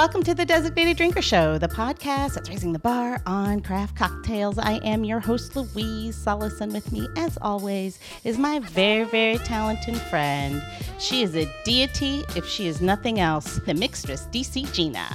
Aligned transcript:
Welcome 0.00 0.22
to 0.22 0.34
the 0.34 0.46
Designated 0.46 0.96
Drinker 0.96 1.20
Show, 1.20 1.58
the 1.58 1.68
podcast 1.68 2.32
that's 2.32 2.48
raising 2.48 2.72
the 2.72 2.78
bar 2.78 3.20
on 3.26 3.60
craft 3.60 3.96
cocktails. 3.96 4.56
I 4.56 4.76
am 4.76 5.04
your 5.04 5.20
host, 5.20 5.54
Louise 5.54 6.16
Solis, 6.16 6.62
and 6.62 6.72
with 6.72 6.90
me, 6.90 7.06
as 7.18 7.36
always, 7.42 7.98
is 8.24 8.38
my 8.38 8.60
very, 8.60 9.04
very 9.04 9.36
talented 9.36 9.98
friend. 9.98 10.64
She 10.98 11.22
is 11.22 11.36
a 11.36 11.46
deity, 11.66 12.24
if 12.34 12.46
she 12.46 12.66
is 12.66 12.80
nothing 12.80 13.20
else, 13.20 13.56
the 13.66 13.74
mixtress, 13.74 14.26
DC 14.32 14.72
Gina. 14.72 15.06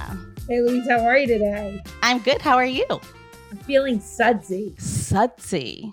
Hey, 0.48 0.60
Louise, 0.60 0.88
how 0.88 1.00
are 1.00 1.18
you 1.18 1.26
today? 1.26 1.82
I'm 2.04 2.20
good. 2.20 2.40
How 2.40 2.54
are 2.54 2.64
you? 2.64 2.86
I'm 2.88 3.58
feeling 3.66 3.98
sudsy. 3.98 4.76
Sudsy. 4.78 5.92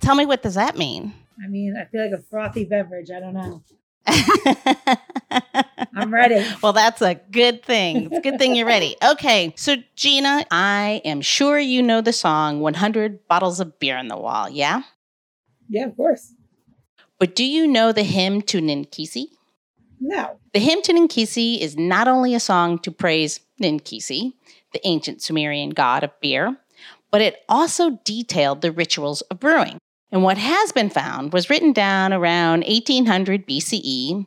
Tell 0.00 0.16
me, 0.16 0.26
what 0.26 0.42
does 0.42 0.56
that 0.56 0.76
mean? 0.76 1.14
I 1.42 1.48
mean, 1.48 1.78
I 1.80 1.86
feel 1.86 2.02
like 2.02 2.20
a 2.20 2.22
frothy 2.22 2.66
beverage. 2.66 3.10
I 3.10 3.20
don't 3.20 3.32
know. 3.32 3.62
I'm 5.94 6.12
ready. 6.12 6.46
well, 6.62 6.72
that's 6.72 7.02
a 7.02 7.14
good 7.14 7.62
thing. 7.62 8.06
It's 8.06 8.18
a 8.18 8.20
good 8.20 8.38
thing 8.38 8.54
you're 8.54 8.66
ready. 8.66 8.96
Okay. 9.02 9.52
So, 9.56 9.76
Gina, 9.96 10.44
I 10.50 11.00
am 11.04 11.20
sure 11.20 11.58
you 11.58 11.82
know 11.82 12.00
the 12.00 12.12
song 12.12 12.60
100 12.60 13.26
Bottles 13.28 13.60
of 13.60 13.78
Beer 13.78 13.96
on 13.96 14.08
the 14.08 14.16
Wall, 14.16 14.48
yeah? 14.48 14.82
Yeah, 15.68 15.86
of 15.86 15.96
course. 15.96 16.34
But 17.18 17.34
do 17.34 17.44
you 17.44 17.66
know 17.66 17.92
the 17.92 18.02
hymn 18.02 18.42
to 18.42 18.60
Ninkasi? 18.60 19.26
No. 20.00 20.38
The 20.52 20.60
hymn 20.60 20.82
to 20.82 20.92
Ninkasi 20.92 21.60
is 21.60 21.76
not 21.76 22.08
only 22.08 22.34
a 22.34 22.40
song 22.40 22.78
to 22.80 22.90
praise 22.90 23.40
Ninkasi, 23.60 24.32
the 24.72 24.86
ancient 24.86 25.22
Sumerian 25.22 25.70
god 25.70 26.04
of 26.04 26.20
beer, 26.20 26.56
but 27.10 27.22
it 27.22 27.42
also 27.48 28.00
detailed 28.04 28.60
the 28.60 28.72
rituals 28.72 29.20
of 29.22 29.40
brewing. 29.40 29.78
And 30.10 30.22
what 30.22 30.38
has 30.38 30.72
been 30.72 30.90
found 30.90 31.32
was 31.32 31.50
written 31.50 31.72
down 31.72 32.12
around 32.12 32.64
1800 32.66 33.46
BCE, 33.46 34.26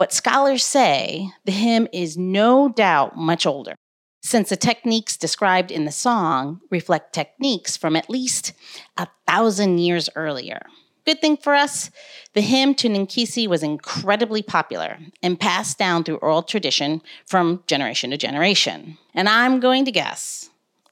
but 0.00 0.14
scholars 0.14 0.64
say 0.64 1.30
the 1.44 1.52
hymn 1.52 1.86
is 1.92 2.16
no 2.16 2.70
doubt 2.70 3.18
much 3.18 3.44
older, 3.44 3.74
since 4.22 4.48
the 4.48 4.56
techniques 4.56 5.14
described 5.14 5.70
in 5.70 5.84
the 5.84 5.92
song 5.92 6.62
reflect 6.70 7.12
techniques 7.12 7.76
from 7.76 7.94
at 7.94 8.08
least 8.08 8.54
a 8.96 9.06
thousand 9.28 9.78
years 9.78 10.08
earlier. 10.16 10.62
Good 11.04 11.20
thing 11.20 11.36
for 11.36 11.54
us, 11.54 11.90
the 12.32 12.40
hymn 12.40 12.74
to 12.76 12.88
Ninkasi 12.88 13.46
was 13.46 13.62
incredibly 13.62 14.40
popular 14.42 14.96
and 15.22 15.38
passed 15.38 15.76
down 15.76 16.04
through 16.04 16.16
oral 16.16 16.42
tradition 16.42 17.02
from 17.26 17.62
generation 17.66 18.08
to 18.08 18.16
generation. 18.16 18.96
And 19.14 19.28
I'm 19.28 19.60
going 19.60 19.84
to 19.84 19.92
guess 19.92 20.48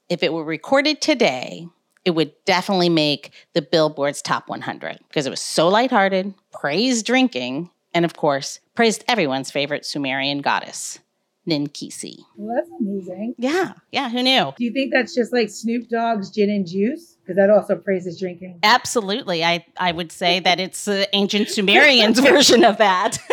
if 0.07 0.21
it 0.21 0.33
were 0.33 0.43
recorded 0.43 1.01
today, 1.01 1.67
it 2.05 2.11
would 2.11 2.31
definitely 2.45 2.89
make 2.89 3.31
the 3.53 3.63
Billboard's 3.63 4.21
top 4.21 4.49
100 4.49 4.99
because 5.07 5.25
it 5.25 5.31
was 5.31 5.41
so 5.41 5.67
lighthearted, 5.67 6.35
praised 6.51 7.07
drinking, 7.07 7.71
and 7.93 8.05
of 8.05 8.15
course, 8.15 8.59
praised 8.75 9.03
everyone's 9.07 9.51
favorite 9.51 9.85
Sumerian 9.85 10.39
goddess, 10.39 10.99
Ninkasi. 11.47 12.17
Well, 12.35 12.55
that's 12.55 12.69
amazing. 12.79 13.35
Yeah, 13.37 13.73
yeah, 13.91 14.09
who 14.09 14.23
knew? 14.23 14.53
Do 14.57 14.63
you 14.63 14.71
think 14.71 14.93
that's 14.93 15.15
just 15.15 15.33
like 15.33 15.49
Snoop 15.49 15.89
Dogg's 15.89 16.29
gin 16.29 16.49
and 16.49 16.67
juice? 16.67 17.17
Because 17.21 17.35
that 17.37 17.49
also 17.49 17.75
praises 17.75 18.19
drinking. 18.19 18.59
Absolutely. 18.63 19.43
I, 19.43 19.65
I 19.77 19.91
would 19.91 20.11
say 20.11 20.39
that 20.39 20.59
it's 20.59 20.85
the 20.85 21.07
ancient 21.13 21.49
Sumerians 21.49 22.19
version 22.19 22.63
of 22.63 22.77
that. 22.77 23.17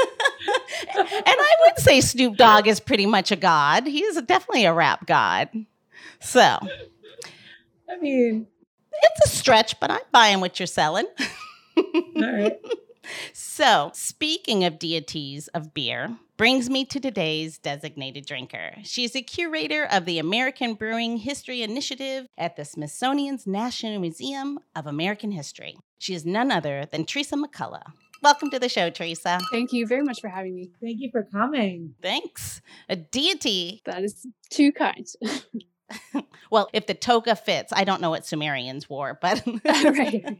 and 0.96 1.08
I 1.26 1.56
would 1.66 1.78
say 1.78 2.00
Snoop 2.00 2.36
Dogg 2.36 2.66
is 2.66 2.80
pretty 2.80 3.06
much 3.06 3.32
a 3.32 3.36
god. 3.36 3.86
He 3.86 4.02
is 4.02 4.20
definitely 4.22 4.64
a 4.64 4.72
rap 4.74 5.06
god. 5.06 5.48
So, 6.20 6.40
I 6.40 7.96
mean, 8.00 8.46
it's 9.02 9.32
a 9.32 9.34
stretch, 9.36 9.78
but 9.80 9.90
I'm 9.90 10.00
buying 10.12 10.40
what 10.40 10.58
you're 10.58 10.66
selling. 10.66 11.06
all 11.76 12.02
right. 12.16 12.58
So, 13.32 13.90
speaking 13.94 14.64
of 14.64 14.78
deities 14.78 15.48
of 15.48 15.74
beer, 15.74 16.16
brings 16.36 16.68
me 16.68 16.84
to 16.84 17.00
today's 17.00 17.58
designated 17.58 18.26
drinker. 18.26 18.74
She's 18.82 19.16
a 19.16 19.22
curator 19.22 19.84
of 19.84 20.04
the 20.04 20.18
American 20.18 20.74
Brewing 20.74 21.18
History 21.18 21.62
Initiative 21.62 22.26
at 22.36 22.56
the 22.56 22.64
Smithsonian's 22.64 23.46
National 23.46 23.98
Museum 23.98 24.58
of 24.74 24.86
American 24.86 25.32
History. 25.32 25.76
She 25.98 26.14
is 26.14 26.26
none 26.26 26.50
other 26.50 26.86
than 26.90 27.04
Theresa 27.04 27.36
McCulla. 27.36 27.82
Welcome 28.22 28.50
to 28.50 28.58
the 28.58 28.68
show, 28.68 28.90
Theresa. 28.90 29.38
Thank 29.50 29.72
you 29.72 29.86
very 29.86 30.02
much 30.02 30.20
for 30.20 30.28
having 30.28 30.54
me. 30.54 30.70
Thank 30.82 31.00
you 31.00 31.10
for 31.10 31.22
coming. 31.22 31.94
Thanks. 32.02 32.60
A 32.88 32.96
deity. 32.96 33.82
That 33.84 34.02
is 34.02 34.26
too 34.50 34.72
kind. 34.72 35.06
well, 36.50 36.68
if 36.72 36.86
the 36.86 36.94
toga 36.94 37.36
fits, 37.36 37.72
I 37.74 37.84
don't 37.84 38.00
know 38.00 38.10
what 38.10 38.26
Sumerians 38.26 38.88
wore, 38.88 39.18
but. 39.20 39.42
right. 39.64 40.38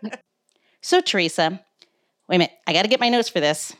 so, 0.80 1.00
Theresa, 1.00 1.64
wait 2.30 2.36
a 2.36 2.38
minute, 2.38 2.56
I 2.64 2.72
got 2.72 2.82
to 2.82 2.88
get 2.88 3.00
my 3.00 3.08
notes 3.08 3.28
for 3.28 3.40
this. 3.40 3.74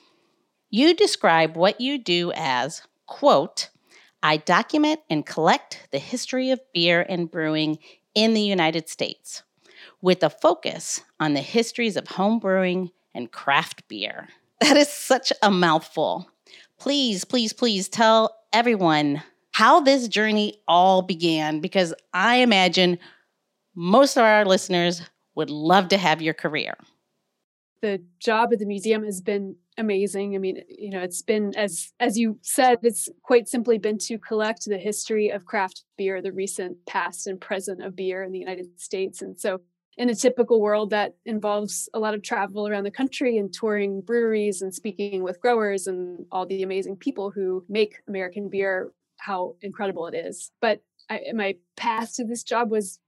You 0.71 0.93
describe 0.95 1.57
what 1.57 1.81
you 1.81 1.99
do 1.99 2.33
as, 2.35 2.83
quote, 3.07 3.71
I 4.25 4.39
document 4.39 5.01
and 5.09 5.25
collect 5.25 5.87
the 5.93 6.01
history 6.01 6.51
of 6.51 6.61
beer 6.75 7.07
and 7.09 7.31
brewing 7.31 7.79
in 8.13 8.35
the 8.35 8.41
United 8.41 8.89
States 8.89 9.45
with 10.03 10.25
a 10.25 10.31
focus 10.31 11.03
on 11.21 11.35
the 11.35 11.41
histories 11.41 11.97
of 11.97 12.09
home 12.09 12.41
brewing 12.41 12.91
and 13.15 13.31
craft 13.31 13.87
beer. 13.89 14.29
That 14.61 14.77
is 14.77 14.89
such 14.89 15.33
a 15.43 15.51
mouthful. 15.51 16.29
Please, 16.79 17.25
please, 17.25 17.53
please 17.53 17.89
tell 17.89 18.37
everyone 18.53 19.23
how 19.53 19.81
this 19.81 20.09
journey 20.09 20.61
all 20.67 21.03
began 21.03 21.61
because 21.61 21.95
I 22.13 22.37
imagine 22.37 22.99
most 23.75 24.17
of 24.17 24.25
our 24.25 24.45
listeners 24.45 25.03
would 25.35 25.51
love 25.51 25.89
to 25.89 25.97
have 25.99 26.21
your 26.21 26.35
career. 26.35 26.75
The 27.83 28.03
job 28.19 28.53
at 28.53 28.59
the 28.59 28.67
museum 28.67 29.05
has 29.05 29.21
been 29.21 29.57
amazing. 29.79 30.35
I 30.35 30.39
mean, 30.39 30.63
you 30.69 30.91
know, 30.91 31.01
it's 31.01 31.23
been 31.23 31.55
as 31.57 31.93
as 31.99 32.19
you 32.19 32.39
said, 32.43 32.79
it's 32.83 33.09
quite 33.23 33.49
simply 33.49 33.79
been 33.79 33.99
to 33.99 34.19
collect 34.19 34.67
the 34.67 34.79
history 34.79 35.31
of 35.31 35.47
craft 35.47 35.85
beer, 35.97 36.21
the 36.21 36.33
recent 36.33 36.77
past 36.87 37.27
and 37.27 37.41
present 37.41 37.83
of 37.83 37.97
beer 37.97 38.23
in 38.23 38.33
the 38.33 38.39
United 38.39 38.79
States. 38.81 39.23
And 39.23 39.39
so 39.41 39.61
in 39.97 40.09
a 40.09 40.15
typical 40.15 40.61
world 40.61 40.91
that 40.91 41.15
involves 41.27 41.89
a 41.93 41.99
lot 41.99 42.15
of 42.15 42.23
travel 42.23 42.67
around 42.67 42.85
the 42.85 42.91
country 42.91 43.37
and 43.37 43.53
touring 43.53 44.01
breweries 44.01 44.63
and 44.63 44.75
speaking 44.75 45.23
with 45.23 45.41
growers 45.41 45.87
and 45.87 46.25
all 46.33 46.47
the 46.47 46.63
amazing 46.63 46.97
people 46.97 47.31
who 47.31 47.65
make 47.69 47.97
American 48.09 48.49
beer, 48.49 48.93
how 49.19 49.57
incredible 49.61 50.07
it 50.07 50.15
is. 50.15 50.53
But 50.61 50.81
I, 51.11 51.21
my 51.35 51.57
path 51.77 52.15
to 52.15 52.25
this 52.25 52.43
job 52.43 52.71
was 52.71 52.99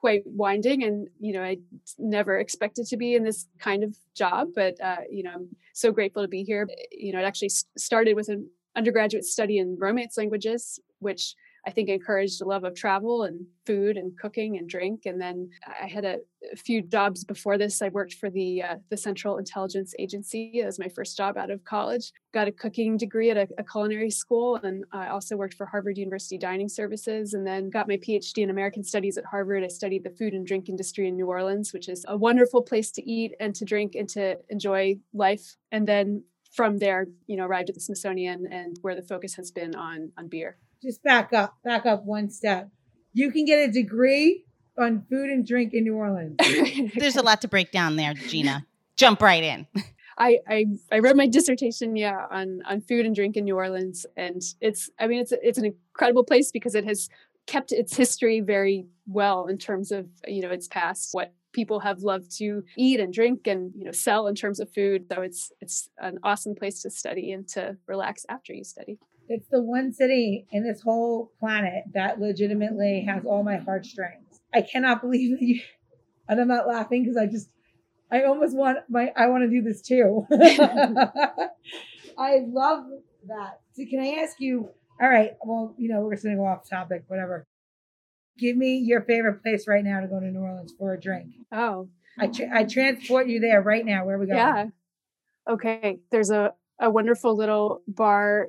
quite 0.00 0.22
winding 0.26 0.84
and 0.84 1.08
you 1.18 1.32
know 1.32 1.42
i 1.42 1.56
never 1.98 2.38
expected 2.38 2.86
to 2.86 2.96
be 2.96 3.14
in 3.14 3.24
this 3.24 3.46
kind 3.58 3.82
of 3.82 3.96
job 4.14 4.48
but 4.54 4.80
uh, 4.80 4.98
you 5.10 5.22
know 5.22 5.32
i'm 5.34 5.48
so 5.72 5.92
grateful 5.92 6.22
to 6.22 6.28
be 6.28 6.42
here. 6.42 6.68
You 6.90 7.12
know 7.12 7.20
it 7.20 7.24
actually 7.24 7.50
started 7.76 8.14
with 8.14 8.28
an 8.28 8.48
undergraduate 8.76 9.24
study 9.24 9.58
in 9.58 9.76
romance 9.78 10.16
languages 10.16 10.80
which 11.00 11.34
I 11.68 11.70
think 11.70 11.90
encouraged 11.90 12.40
a 12.40 12.46
love 12.46 12.64
of 12.64 12.74
travel 12.74 13.24
and 13.24 13.44
food 13.66 13.98
and 13.98 14.18
cooking 14.18 14.56
and 14.56 14.66
drink. 14.66 15.04
And 15.04 15.20
then 15.20 15.50
I 15.66 15.86
had 15.86 16.06
a, 16.06 16.16
a 16.50 16.56
few 16.56 16.80
jobs 16.80 17.24
before 17.24 17.58
this. 17.58 17.82
I 17.82 17.90
worked 17.90 18.14
for 18.14 18.30
the 18.30 18.62
uh, 18.62 18.76
the 18.88 18.96
Central 18.96 19.36
Intelligence 19.36 19.94
Agency 19.98 20.62
as 20.62 20.78
my 20.78 20.88
first 20.88 21.14
job 21.14 21.36
out 21.36 21.50
of 21.50 21.62
college. 21.64 22.10
Got 22.32 22.48
a 22.48 22.52
cooking 22.52 22.96
degree 22.96 23.28
at 23.28 23.36
a, 23.36 23.46
a, 23.58 23.64
culinary 23.64 24.10
school, 24.10 24.56
and 24.56 24.82
I 24.92 25.08
also 25.08 25.36
worked 25.36 25.54
for 25.58 25.66
Harvard 25.66 25.98
University 25.98 26.38
Dining 26.38 26.70
Services. 26.70 27.34
And 27.34 27.46
then 27.46 27.68
got 27.68 27.86
my 27.86 27.98
PhD 27.98 28.38
in 28.38 28.48
American 28.48 28.82
Studies 28.82 29.18
at 29.18 29.26
Harvard. 29.26 29.62
I 29.62 29.68
studied 29.68 30.04
the 30.04 30.16
food 30.18 30.32
and 30.32 30.46
drink 30.46 30.70
industry 30.70 31.06
in 31.06 31.16
New 31.16 31.26
Orleans, 31.26 31.74
which 31.74 31.90
is 31.90 32.02
a 32.08 32.16
wonderful 32.16 32.62
place 32.62 32.90
to 32.92 33.06
eat 33.06 33.34
and 33.40 33.54
to 33.56 33.66
drink 33.66 33.94
and 33.94 34.08
to 34.08 34.38
enjoy 34.48 34.96
life. 35.12 35.56
And 35.70 35.86
then 35.86 36.24
from 36.50 36.78
there, 36.78 37.08
you 37.26 37.36
know, 37.36 37.44
arrived 37.44 37.68
at 37.68 37.74
the 37.74 37.82
Smithsonian 37.82 38.46
and 38.50 38.78
where 38.80 38.94
the 38.94 39.02
focus 39.02 39.34
has 39.34 39.50
been 39.50 39.74
on 39.74 40.12
on 40.16 40.28
beer 40.28 40.56
just 40.82 41.02
back 41.02 41.32
up, 41.32 41.56
back 41.64 41.86
up 41.86 42.04
one 42.04 42.30
step. 42.30 42.70
You 43.12 43.30
can 43.32 43.44
get 43.44 43.68
a 43.68 43.72
degree 43.72 44.44
on 44.78 45.04
food 45.10 45.30
and 45.30 45.46
drink 45.46 45.74
in 45.74 45.84
New 45.84 45.96
Orleans. 45.96 46.36
There's 46.96 47.16
a 47.16 47.22
lot 47.22 47.40
to 47.42 47.48
break 47.48 47.72
down 47.72 47.96
there, 47.96 48.14
Gina. 48.14 48.66
Jump 48.96 49.20
right 49.22 49.42
in. 49.42 49.66
I, 50.18 50.38
I 50.48 50.66
I 50.90 50.98
wrote 50.98 51.16
my 51.16 51.28
dissertation, 51.28 51.96
yeah, 51.96 52.26
on 52.30 52.60
on 52.68 52.80
food 52.80 53.06
and 53.06 53.14
drink 53.14 53.36
in 53.36 53.44
New 53.44 53.56
Orleans, 53.56 54.04
and 54.16 54.42
it's 54.60 54.90
I 54.98 55.06
mean 55.06 55.20
it's 55.20 55.32
it's 55.32 55.58
an 55.58 55.64
incredible 55.64 56.24
place 56.24 56.50
because 56.50 56.74
it 56.74 56.84
has 56.84 57.08
kept 57.46 57.72
its 57.72 57.96
history 57.96 58.40
very 58.40 58.86
well 59.06 59.46
in 59.46 59.58
terms 59.58 59.92
of 59.92 60.06
you 60.26 60.42
know 60.42 60.50
its 60.50 60.66
past, 60.66 61.10
what 61.12 61.32
people 61.52 61.80
have 61.80 62.02
loved 62.02 62.36
to 62.38 62.62
eat 62.76 63.00
and 63.00 63.12
drink 63.12 63.46
and 63.46 63.72
you 63.76 63.84
know 63.84 63.92
sell 63.92 64.26
in 64.26 64.34
terms 64.34 64.58
of 64.60 64.72
food. 64.72 65.06
So 65.12 65.22
it's 65.22 65.52
it's 65.60 65.88
an 65.98 66.18
awesome 66.24 66.54
place 66.54 66.82
to 66.82 66.90
study 66.90 67.32
and 67.32 67.48
to 67.50 67.76
relax 67.86 68.26
after 68.28 68.52
you 68.52 68.64
study. 68.64 68.98
It's 69.28 69.48
the 69.48 69.62
one 69.62 69.92
city 69.92 70.46
in 70.50 70.64
this 70.64 70.80
whole 70.80 71.32
planet 71.38 71.84
that 71.92 72.18
legitimately 72.20 73.04
has 73.06 73.24
all 73.24 73.42
my 73.42 73.56
heartstrings. 73.56 74.40
I 74.54 74.62
cannot 74.62 75.02
believe 75.02 75.38
that 75.38 75.44
you, 75.44 75.60
and 76.28 76.40
I'm 76.40 76.48
not 76.48 76.66
laughing 76.66 77.02
because 77.02 77.16
I 77.18 77.26
just, 77.26 77.50
I 78.10 78.24
almost 78.24 78.56
want 78.56 78.78
my, 78.88 79.12
I 79.14 79.26
want 79.26 79.44
to 79.44 79.50
do 79.50 79.60
this 79.62 79.82
too. 79.82 80.26
I 82.18 82.38
love 82.46 82.86
that. 83.26 83.60
So 83.74 83.84
can 83.88 84.00
I 84.00 84.22
ask 84.22 84.40
you, 84.40 84.70
all 85.00 85.08
right, 85.08 85.32
well, 85.44 85.74
you 85.76 85.88
know, 85.88 86.00
we're 86.00 86.14
just 86.14 86.24
going 86.24 86.36
to 86.36 86.40
go 86.40 86.46
off 86.46 86.68
topic, 86.68 87.04
whatever. 87.08 87.46
Give 88.38 88.56
me 88.56 88.78
your 88.78 89.02
favorite 89.02 89.42
place 89.42 89.68
right 89.68 89.84
now 89.84 90.00
to 90.00 90.06
go 90.06 90.18
to 90.18 90.26
New 90.26 90.40
Orleans 90.40 90.72
for 90.78 90.94
a 90.94 91.00
drink. 91.00 91.34
Oh. 91.52 91.88
I, 92.18 92.28
tra- 92.28 92.50
I 92.52 92.64
transport 92.64 93.28
you 93.28 93.40
there 93.40 93.60
right 93.62 93.84
now. 93.84 94.06
Where 94.06 94.18
we 94.18 94.26
go? 94.26 94.34
Yeah. 94.34 94.66
Okay. 95.48 96.00
There's 96.10 96.30
a, 96.30 96.54
a 96.80 96.90
wonderful 96.90 97.36
little 97.36 97.82
bar 97.86 98.48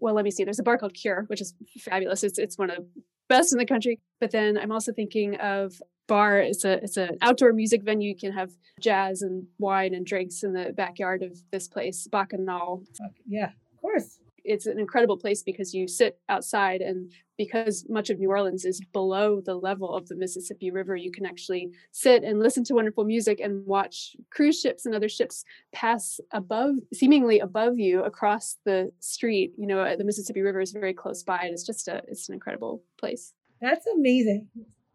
well, 0.00 0.14
let 0.14 0.24
me 0.24 0.30
see. 0.30 0.44
There's 0.44 0.58
a 0.58 0.64
bar 0.64 0.78
called 0.78 0.94
Cure, 0.94 1.24
which 1.28 1.40
is 1.40 1.54
fabulous. 1.78 2.22
It's 2.22 2.38
it's 2.38 2.58
one 2.58 2.70
of 2.70 2.76
the 2.76 3.02
best 3.28 3.52
in 3.52 3.58
the 3.58 3.66
country. 3.66 4.00
But 4.20 4.30
then 4.30 4.58
I'm 4.58 4.72
also 4.72 4.92
thinking 4.92 5.36
of 5.36 5.80
bar. 6.06 6.38
It's 6.40 6.64
a 6.64 6.82
it's 6.82 6.96
an 6.96 7.18
outdoor 7.22 7.52
music 7.52 7.82
venue. 7.82 8.08
You 8.08 8.16
can 8.16 8.32
have 8.32 8.50
jazz 8.80 9.22
and 9.22 9.46
wine 9.58 9.94
and 9.94 10.06
drinks 10.06 10.42
in 10.42 10.52
the 10.52 10.72
backyard 10.72 11.22
of 11.22 11.38
this 11.50 11.68
place, 11.68 12.06
Bacchanal. 12.10 12.84
Yeah, 13.26 13.46
of 13.46 13.80
course 13.80 14.19
it's 14.44 14.66
an 14.66 14.78
incredible 14.78 15.16
place 15.16 15.42
because 15.42 15.74
you 15.74 15.88
sit 15.88 16.18
outside 16.28 16.80
and 16.80 17.12
because 17.36 17.86
much 17.88 18.10
of 18.10 18.18
New 18.18 18.28
Orleans 18.28 18.64
is 18.66 18.82
below 18.92 19.40
the 19.40 19.54
level 19.54 19.94
of 19.96 20.08
the 20.08 20.14
Mississippi 20.14 20.70
River, 20.70 20.94
you 20.94 21.10
can 21.10 21.24
actually 21.24 21.70
sit 21.90 22.22
and 22.22 22.38
listen 22.38 22.64
to 22.64 22.74
wonderful 22.74 23.04
music 23.04 23.40
and 23.40 23.64
watch 23.64 24.14
cruise 24.30 24.60
ships 24.60 24.84
and 24.84 24.94
other 24.94 25.08
ships 25.08 25.44
pass 25.72 26.20
above, 26.32 26.74
seemingly 26.92 27.40
above 27.40 27.78
you 27.78 28.04
across 28.04 28.58
the 28.64 28.92
street. 29.00 29.52
You 29.56 29.66
know, 29.66 29.80
uh, 29.80 29.96
the 29.96 30.04
Mississippi 30.04 30.42
River 30.42 30.60
is 30.60 30.72
very 30.72 30.92
close 30.92 31.22
by, 31.22 31.38
and 31.38 31.52
it's 31.52 31.64
just 31.64 31.88
a, 31.88 32.02
it's 32.08 32.28
an 32.28 32.34
incredible 32.34 32.82
place. 32.98 33.32
That's 33.62 33.86
amazing. 33.86 34.48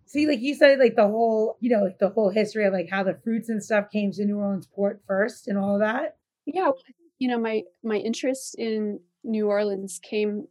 See, 0.05 0.27
like 0.27 0.39
you 0.39 0.53
said, 0.53 0.77
like 0.77 0.95
the 0.95 1.07
whole, 1.07 1.57
you 1.61 1.75
know, 1.75 1.83
like 1.83 1.97
the 1.97 2.09
whole 2.09 2.29
history 2.29 2.65
of 2.65 2.73
like 2.73 2.89
how 2.91 3.03
the 3.03 3.17
fruits 3.23 3.49
and 3.49 3.63
stuff 3.63 3.89
came 3.91 4.11
to 4.11 4.25
New 4.25 4.37
Orleans 4.37 4.67
port 4.67 5.01
first 5.07 5.47
and 5.47 5.57
all 5.57 5.73
of 5.73 5.79
that. 5.81 6.17
Yeah, 6.45 6.69
you 7.17 7.27
know, 7.27 7.39
my 7.39 7.63
my 7.83 7.97
interest 7.97 8.55
in 8.57 8.99
New 9.25 9.47
Orleans 9.47 9.99
came 10.01 10.47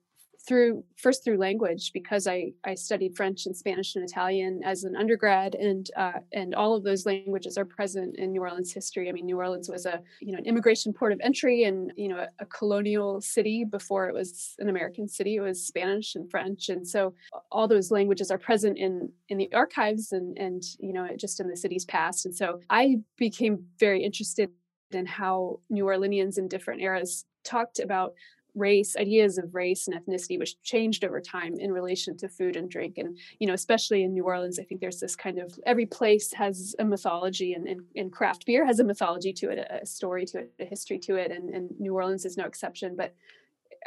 through 0.47 0.85
first 0.97 1.25
through 1.25 1.39
language 1.39 1.93
because 1.93 2.27
I 2.27 2.53
I 2.65 2.75
studied 2.75 3.17
French 3.17 3.47
and 3.47 3.57
Spanish 3.57 3.97
and 3.97 4.05
Italian 4.05 4.61
as 4.63 4.85
an 4.85 4.95
undergrad 4.95 5.55
and 5.55 5.91
uh, 5.97 6.21
and 6.33 6.55
all 6.55 6.75
of 6.75 6.85
those 6.85 7.07
languages 7.07 7.57
are 7.57 7.65
present 7.65 8.17
in 8.17 8.33
New 8.33 8.43
Orleans 8.43 8.73
history. 8.73 9.09
I 9.09 9.13
mean, 9.13 9.25
New 9.25 9.39
Orleans 9.39 9.69
was 9.71 9.87
a 9.87 10.03
you 10.21 10.33
know 10.33 10.39
an 10.39 10.45
immigration 10.45 10.93
port 10.93 11.13
of 11.13 11.21
entry 11.23 11.65
and 11.65 11.93
you 11.97 12.09
know 12.09 12.19
a, 12.19 12.29
a 12.41 12.47
colonial 12.47 13.21
city 13.21 13.65
before 13.65 14.09
it 14.09 14.15
was 14.15 14.55
an 14.59 14.69
American 14.69 15.09
city. 15.09 15.37
It 15.37 15.41
was 15.41 15.67
Spanish 15.67 16.15
and 16.15 16.31
French, 16.31 16.69
and 16.69 16.87
so 16.87 17.15
all 17.51 17.67
those 17.67 17.91
languages 17.91 18.31
are 18.31 18.39
present 18.39 18.77
in 18.77 19.11
in 19.31 19.39
the 19.39 19.53
archives 19.55 20.13
and 20.13 20.37
and 20.39 20.63
you 20.79 20.93
know 20.93 21.09
just 21.17 21.41
in 21.41 21.49
the 21.49 21.57
city's 21.57 21.87
past. 21.87 22.27
And 22.27 22.37
so 22.37 22.61
I 22.69 22.97
became 23.17 23.65
very 23.79 24.05
interested 24.05 24.51
in 24.91 25.07
how 25.07 25.61
New 25.71 25.85
Orleanians 25.85 26.39
in 26.39 26.49
different 26.49 26.83
eras 26.83 27.25
talked 27.45 27.79
about 27.79 28.15
race 28.55 28.97
ideas 28.97 29.39
of 29.39 29.55
race 29.55 29.89
and 29.89 29.97
ethnicity 29.97 30.39
which 30.39 30.61
changed 30.63 31.05
over 31.05 31.21
time 31.21 31.55
in 31.59 31.73
relation 31.73 32.17
to 32.17 32.29
food 32.29 32.57
and 32.57 32.71
drink. 32.71 32.99
And 32.99 33.19
you 33.39 33.47
know 33.47 33.55
especially 33.55 34.03
in 34.03 34.13
new 34.13 34.25
orleans 34.25 34.59
i 34.59 34.63
think 34.63 34.81
there's 34.81 35.01
this 35.01 35.17
kind 35.17 35.39
of 35.39 35.59
every 35.67 35.87
place 35.87 36.33
has 36.33 36.75
a 36.79 36.85
mythology 36.85 37.55
and, 37.55 37.67
and, 37.67 37.83
and 37.97 38.13
craft 38.13 38.47
beer 38.47 38.65
has 38.65 38.81
a 38.81 38.85
mythology 38.85 39.33
to 39.33 39.51
it 39.51 39.59
a, 39.71 39.87
story 39.87 40.25
to 40.27 40.39
it 40.39 40.53
a 40.61 40.65
history 40.65 40.99
to 40.99 41.17
it. 41.17 41.31
And, 41.31 41.51
and 41.51 41.71
new 41.79 41.95
orleans 41.95 42.25
is 42.25 42.37
no 42.37 42.45
exception. 42.45 42.97
But 42.97 43.15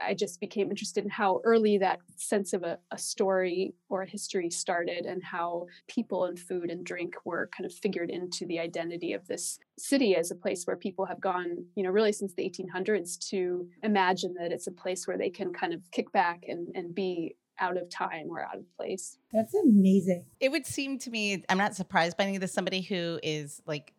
I 0.04 0.14
just 0.14 0.40
became 0.40 0.70
interested 0.70 1.04
in 1.04 1.10
how 1.10 1.42
early 1.44 1.78
that 1.80 2.00
sense 2.16 2.54
of 2.54 2.64
a, 2.64 2.78
a, 2.92 2.98
story 2.98 3.74
or 3.90 4.02
a 4.02 4.10
history 4.10 4.50
started 4.50 5.06
and 5.06 5.24
how 5.24 5.68
people 5.88 6.26
and 6.26 6.40
food 6.40 6.70
and 6.70 6.86
drink 6.86 7.16
were 7.26 7.50
kind 7.56 7.66
of 7.66 7.74
figured 7.74 8.10
into 8.10 8.46
the 8.46 8.60
identity 8.60 9.14
of 9.14 9.28
this 9.28 9.60
city 9.78 10.16
as 10.16 10.32
a 10.32 10.36
place 10.36 10.66
where 10.66 10.76
people 10.76 11.06
have 11.06 11.22
gone, 11.22 11.66
you 11.76 11.84
know, 11.84 11.90
really 11.90 12.12
since 12.12 12.34
the 12.34 12.50
1800s 12.50 13.18
to 13.30 13.68
imagine 13.84 14.34
that 14.40 14.52
it's 14.52 14.68
a 14.68 14.72
place 14.72 15.08
where 15.08 15.18
they 15.18 15.30
can 15.30 15.54
kind 15.54 15.74
of 15.74 15.82
kick 15.92 16.12
back 16.12 16.44
and, 16.48 16.68
and 16.76 16.94
be 16.94 17.36
out 17.60 17.78
of 17.78 17.90
time 17.90 18.28
or 18.30 18.42
out 18.42 18.58
of 18.58 18.78
place. 18.78 19.18
That's 19.34 19.54
amazing. 19.54 20.26
It 20.40 20.50
would 20.50 20.66
seem 20.66 21.00
to 21.00 21.10
me, 21.10 21.44
I'm 21.50 21.58
not 21.58 21.76
surprised 21.76 22.18
by 22.18 22.26
any 22.26 22.36
of 22.36 22.42
this, 22.42 22.54
somebody 22.54 22.82
who 22.82 23.20
is 23.24 23.62
like 23.66 23.94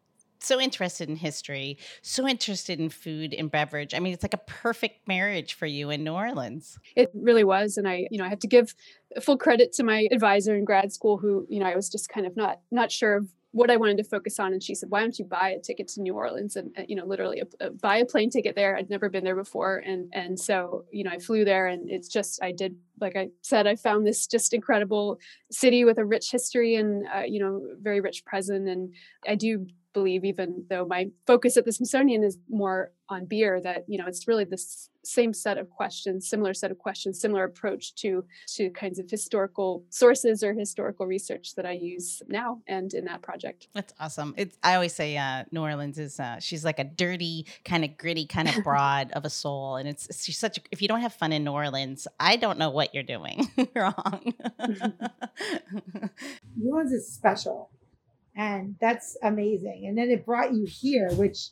so 0.45 0.61
interested 0.61 1.09
in 1.09 1.17
history, 1.17 1.79
so 2.03 2.27
interested 2.27 2.81
in 2.81 2.89
food 2.89 3.35
and 3.35 3.51
beverage. 3.51 3.95
I 3.95 3.99
mean, 3.99 4.13
it's 4.13 4.23
like 4.23 4.35
a 4.35 4.39
perfect 4.39 5.07
marriage 5.09 5.55
for 5.55 5.67
you 5.67 5.91
in 5.91 6.05
New 6.05 6.15
Orleans. 6.15 6.79
It 6.97 7.11
really 7.15 7.45
was. 7.45 7.77
And 7.77 7.89
I, 7.89 8.07
you 8.11 8.19
know, 8.19 8.25
I 8.25 8.29
have 8.29 8.41
to 8.41 8.49
give 8.49 8.75
full 9.21 9.39
credit 9.39 9.73
to 9.75 9.83
my 9.83 10.07
advisor 10.13 10.55
in 10.55 10.65
grad 10.65 10.93
school 10.93 11.19
who, 11.19 11.47
you 11.49 11.61
know, 11.61 11.67
I 11.67 11.77
was 11.77 11.89
just 11.89 12.09
kind 12.09 12.27
of 12.27 12.37
not 12.37 12.61
not 12.71 12.93
sure 12.93 13.17
of 13.17 13.29
what 13.53 13.71
I 13.71 13.77
wanted 13.77 13.97
to 13.97 14.05
focus 14.05 14.39
on. 14.39 14.53
And 14.53 14.63
she 14.63 14.75
said, 14.75 14.91
why 14.91 15.01
don't 15.01 15.19
you 15.19 15.25
buy 15.25 15.51
a 15.51 15.59
ticket 15.59 15.89
to 15.89 16.03
New 16.03 16.15
Orleans 16.15 16.55
and, 16.55 16.71
uh, 16.79 16.83
you 16.87 16.95
know, 16.95 17.07
literally 17.07 17.41
a, 17.41 17.67
a, 17.67 17.71
buy 17.71 17.97
a 17.97 18.05
plane 18.05 18.29
ticket 18.29 18.55
there. 18.55 18.77
I'd 18.77 18.91
never 18.91 19.09
been 19.09 19.25
there 19.25 19.35
before. 19.35 19.79
And, 19.79 20.13
and 20.13 20.39
so, 20.39 20.85
you 20.93 21.03
know, 21.03 21.11
I 21.11 21.19
flew 21.19 21.47
there 21.47 21.67
and 21.67 21.91
it's 21.91 22.09
just, 22.09 22.43
I 22.43 22.53
did, 22.53 22.77
like 23.01 23.17
I 23.17 23.31
said, 23.41 23.67
I 23.67 23.75
found 23.75 24.07
this 24.07 24.27
just 24.27 24.53
incredible 24.53 25.19
city 25.51 25.85
with 25.87 25.97
a 25.97 26.05
rich 26.05 26.31
history 26.31 26.75
and, 26.75 27.07
uh, 27.13 27.21
you 27.21 27.41
know, 27.41 27.63
very 27.81 28.03
rich 28.03 28.23
present. 28.27 28.69
And 28.69 28.93
I 29.27 29.35
do 29.35 29.67
believe, 29.93 30.25
even 30.25 30.65
though 30.69 30.85
my 30.85 31.11
focus 31.27 31.57
at 31.57 31.65
the 31.65 31.73
Smithsonian 31.73 32.23
is 32.23 32.39
more 32.49 32.93
on 33.09 33.25
beer, 33.25 33.61
that 33.61 33.85
you 33.89 33.99
know 33.99 34.07
it's 34.07 34.29
really 34.29 34.45
the 34.45 34.59
same 35.03 35.33
set 35.33 35.57
of 35.59 35.71
questions, 35.71 36.29
similar 36.29 36.53
set 36.53 36.71
of 36.71 36.79
questions, 36.79 37.21
similar 37.21 37.45
approach 37.45 37.95
to 37.97 38.25
to 38.55 38.71
kinds 38.71 38.99
of 38.99 39.11
historical 39.11 39.85
sources 39.91 40.43
or 40.43 40.53
historical 40.53 41.07
research 41.07 41.55
that 41.57 41.65
I 41.67 41.73
use 41.73 42.23
now 42.29 42.61
and 42.67 42.93
in 42.93 43.05
that 43.07 43.23
project. 43.23 43.69
That's 43.75 43.95
awesome. 43.99 44.35
It's 44.37 44.59
I 44.63 44.75
always 44.75 44.95
say 44.95 45.17
uh, 45.17 45.45
New 45.51 45.63
Orleans 45.63 45.99
is 45.99 46.21
uh, 46.21 46.39
she's 46.41 46.65
like 46.65 46.79
a 46.79 46.85
dirty, 46.85 47.47
kind 47.65 47.85
of 47.85 47.97
gritty, 47.97 48.27
kind 48.27 48.49
of 48.49 48.63
broad 48.65 49.11
of 49.13 49.25
a 49.25 49.31
soul, 49.31 49.77
and 49.77 49.89
it's 49.89 50.25
she's 50.25 50.39
such. 50.39 50.59
A, 50.59 50.61
if 50.71 50.83
you 50.83 50.89
don't 50.89 51.01
have 51.01 51.15
fun 51.15 51.33
in 51.33 51.45
New 51.45 51.53
Orleans, 51.53 52.07
I 52.21 52.37
don't 52.37 52.59
know 52.59 52.71
what 52.71 52.95
you're 52.95 53.03
doing 53.03 53.49
wrong. 53.75 54.35
New 56.57 56.71
Orleans 56.71 56.93
is 56.93 57.09
special 57.13 57.71
and 58.39 58.77
that's 58.81 59.17
amazing. 59.23 59.85
And 59.87 59.99
then 59.99 60.11
it 60.11 60.25
brought 60.25 60.55
you 60.55 60.65
here, 60.65 61.11
which 61.15 61.51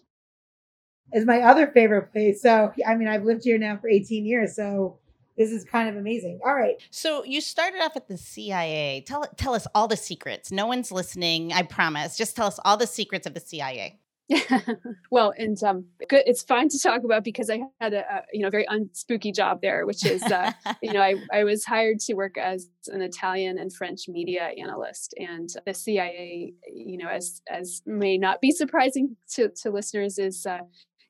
is 1.13 1.27
my 1.27 1.41
other 1.41 1.67
favorite 1.67 2.13
place. 2.13 2.41
So, 2.41 2.73
I 2.87 2.95
mean, 2.95 3.09
I've 3.09 3.25
lived 3.25 3.45
here 3.45 3.59
now 3.59 3.77
for 3.77 3.89
18 3.89 4.25
years. 4.25 4.57
So, 4.57 4.99
this 5.37 5.51
is 5.51 5.65
kind 5.65 5.89
of 5.89 5.97
amazing. 5.97 6.41
All 6.47 6.55
right. 6.55 6.77
So 6.91 7.23
you 7.23 7.43
started 7.43 7.83
off 7.83 7.95
at 7.95 8.09
the 8.09 8.17
CIA. 8.17 9.05
Tell 9.07 9.27
tell 9.37 9.55
us 9.55 9.67
all 9.75 9.87
the 9.87 9.97
secrets. 9.97 10.51
No 10.51 10.67
one's 10.67 10.91
listening. 10.91 11.53
I 11.53 11.63
promise. 11.63 12.17
Just 12.17 12.37
tell 12.37 12.47
us 12.47 12.59
all 12.65 12.79
the 12.79 12.87
secrets 12.87 13.27
of 13.27 13.35
the 13.35 13.41
CIA. 13.41 13.99
well, 15.11 15.33
and 15.39 15.63
um, 15.63 15.85
good, 16.09 16.23
it's 16.27 16.43
fine 16.43 16.69
to 16.69 16.79
talk 16.79 17.05
about 17.05 17.23
because 17.23 17.49
I 17.49 17.61
had 17.81 17.95
a, 17.95 18.01
a 18.01 18.23
you 18.33 18.43
know 18.43 18.51
very 18.51 18.67
unspooky 18.67 19.35
job 19.35 19.61
there, 19.63 19.87
which 19.87 20.05
is 20.05 20.23
uh, 20.25 20.53
you 20.83 20.93
know 20.93 21.01
I, 21.01 21.15
I 21.33 21.45
was 21.45 21.65
hired 21.65 22.01
to 22.01 22.15
work 22.15 22.37
as 22.37 22.69
an 22.89 23.03
Italian 23.03 23.59
and 23.59 23.73
French 23.73 24.09
media 24.09 24.51
analyst, 24.59 25.15
and 25.17 25.49
the 25.65 25.75
CIA, 25.75 26.55
you 26.73 26.99
know, 26.99 27.09
as 27.09 27.41
as 27.49 27.83
may 27.87 28.19
not 28.19 28.41
be 28.41 28.51
surprising 28.51 29.17
to 29.35 29.51
to 29.63 29.71
listeners, 29.71 30.19
is 30.19 30.45
uh, 30.45 30.59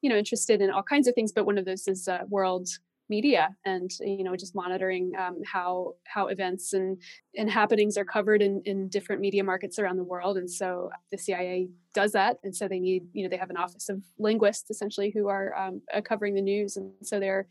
you 0.02 0.10
know 0.10 0.16
interested 0.16 0.60
in 0.60 0.70
all 0.70 0.82
kinds 0.82 1.08
of 1.08 1.14
things, 1.14 1.32
but 1.32 1.46
one 1.46 1.56
of 1.56 1.64
those 1.64 1.88
is 1.88 2.08
uh, 2.08 2.20
world 2.28 2.68
media 3.08 3.54
and 3.64 3.90
you 4.00 4.24
know 4.24 4.34
just 4.36 4.54
monitoring 4.54 5.12
um, 5.18 5.38
how 5.44 5.94
how 6.04 6.26
events 6.26 6.72
and 6.72 7.00
and 7.36 7.50
happenings 7.50 7.96
are 7.96 8.04
covered 8.04 8.42
in 8.42 8.62
in 8.64 8.88
different 8.88 9.20
media 9.20 9.44
markets 9.44 9.78
around 9.78 9.96
the 9.96 10.04
world. 10.04 10.36
And 10.36 10.50
so 10.50 10.90
the 11.10 11.18
cia 11.18 11.68
does 11.94 12.12
that. 12.12 12.38
And 12.42 12.54
so 12.54 12.68
they 12.68 12.80
need 12.80 13.04
you 13.12 13.22
know 13.22 13.28
they 13.28 13.36
have 13.36 13.50
an 13.50 13.56
office 13.56 13.88
of 13.88 14.02
linguists 14.18 14.70
essentially 14.70 15.10
who 15.10 15.28
are 15.28 15.56
um, 15.56 15.82
uh, 15.94 16.00
covering 16.00 16.34
the 16.34 16.42
news. 16.42 16.76
And 16.76 16.92
so 17.02 17.20
they're 17.20 17.46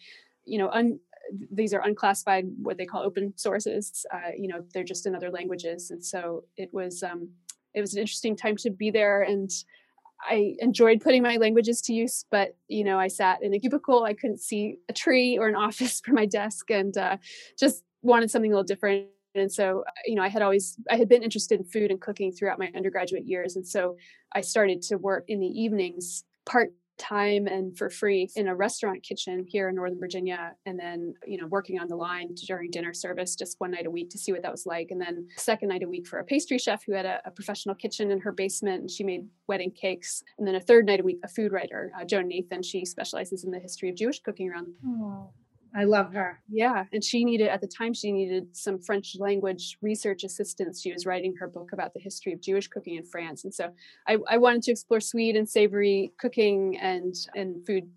you 0.45 0.59
know 0.59 0.69
un, 0.69 0.99
these 1.51 1.73
are 1.73 1.81
unclassified 1.81 2.45
what 2.61 2.77
they 2.77 2.85
call 2.85 3.03
open 3.03 3.33
sources. 3.37 4.05
Uh, 4.13 4.31
you 4.37 4.47
know 4.47 4.63
they're 4.73 4.83
just 4.83 5.05
in 5.05 5.15
other 5.15 5.31
languages. 5.31 5.91
And 5.91 6.03
so 6.03 6.43
it 6.57 6.69
was 6.73 7.03
um, 7.03 7.29
it 7.73 7.81
was 7.81 7.93
an 7.93 7.99
interesting 7.99 8.35
time 8.35 8.55
to 8.57 8.69
be 8.69 8.91
there 8.91 9.21
and 9.21 9.51
I 10.21 10.55
enjoyed 10.59 11.01
putting 11.01 11.23
my 11.23 11.37
languages 11.37 11.81
to 11.83 11.93
use, 11.93 12.25
but 12.31 12.55
you 12.67 12.83
know, 12.83 12.99
I 12.99 13.07
sat 13.07 13.43
in 13.43 13.53
a 13.53 13.59
cubicle. 13.59 14.03
I 14.03 14.13
couldn't 14.13 14.39
see 14.39 14.77
a 14.89 14.93
tree 14.93 15.37
or 15.37 15.47
an 15.47 15.55
office 15.67 16.01
for 16.03 16.13
my 16.13 16.25
desk, 16.25 16.69
and 16.71 16.97
uh, 16.97 17.17
just 17.59 17.83
wanted 18.01 18.31
something 18.31 18.51
a 18.51 18.55
little 18.55 18.63
different. 18.63 19.07
And 19.33 19.51
so, 19.51 19.83
uh, 19.85 19.91
you 20.05 20.15
know, 20.15 20.21
I 20.23 20.29
had 20.29 20.41
always 20.41 20.77
I 20.89 20.95
had 20.95 21.09
been 21.09 21.23
interested 21.23 21.59
in 21.59 21.65
food 21.65 21.91
and 21.91 21.99
cooking 21.99 22.31
throughout 22.31 22.59
my 22.59 22.71
undergraduate 22.75 23.25
years, 23.25 23.55
and 23.55 23.67
so 23.67 23.97
I 24.33 24.41
started 24.41 24.81
to 24.83 24.97
work 24.97 25.25
in 25.27 25.39
the 25.39 25.47
evenings 25.47 26.23
part 26.45 26.71
time 26.97 27.47
and 27.47 27.77
for 27.77 27.89
free 27.89 28.29
in 28.35 28.47
a 28.47 28.55
restaurant 28.55 29.03
kitchen 29.03 29.45
here 29.47 29.69
in 29.69 29.75
Northern 29.75 29.99
Virginia. 29.99 30.53
And 30.65 30.79
then, 30.79 31.13
you 31.25 31.37
know, 31.37 31.47
working 31.47 31.79
on 31.79 31.87
the 31.87 31.95
line 31.95 32.33
during 32.47 32.71
dinner 32.71 32.93
service 32.93 33.35
just 33.35 33.59
one 33.59 33.71
night 33.71 33.85
a 33.85 33.91
week 33.91 34.09
to 34.11 34.17
see 34.17 34.31
what 34.31 34.41
that 34.43 34.51
was 34.51 34.65
like. 34.65 34.91
And 34.91 35.01
then, 35.01 35.27
second 35.37 35.69
night 35.69 35.83
a 35.83 35.87
week 35.87 36.07
for 36.07 36.19
a 36.19 36.23
pastry 36.23 36.57
chef 36.57 36.83
who 36.85 36.93
had 36.93 37.05
a, 37.05 37.21
a 37.25 37.31
professional 37.31 37.75
kitchen 37.75 38.11
in 38.11 38.19
her 38.21 38.31
basement 38.31 38.81
and 38.81 38.91
she 38.91 39.03
made 39.03 39.27
wedding 39.47 39.71
cakes. 39.71 40.23
And 40.37 40.47
then, 40.47 40.55
a 40.55 40.61
third 40.61 40.85
night 40.85 40.99
a 40.99 41.03
week, 41.03 41.19
a 41.23 41.27
food 41.27 41.51
writer, 41.51 41.91
uh, 41.99 42.05
Joan 42.05 42.27
Nathan. 42.27 42.63
She 42.63 42.85
specializes 42.85 43.43
in 43.43 43.51
the 43.51 43.59
history 43.59 43.89
of 43.89 43.95
Jewish 43.95 44.19
cooking 44.19 44.49
around. 44.49 44.67
Oh. 44.85 45.29
I 45.75 45.83
love 45.83 46.13
her. 46.13 46.41
Yeah. 46.49 46.85
And 46.93 47.03
she 47.03 47.25
needed, 47.25 47.49
at 47.49 47.59
the 47.59 47.67
time, 47.67 47.93
she 47.93 48.11
needed 48.11 48.55
some 48.55 48.79
French 48.79 49.17
language 49.19 49.77
research 49.81 50.23
assistance. 50.23 50.81
She 50.81 50.93
was 50.93 51.05
writing 51.05 51.35
her 51.37 51.47
book 51.47 51.73
about 51.73 51.93
the 51.93 51.99
history 51.99 52.31
of 52.31 52.39
Jewish 52.41 52.67
cooking 52.69 52.95
in 52.95 53.05
France. 53.05 53.43
And 53.43 53.53
so 53.53 53.71
I, 54.07 54.17
I 54.29 54.37
wanted 54.37 54.63
to 54.63 54.71
explore 54.71 55.01
sweet 55.01 55.35
and 55.35 55.47
savory 55.47 56.13
cooking 56.17 56.77
and, 56.77 57.13
and 57.35 57.65
food 57.67 57.89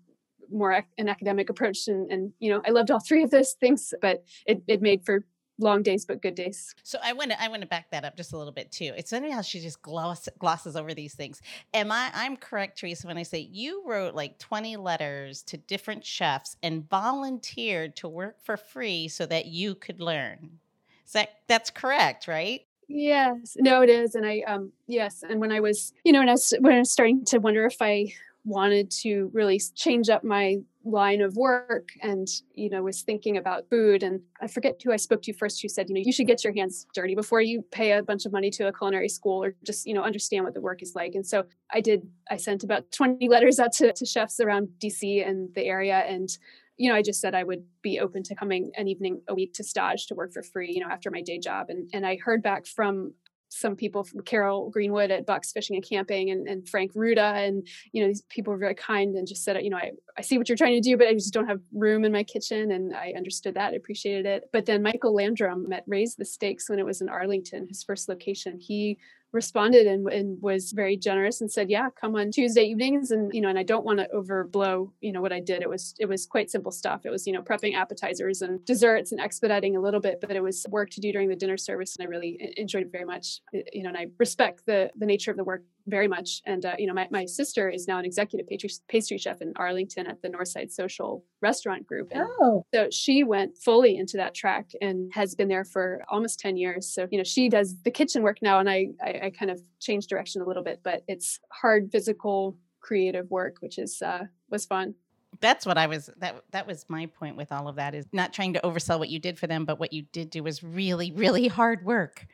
more 0.51 0.83
an 0.97 1.07
academic 1.07 1.49
approach. 1.49 1.87
And, 1.87 2.11
and, 2.11 2.33
you 2.39 2.51
know, 2.51 2.61
I 2.67 2.71
loved 2.71 2.91
all 2.91 2.99
three 2.99 3.23
of 3.23 3.31
those 3.31 3.53
things, 3.53 3.93
but 4.01 4.23
it, 4.45 4.61
it 4.67 4.81
made 4.81 5.05
for 5.05 5.23
long 5.59 5.83
days 5.83 6.05
but 6.05 6.21
good 6.21 6.35
days. 6.35 6.73
So 6.83 6.99
I 7.03 7.13
want 7.13 7.31
to 7.31 7.41
I 7.41 7.47
want 7.49 7.61
to 7.61 7.67
back 7.67 7.91
that 7.91 8.05
up 8.05 8.17
just 8.17 8.33
a 8.33 8.37
little 8.37 8.53
bit 8.53 8.71
too. 8.71 8.93
It's 8.97 9.11
funny 9.11 9.31
how 9.31 9.41
she 9.41 9.59
just 9.59 9.81
gloss, 9.81 10.27
glosses 10.39 10.75
over 10.75 10.93
these 10.93 11.13
things. 11.13 11.41
Am 11.73 11.91
I 11.91 12.11
I'm 12.13 12.37
correct, 12.37 12.79
Theresa, 12.79 13.07
when 13.07 13.17
I 13.17 13.23
say 13.23 13.39
you 13.39 13.83
wrote 13.85 14.15
like 14.15 14.39
20 14.39 14.77
letters 14.77 15.43
to 15.43 15.57
different 15.57 16.05
chefs 16.05 16.57
and 16.63 16.89
volunteered 16.89 17.95
to 17.97 18.07
work 18.07 18.41
for 18.43 18.57
free 18.57 19.07
so 19.07 19.25
that 19.25 19.47
you 19.47 19.75
could 19.75 19.99
learn. 19.99 20.59
Is 21.05 21.13
that 21.13 21.29
that's 21.47 21.69
correct, 21.69 22.27
right? 22.27 22.61
Yes, 22.87 23.55
no, 23.59 23.81
it 23.83 23.89
is, 23.89 24.15
and 24.15 24.25
I 24.25 24.41
um 24.47 24.71
yes, 24.87 25.23
and 25.27 25.39
when 25.39 25.51
I 25.51 25.59
was 25.59 25.93
you 26.03 26.11
know 26.11 26.19
when 26.19 26.29
I 26.29 26.33
was 26.33 26.53
when 26.59 26.73
I 26.73 26.79
was 26.79 26.91
starting 26.91 27.23
to 27.25 27.39
wonder 27.39 27.65
if 27.65 27.77
I 27.81 28.13
wanted 28.45 28.89
to 28.89 29.29
really 29.33 29.61
change 29.75 30.09
up 30.09 30.23
my 30.23 30.57
line 30.85 31.21
of 31.21 31.35
work 31.35 31.89
and 32.01 32.27
you 32.53 32.69
know 32.69 32.81
was 32.81 33.01
thinking 33.01 33.35
about 33.35 33.69
food 33.69 34.01
and 34.01 34.21
i 34.41 34.47
forget 34.47 34.79
who 34.83 34.93
i 34.93 34.95
spoke 34.95 35.21
to 35.21 35.33
first 35.33 35.61
who 35.61 35.67
said 35.67 35.87
you 35.89 35.93
know 35.93 36.01
you 36.03 36.13
should 36.13 36.25
get 36.25 36.41
your 36.43 36.53
hands 36.53 36.87
dirty 36.93 37.15
before 37.15 37.41
you 37.41 37.61
pay 37.71 37.91
a 37.91 38.01
bunch 38.01 38.25
of 38.25 38.31
money 38.31 38.49
to 38.49 38.65
a 38.67 38.73
culinary 38.73 39.09
school 39.09 39.43
or 39.43 39.53
just 39.65 39.85
you 39.85 39.93
know 39.93 40.03
understand 40.03 40.45
what 40.45 40.53
the 40.53 40.61
work 40.61 40.81
is 40.81 40.95
like. 40.95 41.15
And 41.15 41.25
so 41.25 41.43
i 41.71 41.81
did 41.81 42.07
i 42.31 42.37
sent 42.37 42.63
about 42.63 42.89
20 42.91 43.27
letters 43.27 43.59
out 43.59 43.73
to, 43.73 43.91
to 43.91 44.05
chefs 44.05 44.39
around 44.39 44.69
dc 44.79 45.27
and 45.27 45.53
the 45.53 45.65
area 45.65 45.97
and 46.07 46.29
you 46.77 46.89
know 46.89 46.95
i 46.95 47.01
just 47.01 47.19
said 47.19 47.35
i 47.35 47.43
would 47.43 47.63
be 47.81 47.99
open 47.99 48.23
to 48.23 48.35
coming 48.35 48.71
an 48.77 48.87
evening 48.87 49.21
a 49.27 49.35
week 49.35 49.53
to 49.53 49.63
stage 49.63 50.07
to 50.07 50.15
work 50.15 50.31
for 50.31 50.41
free 50.41 50.71
you 50.73 50.79
know 50.79 50.89
after 50.89 51.11
my 51.11 51.21
day 51.21 51.37
job 51.37 51.69
and 51.69 51.89
and 51.93 52.05
i 52.05 52.17
heard 52.23 52.41
back 52.41 52.65
from 52.65 53.13
some 53.49 53.75
people 53.75 54.03
from 54.03 54.21
Carol 54.21 54.69
Greenwood 54.69 55.11
at 55.11 55.25
Bucks 55.25 55.51
Fishing 55.51 55.75
and 55.75 55.85
Camping 55.85 56.29
and, 56.29 56.47
and 56.47 56.67
Frank 56.67 56.91
Ruta. 56.95 57.21
And, 57.21 57.67
you 57.91 58.01
know, 58.01 58.07
these 58.07 58.21
people 58.23 58.53
were 58.53 58.59
very 58.59 58.75
kind 58.75 59.15
and 59.15 59.27
just 59.27 59.43
said, 59.43 59.61
you 59.63 59.69
know, 59.69 59.77
I, 59.77 59.91
I 60.17 60.21
see 60.21 60.37
what 60.37 60.47
you're 60.47 60.55
trying 60.55 60.81
to 60.81 60.89
do, 60.89 60.95
but 60.97 61.07
I 61.07 61.13
just 61.13 61.33
don't 61.33 61.47
have 61.47 61.59
room 61.73 62.05
in 62.05 62.11
my 62.11 62.23
kitchen. 62.23 62.71
And 62.71 62.95
I 62.95 63.13
understood 63.17 63.55
that, 63.55 63.73
appreciated 63.73 64.25
it. 64.25 64.49
But 64.53 64.65
then 64.65 64.81
Michael 64.83 65.13
Landrum 65.13 65.67
met 65.67 65.83
Ray's 65.87 66.15
the 66.15 66.25
Steaks 66.25 66.69
when 66.69 66.79
it 66.79 66.85
was 66.85 67.01
in 67.01 67.09
Arlington, 67.09 67.67
his 67.67 67.83
first 67.83 68.07
location. 68.07 68.59
He 68.59 68.99
responded 69.31 69.85
and, 69.87 70.07
and 70.11 70.41
was 70.41 70.71
very 70.71 70.97
generous 70.97 71.41
and 71.41 71.51
said, 71.51 71.69
"Yeah, 71.69 71.89
come 71.99 72.15
on 72.15 72.31
Tuesday 72.31 72.63
evenings." 72.63 73.11
And 73.11 73.33
you 73.33 73.41
know, 73.41 73.49
and 73.49 73.59
I 73.59 73.63
don't 73.63 73.85
want 73.85 73.99
to 73.99 74.07
overblow, 74.13 74.91
you 75.01 75.11
know, 75.11 75.21
what 75.21 75.33
I 75.33 75.39
did. 75.39 75.61
It 75.61 75.69
was 75.69 75.95
it 75.99 76.07
was 76.07 76.25
quite 76.25 76.49
simple 76.49 76.71
stuff. 76.71 77.05
It 77.05 77.09
was 77.09 77.27
you 77.27 77.33
know 77.33 77.41
prepping 77.41 77.75
appetizers 77.75 78.41
and 78.41 78.63
desserts 78.65 79.11
and 79.11 79.21
expediting 79.21 79.75
a 79.75 79.81
little 79.81 79.99
bit, 79.99 80.19
but 80.21 80.31
it 80.31 80.43
was 80.43 80.65
work 80.69 80.89
to 80.91 81.01
do 81.01 81.11
during 81.11 81.29
the 81.29 81.35
dinner 81.35 81.57
service, 81.57 81.95
and 81.95 82.05
I 82.05 82.09
really 82.09 82.53
enjoyed 82.57 82.83
it 82.83 82.91
very 82.91 83.05
much. 83.05 83.41
You 83.73 83.83
know, 83.83 83.89
and 83.89 83.97
I 83.97 84.07
respect 84.17 84.65
the 84.65 84.91
the 84.97 85.05
nature 85.05 85.31
of 85.31 85.37
the 85.37 85.43
work 85.43 85.63
very 85.89 86.07
much. 86.07 86.41
And 86.45 86.65
uh, 86.65 86.75
you 86.77 86.87
know, 86.87 86.93
my, 86.93 87.07
my 87.11 87.25
sister 87.25 87.69
is 87.69 87.87
now 87.87 87.97
an 87.99 88.05
executive 88.05 88.47
pastry, 88.47 88.69
pastry 88.87 89.17
chef 89.17 89.41
in 89.41 89.53
Arlington 89.55 90.07
at 90.07 90.21
the 90.21 90.29
Northside 90.29 90.71
Social 90.71 91.23
Restaurant 91.41 91.85
Group. 91.85 92.09
And 92.11 92.27
oh, 92.41 92.65
so 92.73 92.89
she 92.91 93.23
went 93.23 93.57
fully 93.57 93.97
into 93.97 94.17
that 94.17 94.33
track 94.33 94.69
and 94.81 95.11
has 95.13 95.35
been 95.35 95.47
there 95.47 95.65
for 95.65 96.03
almost 96.09 96.39
ten 96.39 96.57
years. 96.57 96.87
So 96.93 97.07
you 97.11 97.17
know, 97.17 97.23
she 97.23 97.49
does 97.49 97.75
the 97.83 97.91
kitchen 97.91 98.23
work 98.23 98.37
now, 98.41 98.59
and 98.59 98.69
I 98.69 98.87
I, 99.03 99.19
I 99.23 99.29
kind 99.37 99.51
of 99.51 99.61
changed 99.79 100.09
direction 100.09 100.41
a 100.41 100.45
little 100.45 100.63
bit, 100.63 100.81
but 100.83 101.03
it's 101.07 101.39
hard 101.51 101.91
physical 101.91 102.57
creative 102.81 103.29
work, 103.29 103.57
which 103.59 103.77
is 103.77 104.01
uh, 104.01 104.23
was 104.49 104.65
fun 104.65 104.95
that's 105.41 105.65
what 105.65 105.77
I 105.77 105.87
was 105.87 106.09
that 106.17 106.43
that 106.51 106.67
was 106.67 106.85
my 106.89 107.05
point 107.05 107.37
with 107.37 107.51
all 107.51 107.67
of 107.67 107.75
that 107.75 107.93
is 107.95 108.05
not 108.11 108.33
trying 108.33 108.53
to 108.53 108.59
oversell 108.61 108.99
what 108.99 109.09
you 109.09 109.19
did 109.19 109.37
for 109.37 109.47
them, 109.47 109.65
but 109.65 109.79
what 109.79 109.93
you 109.93 110.03
did 110.11 110.29
do 110.29 110.43
was 110.43 110.63
really, 110.63 111.11
really 111.11 111.47
hard 111.47 111.85
work 111.85 112.25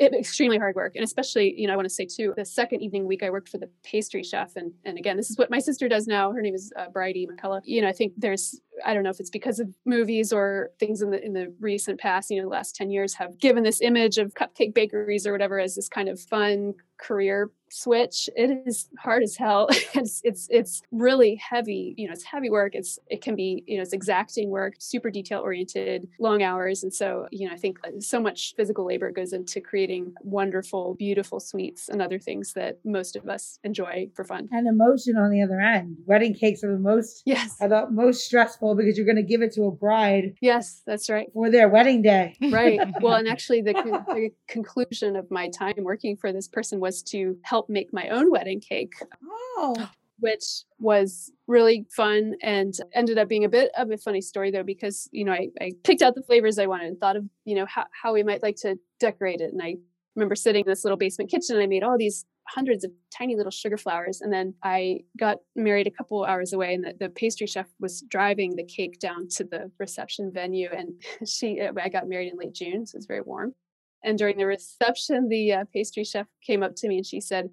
it, 0.00 0.14
extremely 0.14 0.58
hard 0.58 0.74
work. 0.74 0.96
And 0.96 1.04
especially 1.04 1.54
you 1.56 1.66
know 1.66 1.74
i 1.74 1.76
want 1.76 1.86
to 1.86 1.94
say 1.94 2.06
too 2.06 2.32
the 2.36 2.44
second 2.44 2.80
evening 2.80 3.06
week 3.06 3.22
i 3.22 3.30
worked 3.30 3.48
for 3.48 3.58
the 3.58 3.68
pastry 3.84 4.24
chef. 4.24 4.56
And 4.56 4.72
and 4.84 4.98
again 4.98 5.16
this 5.16 5.30
is 5.30 5.38
what 5.38 5.50
my 5.50 5.60
sister 5.60 5.88
does 5.88 6.06
now. 6.06 6.32
Her 6.32 6.42
name 6.42 6.54
is 6.54 6.72
uh, 6.76 6.88
bridie 6.88 7.28
mcculla. 7.28 7.60
You 7.64 7.82
know 7.82 7.88
i 7.88 7.92
think 7.92 8.14
there's 8.16 8.60
i 8.84 8.94
don't 8.94 9.04
know 9.04 9.10
if 9.10 9.20
it's 9.20 9.30
because 9.30 9.60
of 9.60 9.68
movies 9.84 10.32
or 10.32 10.70
things 10.80 11.02
in 11.02 11.10
the 11.10 11.24
in 11.24 11.34
the 11.34 11.52
recent 11.60 12.00
past 12.00 12.30
you 12.30 12.38
know 12.38 12.44
the 12.44 12.48
last 12.48 12.74
10 12.74 12.90
years 12.90 13.14
have 13.14 13.38
given 13.38 13.62
this 13.62 13.80
image 13.82 14.16
of 14.16 14.32
cupcake 14.34 14.72
bakeries 14.74 15.26
or 15.26 15.32
whatever 15.32 15.60
as 15.60 15.74
this 15.74 15.88
kind 15.88 16.08
of 16.08 16.18
fun 16.18 16.72
career 16.98 17.50
switch 17.70 18.28
it 18.36 18.62
is 18.66 18.88
hard 18.98 19.22
as 19.22 19.36
hell. 19.36 19.68
It's 19.92 20.20
it's 20.24 20.46
it's 20.50 20.82
really 20.92 21.34
heavy 21.34 21.94
you 21.96 22.06
know 22.06 22.12
it's 22.12 22.22
heavy 22.24 22.48
work 22.48 22.74
it's 22.74 22.98
it 23.08 23.20
can 23.22 23.34
be 23.34 23.64
you 23.66 23.76
know 23.76 23.82
it's 23.82 23.92
exacting 23.92 24.48
work 24.48 24.74
super 24.78 25.10
detail 25.10 25.40
oriented 25.40 26.08
long 26.18 26.42
hours 26.42 26.82
and 26.84 26.94
so 26.94 27.26
you 27.30 27.46
know 27.46 27.52
i 27.52 27.56
think 27.56 27.78
so 27.98 28.20
much 28.20 28.54
physical 28.56 28.86
labor 28.86 29.10
goes 29.10 29.32
into 29.32 29.60
creating 29.60 30.14
wonderful 30.22 30.94
beautiful 30.94 31.40
sweets 31.40 31.88
and 31.88 32.00
other 32.00 32.18
things 32.18 32.52
that 32.54 32.78
most 32.84 33.16
of 33.16 33.28
us 33.28 33.58
enjoy 33.64 34.08
for 34.14 34.24
fun. 34.24 34.48
And 34.52 34.66
emotion 34.66 35.16
on 35.16 35.30
the 35.30 35.42
other 35.42 35.60
end. 35.60 35.96
Wedding 36.06 36.34
cakes 36.34 36.62
are 36.64 36.72
the 36.72 36.78
most 36.78 37.22
yes. 37.24 37.56
are 37.60 37.68
the 37.68 37.88
most 37.90 38.24
stressful 38.24 38.74
because 38.74 38.96
you're 38.96 39.06
going 39.06 39.16
to 39.16 39.22
give 39.22 39.42
it 39.42 39.52
to 39.54 39.64
a 39.64 39.70
bride 39.70 40.34
yes 40.40 40.82
that's 40.86 41.10
right. 41.10 41.28
for 41.32 41.50
their 41.50 41.68
wedding 41.68 42.02
day. 42.02 42.36
Right. 42.40 42.80
Well 43.00 43.14
and 43.14 43.28
actually 43.28 43.62
the, 43.62 43.74
con- 43.74 44.04
the 44.08 44.30
conclusion 44.46 45.16
of 45.16 45.30
my 45.30 45.48
time 45.48 45.74
working 45.78 46.16
for 46.16 46.32
this 46.32 46.48
person 46.48 46.80
was 46.80 47.02
to 47.04 47.36
help 47.42 47.59
make 47.68 47.92
my 47.92 48.08
own 48.08 48.30
wedding 48.30 48.60
cake. 48.60 48.94
Oh. 49.22 49.90
Which 50.18 50.64
was 50.78 51.32
really 51.46 51.86
fun 51.90 52.34
and 52.42 52.74
ended 52.92 53.16
up 53.16 53.28
being 53.28 53.44
a 53.44 53.48
bit 53.48 53.70
of 53.76 53.90
a 53.90 53.96
funny 53.96 54.20
story 54.20 54.50
though, 54.50 54.62
because, 54.62 55.08
you 55.12 55.24
know, 55.24 55.32
I, 55.32 55.48
I 55.60 55.72
picked 55.82 56.02
out 56.02 56.14
the 56.14 56.22
flavors 56.22 56.58
I 56.58 56.66
wanted 56.66 56.88
and 56.88 56.98
thought 56.98 57.16
of, 57.16 57.24
you 57.44 57.54
know, 57.54 57.66
how, 57.66 57.86
how 57.90 58.12
we 58.12 58.22
might 58.22 58.42
like 58.42 58.56
to 58.56 58.76
decorate 58.98 59.40
it. 59.40 59.52
And 59.52 59.62
I 59.62 59.76
remember 60.14 60.34
sitting 60.34 60.64
in 60.64 60.70
this 60.70 60.84
little 60.84 60.98
basement 60.98 61.30
kitchen 61.30 61.56
and 61.56 61.62
I 61.62 61.66
made 61.66 61.82
all 61.82 61.96
these 61.96 62.26
hundreds 62.54 62.84
of 62.84 62.90
tiny 63.16 63.36
little 63.36 63.50
sugar 63.50 63.76
flowers. 63.76 64.20
And 64.20 64.32
then 64.32 64.54
I 64.62 65.00
got 65.18 65.38
married 65.54 65.86
a 65.86 65.90
couple 65.90 66.24
hours 66.24 66.52
away, 66.52 66.74
and 66.74 66.84
the, 66.84 66.94
the, 66.98 67.08
pastry 67.08 67.46
chef 67.46 67.66
was 67.78 68.02
driving 68.02 68.56
the 68.56 68.64
cake 68.64 68.98
down 68.98 69.28
to 69.36 69.44
the 69.44 69.70
reception 69.78 70.30
venue. 70.32 70.68
And 70.76 71.00
she, 71.28 71.60
I 71.60 71.88
got 71.88 72.08
married 72.08 72.32
in 72.32 72.38
late 72.38 72.54
June, 72.54 72.86
so 72.86 72.96
it's 72.96 73.06
very 73.06 73.22
warm. 73.22 73.54
And 74.02 74.18
during 74.18 74.38
the 74.38 74.46
reception, 74.46 75.28
the 75.28 75.52
uh, 75.52 75.64
pastry 75.72 76.04
chef 76.04 76.26
came 76.44 76.62
up 76.62 76.74
to 76.76 76.88
me 76.88 76.96
and 76.98 77.06
she 77.06 77.20
said, 77.20 77.50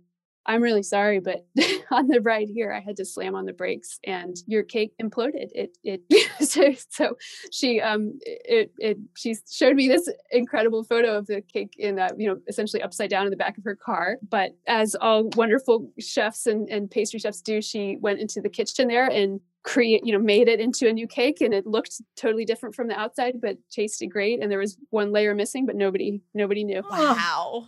I'm 0.48 0.64
really 0.64 0.84
sorry, 0.84 1.20
but 1.20 1.46
on 1.92 2.08
the 2.08 2.22
ride 2.22 2.48
here, 2.48 2.72
I 2.72 2.80
had 2.80 2.96
to 2.98 3.06
slam 3.06 3.36
on 3.36 3.46
the 3.46 3.54
brakes 3.54 4.00
and 4.06 4.38
your 4.48 4.64
cake 4.64 4.94
imploded. 5.02 5.50
It, 5.54 5.78
it, 5.84 6.02
so, 6.90 7.18
she, 7.52 7.82
um, 7.82 8.18
it, 8.22 8.72
it, 8.78 8.98
she 9.16 9.36
showed 9.50 9.76
me 9.76 9.90
this 9.90 10.10
incredible 10.32 10.86
photo 10.86 11.18
of 11.18 11.28
the 11.28 11.42
cake 11.42 11.76
in 11.78 11.96
that, 11.98 12.18
you 12.18 12.28
know, 12.28 12.38
essentially 12.48 12.82
upside 12.82 13.10
down 13.10 13.26
in 13.26 13.30
the 13.30 13.38
back 13.38 13.58
of 13.58 13.66
her 13.66 13.76
car. 13.76 14.18
But 14.30 14.52
as 14.68 14.96
all 14.96 15.30
wonderful 15.36 15.92
chefs 16.00 16.48
and, 16.48 16.70
and 16.70 16.90
pastry 16.90 17.20
chefs 17.20 17.42
do, 17.42 17.62
she 17.62 17.98
went 18.00 18.20
into 18.20 18.40
the 18.40 18.50
kitchen 18.50 18.88
there 18.88 19.08
and 19.08 19.42
create 19.68 20.06
you 20.06 20.14
know 20.14 20.20
made 20.20 20.48
it 20.48 20.62
into 20.62 20.88
a 20.88 20.94
new 20.94 21.06
cake 21.06 21.42
and 21.42 21.54
it 21.54 21.68
looked 21.68 22.02
totally 22.16 22.46
different 22.46 22.74
from 22.74 22.88
the 22.88 22.98
outside 22.98 23.42
but 23.42 23.58
tasted 23.70 24.08
great 24.08 24.42
and 24.42 24.50
there 24.50 24.60
was 24.60 24.78
one 24.92 25.12
layer 25.12 25.36
missing 25.36 25.66
but 25.66 25.76
nobody 25.76 26.22
nobody 26.34 26.64
knew. 26.64 26.82
Wow. 26.90 27.68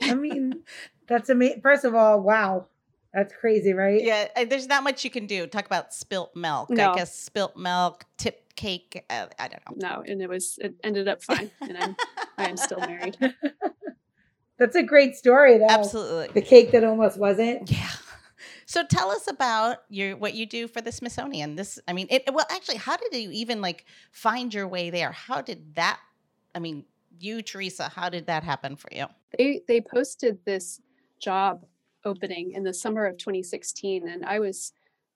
I 0.00 0.14
mean 0.14 0.62
that's 1.08 1.28
amazing 1.28 1.60
first 1.60 1.84
of 1.84 1.94
all 1.96 2.20
wow. 2.20 2.66
That's 3.12 3.34
crazy 3.34 3.72
right? 3.72 4.00
Yeah 4.00 4.44
there's 4.44 4.68
not 4.68 4.84
much 4.84 5.02
you 5.02 5.10
can 5.10 5.26
do. 5.26 5.48
Talk 5.48 5.66
about 5.66 5.92
spilt 5.92 6.36
milk. 6.36 6.70
No. 6.70 6.92
i 6.92 6.94
guess 6.94 7.18
spilt 7.18 7.56
milk 7.56 8.04
tip 8.16 8.54
cake 8.54 9.04
uh, 9.10 9.26
i 9.40 9.48
don't 9.48 9.80
know. 9.80 9.88
No 9.88 10.04
and 10.06 10.22
it 10.22 10.28
was 10.28 10.56
it 10.62 10.74
ended 10.84 11.08
up 11.08 11.20
fine 11.20 11.50
and 11.60 11.76
i'm 11.76 11.96
i 12.38 12.48
am 12.48 12.56
still 12.56 12.78
married. 12.78 13.18
That's 14.58 14.76
a 14.76 14.84
great 14.84 15.16
story 15.16 15.58
though. 15.58 15.66
Absolutely. 15.68 16.28
The 16.32 16.46
cake 16.46 16.70
that 16.70 16.84
almost 16.84 17.18
wasn't. 17.18 17.72
Yeah 17.72 17.90
so 18.66 18.84
tell 18.84 19.10
us 19.10 19.28
about 19.28 19.78
your 19.88 20.16
what 20.16 20.34
you 20.34 20.44
do 20.44 20.66
for 20.66 20.80
the 20.80 20.90
Smithsonian. 20.90 21.54
This, 21.54 21.78
I 21.86 21.92
mean, 21.92 22.08
it. 22.10 22.24
Well, 22.32 22.46
actually, 22.50 22.78
how 22.78 22.96
did 22.96 23.14
you 23.14 23.30
even 23.30 23.60
like 23.60 23.86
find 24.10 24.52
your 24.52 24.66
way 24.66 24.90
there? 24.90 25.12
How 25.12 25.40
did 25.40 25.76
that? 25.76 26.00
I 26.52 26.58
mean, 26.58 26.84
you, 27.20 27.42
Theresa, 27.42 27.88
how 27.88 28.08
did 28.08 28.26
that 28.26 28.42
happen 28.42 28.74
for 28.74 28.88
you? 28.92 29.06
They 29.38 29.62
they 29.68 29.80
posted 29.80 30.44
this 30.44 30.80
job 31.20 31.64
opening 32.04 32.52
in 32.52 32.64
the 32.64 32.74
summer 32.74 33.06
of 33.06 33.16
2016, 33.18 34.08
and 34.08 34.24
I 34.24 34.40
was 34.40 34.72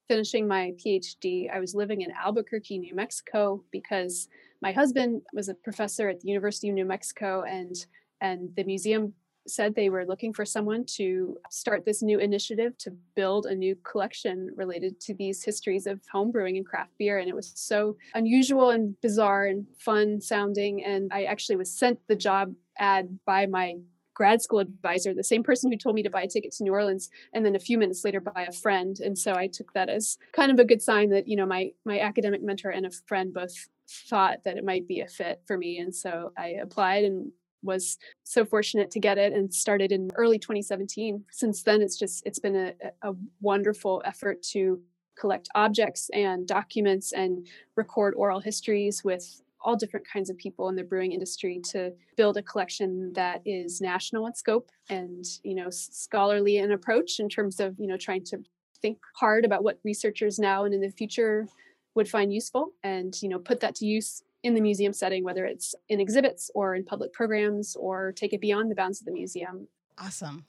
finishing 0.07 0.47
my 0.47 0.73
PhD. 0.79 1.51
I 1.53 1.59
was 1.59 1.75
living 1.75 2.03
in 2.03 2.13
Albuquerque, 2.13 2.79
New 2.79 2.95
Mexico, 2.95 3.65
because 3.73 4.29
my 4.63 4.71
husband 4.71 5.23
was 5.33 5.49
a 5.49 5.55
professor 5.55 6.09
at 6.09 6.21
the 6.21 6.29
University 6.29 6.69
of 6.69 6.77
New 6.77 6.85
Mexico, 6.85 7.43
and 7.43 7.75
and 8.21 8.51
the 8.57 8.63
museum 8.63 9.13
said 9.51 9.75
they 9.75 9.91
were 9.91 10.07
looking 10.07 10.33
for 10.33 10.45
someone 10.45 10.85
to 10.97 11.37
start 11.51 11.85
this 11.85 12.03
new 12.03 12.19
initiative 12.19 12.77
to 12.79 12.93
build 13.15 13.47
a 13.47 13.55
new 13.55 13.77
collection 13.85 14.51
related 14.57 15.01
to 15.01 15.15
these 15.15 15.45
histories 15.45 15.87
of 15.87 16.01
home 16.13 16.31
brewing 16.31 16.57
and 16.57 16.67
craft 16.67 16.93
beer. 16.99 17.19
And 17.19 17.29
it 17.29 17.35
was 17.35 17.53
so 17.55 17.97
unusual 18.15 18.71
and 18.71 19.01
bizarre 19.01 19.47
and 19.47 19.67
fun 19.79 20.21
sounding. 20.21 20.85
And 20.85 21.13
I 21.13 21.25
actually 21.25 21.57
was 21.57 21.71
sent 21.71 21.99
the 22.09 22.17
job 22.17 22.55
ad 22.79 23.19
by 23.27 23.47
my 23.47 23.77
grad 24.15 24.43
school 24.43 24.59
advisor, 24.59 25.15
the 25.15 25.25
same 25.25 25.43
person 25.43 25.73
who 25.73 25.79
told 25.79 25.95
me 25.95 26.03
to 26.03 26.11
buy 26.11 26.21
a 26.21 26.29
ticket 26.29 26.53
to 26.53 26.63
New 26.63 26.73
Orleans, 26.73 27.09
and 27.33 27.45
then 27.47 27.57
a 27.57 27.59
few 27.59 27.79
minutes 27.79 28.05
later 28.05 28.21
by 28.21 28.43
a 28.43 28.53
friend. 28.53 29.01
And 29.01 29.19
so 29.19 29.35
I 29.35 29.47
took 29.47 29.73
that 29.73 29.89
as 29.89 30.19
kind 30.33 30.53
of 30.53 30.59
a 30.59 30.65
good 30.65 30.83
sign 30.83 31.09
that, 31.09 31.27
you 31.27 31.37
know, 31.37 31.47
my 31.47 31.71
my 31.87 32.01
academic 32.01 32.43
mentor 32.43 32.69
and 32.69 32.85
a 32.85 32.91
friend 32.91 33.33
both 33.33 33.69
thought 33.89 34.45
that 34.45 34.57
it 34.57 34.65
might 34.65 34.87
be 34.87 35.01
a 35.01 35.09
fit 35.09 35.41
for 35.47 35.57
me. 35.57 35.79
And 35.79 35.95
so 35.95 36.33
I 36.37 36.49
applied 36.63 37.05
and 37.05 37.33
was 37.63 37.99
so 38.25 38.45
fortunate 38.45 38.91
to 38.91 39.01
get 39.01 39.19
it 39.19 39.33
and 39.33 39.53
started 39.53 39.93
in 39.93 40.11
early 40.15 40.39
2017 40.39 41.25
since 41.31 41.63
then 41.63 41.83
it's 41.83 41.99
just 41.99 42.23
it's 42.27 42.39
been 42.39 42.57
a, 42.57 42.73
a 43.03 43.13
wonderful 43.41 44.03
effort 44.05 44.43
to 44.43 44.81
collect 45.19 45.49
objects 45.55 46.09
and 46.15 46.47
documents 46.47 47.13
and 47.13 47.47
record 47.77 48.15
oral 48.17 48.41
histories 48.41 49.05
with 49.05 49.43
all 49.63 49.77
different 49.77 50.07
kinds 50.11 50.31
of 50.31 50.39
people 50.39 50.69
in 50.69 50.77
the 50.77 50.83
brewing 50.83 51.13
industry 51.13 51.61
to 51.63 51.93
build 52.17 52.37
a 52.37 52.43
collection 52.43 53.13
that 53.13 53.43
is 53.45 53.81
national 53.81 54.27
in 54.27 54.35
scope 54.35 54.71
and 54.89 55.25
you 55.43 55.55
know 55.55 55.69
scholarly 55.71 56.57
in 56.59 56.73
approach 56.73 57.21
in 57.21 57.29
terms 57.29 57.61
of 57.61 57.79
you 57.79 57.87
know 57.87 57.97
trying 57.97 58.25
to 58.25 58.39
think 58.81 58.99
hard 59.15 59.45
about 59.45 59.63
what 59.63 59.79
researchers 59.85 60.39
now 60.39 60.65
and 60.65 60.73
in 60.73 60.81
the 60.81 60.91
future 60.91 61.47
would 61.95 62.09
find 62.09 62.33
useful 62.33 62.73
and 62.83 63.21
you 63.21 63.29
know 63.29 63.39
put 63.39 63.61
that 63.61 63.75
to 63.75 63.85
use 63.85 64.23
in 64.43 64.55
the 64.55 64.61
museum 64.61 64.93
setting 64.93 65.25
whether 65.25 65.45
it's 65.45 65.75
in 65.89 66.01
exhibits 66.01 66.51
or 66.55 66.75
in 66.75 66.85
public 66.85 67.13
programs 67.13 67.77
or 67.77 68.13
take 68.13 68.33
it 68.33 68.41
beyond 68.41 68.71
the 68.71 68.75
bounds 68.75 69.01
of 69.01 69.05
the 69.05 69.13
museum. 69.13 69.69
Awesome. 69.99 70.45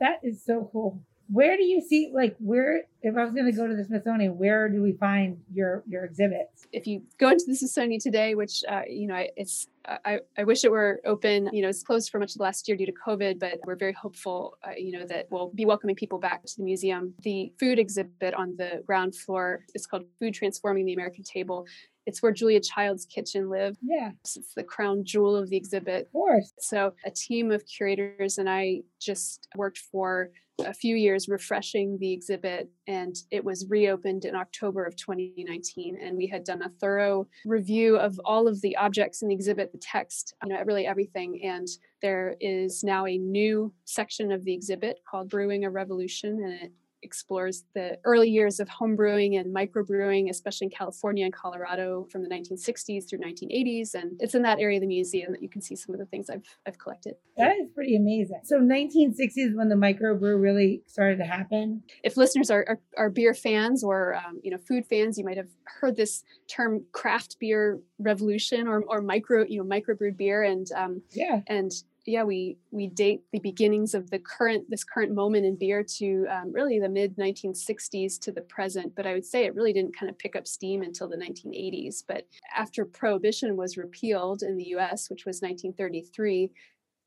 That 0.00 0.18
is 0.22 0.44
so 0.44 0.68
cool. 0.72 1.00
Where 1.32 1.56
do 1.56 1.62
you 1.62 1.80
see 1.80 2.10
like 2.12 2.34
where 2.40 2.82
if 3.02 3.16
i 3.16 3.24
was 3.24 3.32
going 3.32 3.46
to 3.46 3.52
go 3.52 3.66
to 3.66 3.74
the 3.76 3.84
smithsonian 3.84 4.36
where 4.36 4.68
do 4.68 4.82
we 4.82 4.92
find 4.92 5.38
your 5.52 5.84
your 5.86 6.04
exhibits? 6.04 6.66
If 6.72 6.88
you 6.88 7.02
go 7.18 7.28
into 7.30 7.44
the 7.46 7.54
smithsonian 7.54 8.00
today 8.00 8.34
which 8.34 8.64
uh, 8.68 8.82
you 8.88 9.06
know 9.06 9.24
it's 9.36 9.68
I, 9.86 10.18
I 10.36 10.44
wish 10.44 10.64
it 10.64 10.72
were 10.72 11.00
open 11.06 11.48
you 11.52 11.62
know 11.62 11.68
it's 11.68 11.84
closed 11.84 12.10
for 12.10 12.18
much 12.18 12.32
of 12.32 12.38
the 12.38 12.42
last 12.42 12.66
year 12.66 12.76
due 12.76 12.86
to 12.86 12.92
covid 12.92 13.38
but 13.38 13.60
we're 13.64 13.76
very 13.76 13.92
hopeful 13.92 14.58
uh, 14.66 14.72
you 14.76 14.90
know 14.90 15.06
that 15.06 15.28
we'll 15.30 15.50
be 15.54 15.64
welcoming 15.64 15.94
people 15.94 16.18
back 16.18 16.44
to 16.44 16.56
the 16.56 16.64
museum. 16.64 17.14
The 17.22 17.52
food 17.60 17.78
exhibit 17.78 18.34
on 18.34 18.56
the 18.56 18.82
ground 18.84 19.14
floor 19.14 19.64
is 19.74 19.86
called 19.86 20.06
food 20.18 20.34
transforming 20.34 20.84
the 20.84 20.94
american 20.94 21.22
table 21.22 21.64
it's 22.06 22.22
where 22.22 22.32
Julia 22.32 22.60
Child's 22.60 23.06
kitchen 23.06 23.50
lived. 23.50 23.78
Yeah. 23.82 24.10
It's 24.20 24.54
the 24.54 24.64
crown 24.64 25.04
jewel 25.04 25.36
of 25.36 25.50
the 25.50 25.56
exhibit. 25.56 26.06
Of 26.06 26.12
course. 26.12 26.52
So 26.58 26.94
a 27.04 27.10
team 27.10 27.50
of 27.50 27.64
curators 27.66 28.38
and 28.38 28.48
I 28.48 28.80
just 29.00 29.48
worked 29.56 29.78
for 29.78 30.30
a 30.66 30.74
few 30.74 30.96
years 30.96 31.28
refreshing 31.28 31.98
the 31.98 32.12
exhibit 32.12 32.68
and 32.86 33.16
it 33.30 33.44
was 33.44 33.66
reopened 33.68 34.24
in 34.24 34.34
October 34.34 34.84
of 34.84 34.96
2019 34.96 35.98
and 36.00 36.16
we 36.16 36.26
had 36.26 36.44
done 36.44 36.62
a 36.62 36.68
thorough 36.80 37.26
review 37.44 37.96
of 37.96 38.20
all 38.24 38.46
of 38.46 38.60
the 38.60 38.76
objects 38.76 39.22
in 39.22 39.28
the 39.28 39.34
exhibit 39.34 39.72
the 39.72 39.78
text 39.78 40.34
you 40.44 40.52
know 40.52 40.62
really 40.64 40.86
everything 40.86 41.40
and 41.44 41.66
there 42.02 42.36
is 42.40 42.82
now 42.84 43.06
a 43.06 43.18
new 43.18 43.72
section 43.84 44.32
of 44.32 44.44
the 44.44 44.52
exhibit 44.52 44.98
called 45.08 45.28
brewing 45.28 45.64
a 45.64 45.70
revolution 45.70 46.42
and 46.44 46.52
it 46.52 46.72
explores 47.02 47.64
the 47.74 47.98
early 48.04 48.28
years 48.28 48.60
of 48.60 48.68
homebrewing 48.68 49.38
and 49.38 49.54
microbrewing, 49.54 50.28
especially 50.30 50.66
in 50.66 50.70
California 50.70 51.24
and 51.24 51.32
Colorado 51.32 52.06
from 52.10 52.22
the 52.22 52.28
1960s 52.28 53.08
through 53.08 53.20
1980s. 53.20 53.94
And 53.94 54.20
it's 54.20 54.34
in 54.34 54.42
that 54.42 54.58
area 54.58 54.78
of 54.78 54.82
the 54.82 54.86
museum 54.86 55.32
that 55.32 55.42
you 55.42 55.48
can 55.48 55.62
see 55.62 55.76
some 55.76 55.94
of 55.94 55.98
the 55.98 56.06
things 56.06 56.28
I've, 56.30 56.44
I've 56.66 56.78
collected. 56.78 57.14
That 57.36 57.56
is 57.56 57.68
pretty 57.74 57.96
amazing. 57.96 58.40
So 58.44 58.60
1960s 58.60 59.54
when 59.54 59.68
the 59.68 59.74
microbrew 59.74 60.40
really 60.40 60.82
started 60.86 61.18
to 61.18 61.24
happen. 61.24 61.82
If 62.04 62.16
listeners 62.16 62.50
are, 62.50 62.64
are, 62.68 62.80
are 62.96 63.10
beer 63.10 63.34
fans 63.34 63.82
or 63.82 64.14
um, 64.14 64.40
you 64.42 64.50
know 64.50 64.58
food 64.58 64.86
fans, 64.86 65.18
you 65.18 65.24
might 65.24 65.36
have 65.36 65.48
heard 65.64 65.96
this 65.96 66.24
term 66.48 66.84
craft 66.92 67.36
beer 67.40 67.80
revolution 67.98 68.68
or, 68.68 68.82
or 68.88 69.00
micro 69.00 69.44
you 69.46 69.62
know 69.62 69.64
microbrewed 69.64 70.16
beer 70.16 70.42
and 70.42 70.66
um, 70.76 71.02
yeah 71.12 71.40
and 71.46 71.72
yeah, 72.10 72.24
we 72.24 72.58
we 72.70 72.88
date 72.88 73.22
the 73.32 73.38
beginnings 73.38 73.94
of 73.94 74.10
the 74.10 74.18
current 74.18 74.68
this 74.68 74.84
current 74.84 75.14
moment 75.14 75.46
in 75.46 75.56
beer 75.56 75.82
to 75.98 76.26
um, 76.28 76.52
really 76.52 76.78
the 76.78 76.88
mid 76.88 77.16
1960s 77.16 78.18
to 78.20 78.32
the 78.32 78.40
present. 78.42 78.94
But 78.94 79.06
I 79.06 79.14
would 79.14 79.24
say 79.24 79.44
it 79.44 79.54
really 79.54 79.72
didn't 79.72 79.96
kind 79.96 80.10
of 80.10 80.18
pick 80.18 80.36
up 80.36 80.46
steam 80.46 80.82
until 80.82 81.08
the 81.08 81.16
1980s. 81.16 82.02
But 82.06 82.26
after 82.56 82.84
prohibition 82.84 83.56
was 83.56 83.76
repealed 83.76 84.42
in 84.42 84.56
the 84.56 84.68
U.S., 84.68 85.08
which 85.08 85.24
was 85.24 85.40
1933, 85.40 86.50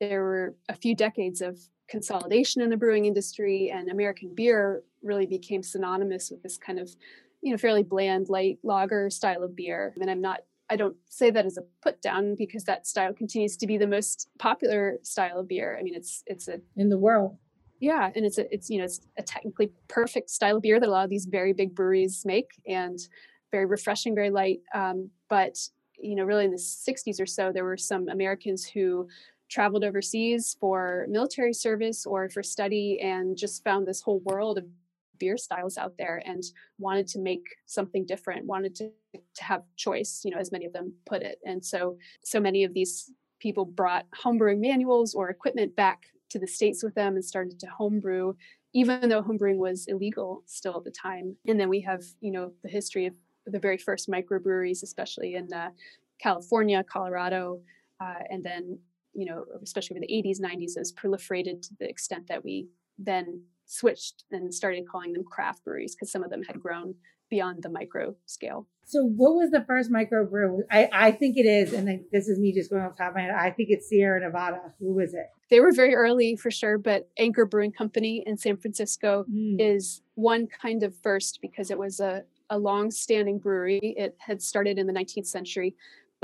there 0.00 0.22
were 0.22 0.54
a 0.68 0.74
few 0.74 0.94
decades 0.94 1.40
of 1.40 1.58
consolidation 1.88 2.62
in 2.62 2.70
the 2.70 2.76
brewing 2.76 3.04
industry, 3.04 3.70
and 3.70 3.90
American 3.90 4.34
beer 4.34 4.82
really 5.02 5.26
became 5.26 5.62
synonymous 5.62 6.30
with 6.30 6.42
this 6.42 6.56
kind 6.56 6.78
of 6.78 6.90
you 7.42 7.50
know 7.50 7.58
fairly 7.58 7.82
bland 7.82 8.28
light 8.30 8.58
lager 8.62 9.10
style 9.10 9.42
of 9.42 9.54
beer. 9.54 9.94
And 10.00 10.10
I'm 10.10 10.22
not 10.22 10.40
I 10.70 10.76
don't 10.76 10.96
say 11.08 11.30
that 11.30 11.46
as 11.46 11.58
a 11.58 11.62
put 11.82 12.00
down 12.00 12.36
because 12.36 12.64
that 12.64 12.86
style 12.86 13.12
continues 13.12 13.56
to 13.58 13.66
be 13.66 13.76
the 13.76 13.86
most 13.86 14.28
popular 14.38 14.98
style 15.02 15.38
of 15.38 15.48
beer. 15.48 15.76
I 15.78 15.82
mean, 15.82 15.94
it's 15.94 16.22
it's 16.26 16.48
a 16.48 16.60
in 16.76 16.88
the 16.88 16.98
world. 16.98 17.36
Yeah, 17.80 18.10
and 18.14 18.24
it's 18.24 18.38
a 18.38 18.52
it's 18.52 18.70
you 18.70 18.78
know 18.78 18.84
it's 18.84 19.00
a 19.18 19.22
technically 19.22 19.72
perfect 19.88 20.30
style 20.30 20.56
of 20.56 20.62
beer 20.62 20.80
that 20.80 20.88
a 20.88 20.90
lot 20.90 21.04
of 21.04 21.10
these 21.10 21.26
very 21.26 21.52
big 21.52 21.74
breweries 21.74 22.22
make, 22.24 22.50
and 22.66 22.98
very 23.50 23.66
refreshing, 23.66 24.14
very 24.14 24.30
light. 24.30 24.60
Um, 24.74 25.10
but 25.28 25.58
you 25.98 26.14
know, 26.14 26.24
really 26.24 26.46
in 26.46 26.50
the 26.50 26.56
'60s 26.56 27.20
or 27.20 27.26
so, 27.26 27.52
there 27.52 27.64
were 27.64 27.76
some 27.76 28.08
Americans 28.08 28.64
who 28.64 29.08
traveled 29.50 29.84
overseas 29.84 30.56
for 30.58 31.06
military 31.08 31.52
service 31.52 32.06
or 32.06 32.28
for 32.30 32.42
study 32.42 32.98
and 33.00 33.36
just 33.36 33.62
found 33.62 33.86
this 33.86 34.00
whole 34.00 34.20
world 34.20 34.58
of 34.58 34.64
beer 35.18 35.36
styles 35.36 35.78
out 35.78 35.94
there 35.98 36.22
and 36.24 36.42
wanted 36.78 37.06
to 37.08 37.18
make 37.18 37.44
something 37.66 38.04
different 38.04 38.46
wanted 38.46 38.74
to, 38.74 38.90
to 39.12 39.44
have 39.44 39.62
choice 39.76 40.22
you 40.24 40.30
know 40.30 40.38
as 40.38 40.52
many 40.52 40.64
of 40.64 40.72
them 40.72 40.92
put 41.06 41.22
it. 41.22 41.38
And 41.44 41.64
so 41.64 41.96
so 42.22 42.40
many 42.40 42.64
of 42.64 42.74
these 42.74 43.10
people 43.40 43.64
brought 43.64 44.06
homebrewing 44.24 44.60
manuals 44.60 45.14
or 45.14 45.28
equipment 45.28 45.76
back 45.76 46.06
to 46.30 46.38
the 46.38 46.46
states 46.46 46.82
with 46.82 46.94
them 46.94 47.14
and 47.14 47.24
started 47.24 47.58
to 47.60 47.66
homebrew 47.66 48.34
even 48.76 49.08
though 49.08 49.22
homebrewing 49.22 49.58
was 49.58 49.86
illegal 49.86 50.42
still 50.46 50.76
at 50.76 50.82
the 50.84 50.90
time. 50.90 51.36
And 51.46 51.60
then 51.60 51.68
we 51.68 51.80
have 51.82 52.02
you 52.20 52.32
know 52.32 52.52
the 52.62 52.68
history 52.68 53.06
of 53.06 53.14
the 53.46 53.58
very 53.58 53.78
first 53.78 54.08
microbreweries 54.08 54.82
especially 54.82 55.34
in 55.34 55.52
uh, 55.52 55.70
california 56.20 56.82
colorado 56.84 57.60
uh, 58.00 58.20
and 58.30 58.44
then 58.44 58.78
you 59.12 59.26
know 59.26 59.44
especially 59.62 59.96
over 59.96 60.06
the 60.06 60.12
80s 60.12 60.40
90s 60.40 60.76
has 60.76 60.92
proliferated 60.92 61.62
to 61.62 61.74
the 61.78 61.88
extent 61.88 62.26
that 62.28 62.44
we 62.44 62.68
then 62.98 63.42
switched 63.66 64.24
and 64.30 64.54
started 64.54 64.88
calling 64.88 65.12
them 65.12 65.24
craft 65.24 65.64
breweries 65.64 65.94
because 65.94 66.10
some 66.10 66.22
of 66.22 66.30
them 66.30 66.42
had 66.42 66.60
grown 66.60 66.94
beyond 67.30 67.62
the 67.62 67.68
micro 67.68 68.14
scale. 68.26 68.66
So, 68.86 69.02
what 69.02 69.34
was 69.34 69.50
the 69.50 69.64
first 69.66 69.90
micro 69.90 70.26
brew? 70.26 70.62
I, 70.70 70.88
I 70.92 71.10
think 71.10 71.36
it 71.36 71.46
is, 71.46 71.72
and 71.72 72.04
this 72.12 72.28
is 72.28 72.38
me 72.38 72.52
just 72.52 72.70
going 72.70 72.82
off 72.82 72.96
top 72.96 73.10
of 73.10 73.14
my 73.14 73.22
head. 73.22 73.30
I 73.30 73.50
think 73.50 73.70
it's 73.70 73.88
Sierra 73.88 74.20
Nevada. 74.20 74.74
Who 74.78 74.94
was 74.94 75.14
it? 75.14 75.26
They 75.50 75.60
were 75.60 75.72
very 75.72 75.94
early 75.94 76.36
for 76.36 76.50
sure, 76.50 76.76
but 76.76 77.08
Anchor 77.18 77.46
Brewing 77.46 77.72
Company 77.72 78.22
in 78.26 78.36
San 78.36 78.56
Francisco 78.56 79.24
mm. 79.30 79.56
is 79.58 80.02
one 80.14 80.46
kind 80.46 80.82
of 80.82 80.94
first 81.02 81.40
because 81.40 81.70
it 81.70 81.78
was 81.78 81.98
a, 81.98 82.24
a 82.50 82.58
long 82.58 82.90
standing 82.90 83.38
brewery. 83.38 83.94
It 83.96 84.16
had 84.18 84.42
started 84.42 84.78
in 84.78 84.86
the 84.86 84.92
19th 84.92 85.26
century, 85.26 85.74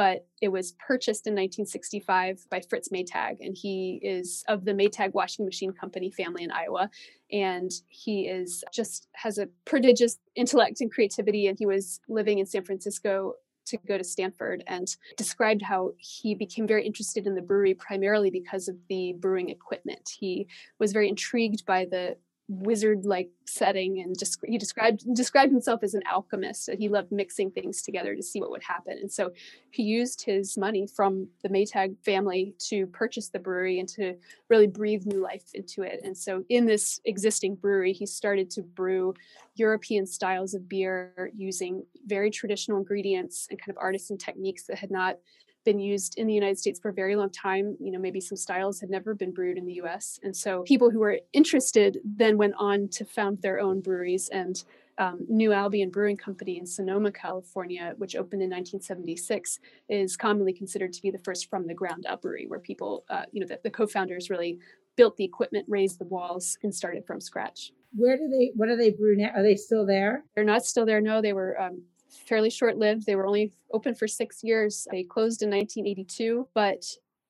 but 0.01 0.27
it 0.41 0.49
was 0.49 0.73
purchased 0.79 1.27
in 1.27 1.35
1965 1.35 2.47
by 2.49 2.63
Fritz 2.71 2.89
Maytag, 2.89 3.37
and 3.43 3.55
he 3.55 4.01
is 4.03 4.43
of 4.49 4.65
the 4.65 4.73
Maytag 4.73 5.13
washing 5.13 5.45
machine 5.45 5.73
company 5.75 6.11
family 6.11 6.43
in 6.43 6.51
Iowa. 6.51 6.89
And 7.31 7.71
he 7.91 8.27
is 8.27 8.65
just 8.73 9.09
has 9.13 9.37
a 9.37 9.49
prodigious 9.67 10.17
intellect 10.35 10.81
and 10.81 10.91
creativity. 10.91 11.49
And 11.49 11.59
he 11.59 11.67
was 11.67 12.01
living 12.09 12.39
in 12.39 12.47
San 12.47 12.65
Francisco 12.65 13.35
to 13.67 13.77
go 13.87 13.99
to 13.99 14.03
Stanford 14.03 14.65
and 14.67 14.89
described 15.19 15.61
how 15.61 15.93
he 15.99 16.35
became 16.35 16.67
very 16.67 16.87
interested 16.87 17.27
in 17.27 17.35
the 17.35 17.43
brewery 17.43 17.75
primarily 17.75 18.31
because 18.31 18.69
of 18.69 18.77
the 18.89 19.13
brewing 19.19 19.51
equipment. 19.51 20.17
He 20.19 20.49
was 20.79 20.93
very 20.93 21.11
intrigued 21.11 21.67
by 21.67 21.85
the 21.85 22.17
wizard 22.51 23.05
like 23.05 23.31
setting 23.47 24.01
and 24.01 24.19
just 24.19 24.41
he 24.45 24.59
described 24.59 25.05
described 25.15 25.53
himself 25.53 25.85
as 25.85 25.95
an 25.95 26.03
alchemist 26.11 26.69
and 26.69 26.81
he 26.81 26.89
loved 26.89 27.13
mixing 27.13 27.49
things 27.49 27.81
together 27.81 28.17
to 28.17 28.23
see 28.23 28.41
what 28.41 28.51
would 28.51 28.63
happen. 28.63 28.99
And 29.01 29.11
so 29.11 29.31
he 29.71 29.85
used 29.85 30.23
his 30.23 30.59
money 30.59 30.89
from 30.89 31.29
the 31.43 31.49
maytag 31.49 31.97
family 32.05 32.55
to 32.71 32.89
purchase 32.89 33.29
the 33.29 33.39
brewery 33.39 33.79
and 33.79 33.89
to 33.91 34.17
really 34.49 34.67
breathe 34.67 35.07
new 35.07 35.21
life 35.21 35.45
into 35.55 35.83
it. 35.83 36.01
And 36.03 36.17
so 36.17 36.45
in 36.49 36.67
this 36.67 37.01
existing 37.05 37.55
brewery 37.55 37.93
he 37.93 38.05
started 38.05 38.51
to 38.51 38.63
brew 38.63 39.15
european 39.55 40.07
styles 40.07 40.55
of 40.55 40.69
beer 40.69 41.31
using 41.37 41.85
very 42.07 42.31
traditional 42.31 42.79
ingredients 42.79 43.47
and 43.51 43.61
kind 43.61 43.71
of 43.71 43.77
artisan 43.79 44.17
techniques 44.17 44.65
that 44.65 44.79
had 44.79 44.91
not 44.91 45.19
been 45.64 45.79
used 45.79 46.18
in 46.18 46.27
the 46.27 46.35
United 46.35 46.59
States 46.59 46.79
for 46.81 46.88
a 46.88 46.92
very 46.92 47.16
long 47.16 47.31
time. 47.31 47.77
You 47.81 47.92
know, 47.92 47.99
maybe 47.99 48.20
some 48.20 48.37
styles 48.37 48.81
had 48.81 48.90
never 48.90 49.14
been 49.14 49.33
brewed 49.33 49.59
in 49.59 49.66
the 49.66 49.75
US. 49.75 50.18
And 50.23 50.35
so 50.35 50.62
people 50.62 50.90
who 50.90 51.01
were 51.01 51.20
interested 51.33 51.99
then 52.05 52.37
went 52.37 52.55
on 52.59 52.88
to 52.88 53.05
found 53.05 53.42
their 53.42 53.61
own 53.61 53.81
breweries 53.81 54.29
and 54.29 54.62
um, 54.99 55.25
New 55.29 55.53
Albion 55.53 55.88
Brewing 55.88 56.18
Company 56.18 56.59
in 56.59 56.66
Sonoma, 56.66 57.11
California, 57.11 57.94
which 57.96 58.14
opened 58.14 58.42
in 58.42 58.51
1976, 58.51 59.59
is 59.88 60.14
commonly 60.14 60.53
considered 60.53 60.92
to 60.92 61.01
be 61.01 61.11
the 61.11 61.18
first 61.18 61.49
from 61.49 61.66
the 61.66 61.73
ground 61.73 62.05
up 62.07 62.20
brewery, 62.20 62.46
where 62.46 62.61
people, 62.61 63.05
uh, 63.09 63.23
you 63.33 63.40
know, 63.40 63.46
the, 63.46 63.59
the 63.64 63.70
co-founders 63.70 64.29
really 64.29 64.59
built 64.96 65.16
the 65.16 65.25
equipment, 65.25 65.64
raised 65.68 65.99
the 65.99 66.05
walls, 66.05 66.59
and 66.62 66.75
started 66.75 67.07
from 67.07 67.18
scratch. 67.18 67.73
Where 67.96 68.18
do 68.18 68.29
they? 68.29 68.53
What 68.55 68.66
do 68.66 68.77
they 68.77 68.90
brew 68.90 69.16
now? 69.16 69.31
Are 69.35 69.42
they 69.42 69.57
still 69.57 69.87
there? 69.87 70.25
They're 70.35 70.44
not 70.44 70.66
still 70.66 70.85
there. 70.85 71.01
No, 71.01 71.23
they 71.23 71.33
were 71.33 71.59
um, 71.59 71.83
fairly 72.11 72.51
short 72.51 72.77
lived. 72.77 73.07
They 73.07 73.16
were 73.16 73.27
only 73.27 73.53
open 73.73 73.94
for 73.94 74.09
six 74.09 74.42
years. 74.42 74.87
They 74.90 75.03
closed 75.03 75.42
in 75.42 75.51
1982, 75.51 76.49
but 76.55 76.85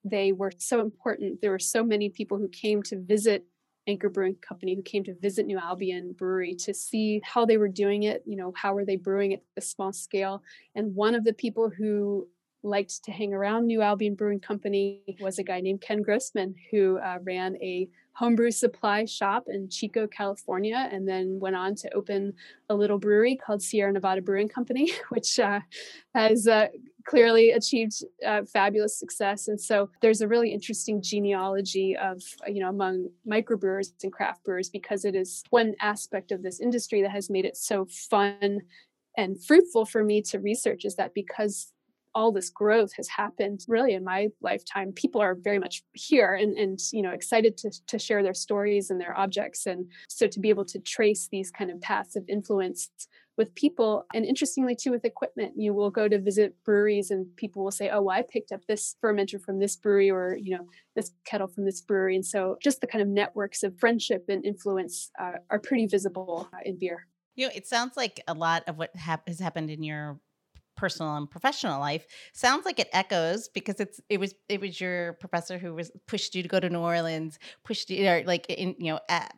they 0.05 0.33
were 0.33 0.53
so 0.59 0.81
important. 0.81 1.41
There 1.41 1.51
were 1.51 1.59
so 1.59 1.85
many 1.85 2.09
people 2.09 2.39
who 2.39 2.49
came 2.49 2.83
to 2.85 2.99
visit 2.99 3.45
Anchor 3.87 4.09
Brewing 4.09 4.37
Company 4.37 4.75
who 4.75 4.83
came 4.83 5.05
to 5.05 5.15
visit 5.15 5.47
New 5.47 5.59
Albion 5.59 6.13
Brewery 6.13 6.55
to 6.55 6.75
see 6.75 7.21
how 7.25 7.45
they 7.45 7.57
were 7.57 7.69
doing 7.69 8.05
it. 8.05 8.23
You 8.27 8.37
know, 8.37 8.53
how 8.57 8.75
were 8.75 8.85
they 8.85 8.97
brewing 8.97 9.35
at 9.35 9.43
a 9.57 9.61
small 9.61 9.93
scale? 9.93 10.43
And 10.75 10.95
one 10.95 11.15
of 11.15 11.25
the 11.25 11.33
people 11.33 11.71
who 11.71 12.29
liked 12.63 13.05
to 13.05 13.11
hang 13.11 13.33
around 13.33 13.67
New 13.67 13.83
Albion 13.83 14.15
Brewing 14.15 14.41
Company 14.41 15.03
was 15.21 15.39
a 15.39 15.43
guy 15.43 15.61
named 15.61 15.81
Ken 15.81 16.03
Grossman 16.03 16.55
who 16.71 16.99
uh, 16.99 17.19
ran 17.23 17.57
a 17.57 17.89
homebrew 18.21 18.51
supply 18.51 19.07
shop 19.07 19.45
in 19.49 19.67
Chico, 19.71 20.07
California, 20.07 20.91
and 20.93 21.09
then 21.09 21.41
went 21.41 21.57
on 21.57 21.75
to 21.75 21.91
open 21.95 22.35
a 22.69 22.75
little 22.75 22.99
brewery 22.99 23.35
called 23.35 23.63
Sierra 23.63 23.91
Nevada 23.91 24.21
Brewing 24.21 24.47
Company, 24.47 24.93
which 25.09 25.39
uh, 25.39 25.61
has 26.15 26.47
uh, 26.47 26.69
clearly 27.07 27.53
achieved 27.53 28.05
uh, 28.27 28.43
fabulous 28.45 28.99
success. 28.99 29.49
And 29.49 29.59
so 29.59 29.89
there's 30.03 30.21
a 30.21 30.29
really 30.29 30.53
interesting 30.53 31.01
genealogy 31.01 31.97
of, 31.97 32.23
you 32.47 32.61
know, 32.61 32.69
among 32.69 33.09
microbrewers 33.27 33.93
and 34.03 34.13
craft 34.13 34.45
brewers 34.45 34.69
because 34.69 35.07
it 35.07 35.15
is 35.15 35.43
one 35.49 35.75
aspect 35.81 36.31
of 36.31 36.43
this 36.43 36.61
industry 36.61 37.01
that 37.01 37.13
has 37.13 37.31
made 37.31 37.47
it 37.47 37.57
so 37.57 37.87
fun 37.87 38.61
and 39.17 39.43
fruitful 39.43 39.87
for 39.87 40.05
me 40.05 40.21
to 40.23 40.39
research 40.39 40.85
is 40.85 40.97
that 40.97 41.15
because 41.15 41.73
all 42.15 42.33
this 42.33 42.51
growth 42.51 42.93
has 42.97 43.09
happened 43.09 43.65
really 43.69 43.95
in 43.95 44.05
my 44.05 44.29
lifetime 44.41 44.93
people 44.93 45.21
are 45.21 45.35
very 45.35 45.59
much 45.59 45.83
here 45.93 46.35
and, 46.35 46.57
and 46.57 46.79
you 46.93 47.03
know 47.03 47.11
excited 47.11 47.57
to, 47.57 47.71
to 47.87 47.99
share 47.99 48.23
their 48.23 48.35
stories 48.35 48.91
and 48.91 49.01
their 49.01 49.17
objects. 49.17 49.67
And 49.67 49.87
so 50.09 50.27
to 50.27 50.41
be 50.41 50.49
able 50.49 50.65
to 50.67 50.79
trace 50.79 51.29
these 51.31 51.51
kind 51.51 51.71
of 51.71 51.81
paths 51.81 52.17
of 52.17 52.25
influence 52.29 52.91
with 53.37 53.55
people 53.55 54.05
and 54.13 54.27
interestingly 54.27 54.77
too 54.77 54.91
with 54.91 55.05
equipment 55.05 55.55
you 55.57 55.73
will 55.73 55.91
go 55.91 56.07
to 56.09 56.19
visit 56.19 56.55
breweries 56.63 57.11
and 57.11 57.25
people 57.37 57.65
will 57.65 57.71
say 57.71 57.89
oh 57.89 58.03
well, 58.03 58.19
i 58.19 58.23
picked 58.23 58.53
up 58.53 58.61
this 58.67 58.97
fermenter 59.03 59.41
from 59.41 59.59
this 59.59 59.77
brewery 59.77 60.11
or 60.11 60.37
you 60.37 60.55
know 60.55 60.67
this 60.95 61.13
kettle 61.25 61.47
from 61.47 61.65
this 61.65 61.81
brewery. 61.81 62.15
And 62.17 62.27
so 62.27 62.57
just 62.63 62.81
the 62.81 62.87
kind 62.87 63.03
of 63.03 63.09
networks 63.09 63.63
of 63.63 63.79
friendship 63.79 64.27
and 64.29 64.45
influence 64.45 65.11
uh, 65.19 65.39
are 65.49 65.59
pretty 65.59 65.87
visible 65.87 66.49
uh, 66.53 66.59
in 66.65 66.79
beer. 66.79 67.07
You 67.37 67.47
know 67.47 67.53
it 67.55 67.67
sounds 67.67 67.97
like 67.97 68.21
a 68.29 68.35
lot 68.35 68.65
of 68.67 68.77
what 68.77 68.95
hap- 68.97 69.29
has 69.29 69.41
happened 69.41 69.71
in 69.71 69.83
your 69.83 70.21
personal 70.81 71.15
and 71.15 71.31
professional 71.31 71.79
life 71.79 72.07
sounds 72.33 72.65
like 72.65 72.79
it 72.79 72.89
echoes 72.95 73.49
because 73.49 73.79
it's 73.81 74.01
it 74.09 74.19
was 74.19 74.35
it 74.49 74.63
was 74.63 74.81
your 74.81 75.13
professor 75.15 75.59
who 75.59 75.75
was 75.75 75.93
pushed 76.09 76.35
you 76.35 76.43
to 76.43 76.49
go 76.49 76.59
to 76.59 76.71
New 76.71 76.81
Orleans, 76.81 77.39
pushed 77.65 77.91
you 77.91 78.09
or 78.09 78.23
like 78.25 78.47
in 78.49 78.75
you 78.79 78.93
know 78.93 79.01
at, 79.11 79.35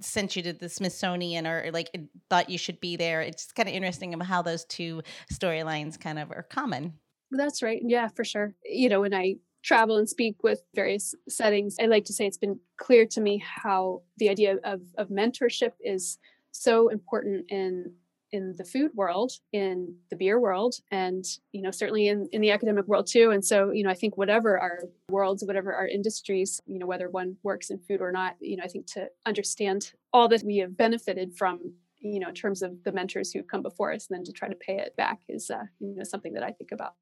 sent 0.00 0.36
you 0.36 0.42
to 0.42 0.52
the 0.52 0.68
Smithsonian 0.68 1.48
or, 1.48 1.70
like 1.72 1.90
thought 2.30 2.48
you 2.48 2.58
should 2.58 2.80
be 2.80 2.94
there. 2.94 3.22
It's 3.22 3.50
kind 3.50 3.68
of 3.68 3.74
interesting 3.74 4.12
how 4.20 4.42
those 4.42 4.64
two 4.66 5.02
storylines 5.32 5.98
kind 5.98 6.20
of 6.20 6.30
are 6.30 6.46
common. 6.48 6.94
That's 7.32 7.60
right. 7.60 7.82
Yeah, 7.84 8.08
for 8.08 8.24
sure. 8.24 8.54
You 8.64 8.88
know, 8.88 9.00
when 9.00 9.14
I 9.14 9.36
travel 9.64 9.96
and 9.96 10.08
speak 10.08 10.44
with 10.44 10.62
various 10.76 11.14
settings, 11.28 11.74
I 11.80 11.86
like 11.86 12.04
to 12.04 12.12
say 12.12 12.26
it's 12.26 12.38
been 12.38 12.60
clear 12.76 13.04
to 13.06 13.20
me 13.20 13.42
how 13.44 14.02
the 14.18 14.28
idea 14.28 14.58
of, 14.62 14.82
of 14.96 15.08
mentorship 15.08 15.72
is 15.80 16.18
so 16.52 16.88
important 16.88 17.50
in 17.50 17.94
in 18.34 18.52
the 18.58 18.64
food 18.64 18.90
world, 18.94 19.30
in 19.52 19.94
the 20.10 20.16
beer 20.16 20.40
world, 20.40 20.74
and 20.90 21.24
you 21.52 21.62
know 21.62 21.70
certainly 21.70 22.08
in, 22.08 22.28
in 22.32 22.40
the 22.40 22.50
academic 22.50 22.86
world 22.88 23.06
too. 23.06 23.30
And 23.30 23.44
so 23.44 23.70
you 23.70 23.84
know 23.84 23.90
I 23.90 23.94
think 23.94 24.18
whatever 24.18 24.58
our 24.58 24.80
worlds, 25.08 25.44
whatever 25.44 25.72
our 25.72 25.86
industries, 25.86 26.60
you 26.66 26.80
know 26.80 26.86
whether 26.86 27.08
one 27.08 27.36
works 27.44 27.70
in 27.70 27.78
food 27.78 28.00
or 28.00 28.10
not, 28.10 28.34
you 28.40 28.56
know 28.56 28.64
I 28.64 28.66
think 28.66 28.86
to 28.88 29.08
understand 29.24 29.92
all 30.12 30.26
that 30.28 30.42
we 30.42 30.56
have 30.58 30.76
benefited 30.76 31.36
from 31.38 31.74
you 32.00 32.18
know 32.18 32.28
in 32.28 32.34
terms 32.34 32.60
of 32.60 32.82
the 32.82 32.90
mentors 32.90 33.32
who've 33.32 33.46
come 33.46 33.62
before 33.62 33.92
us 33.92 34.08
and 34.10 34.18
then 34.18 34.24
to 34.24 34.32
try 34.32 34.48
to 34.48 34.56
pay 34.56 34.78
it 34.78 34.96
back 34.96 35.20
is 35.28 35.48
uh, 35.48 35.62
you 35.78 35.94
know 35.94 36.02
something 36.02 36.32
that 36.34 36.42
i 36.42 36.50
think 36.50 36.72
about. 36.72 36.94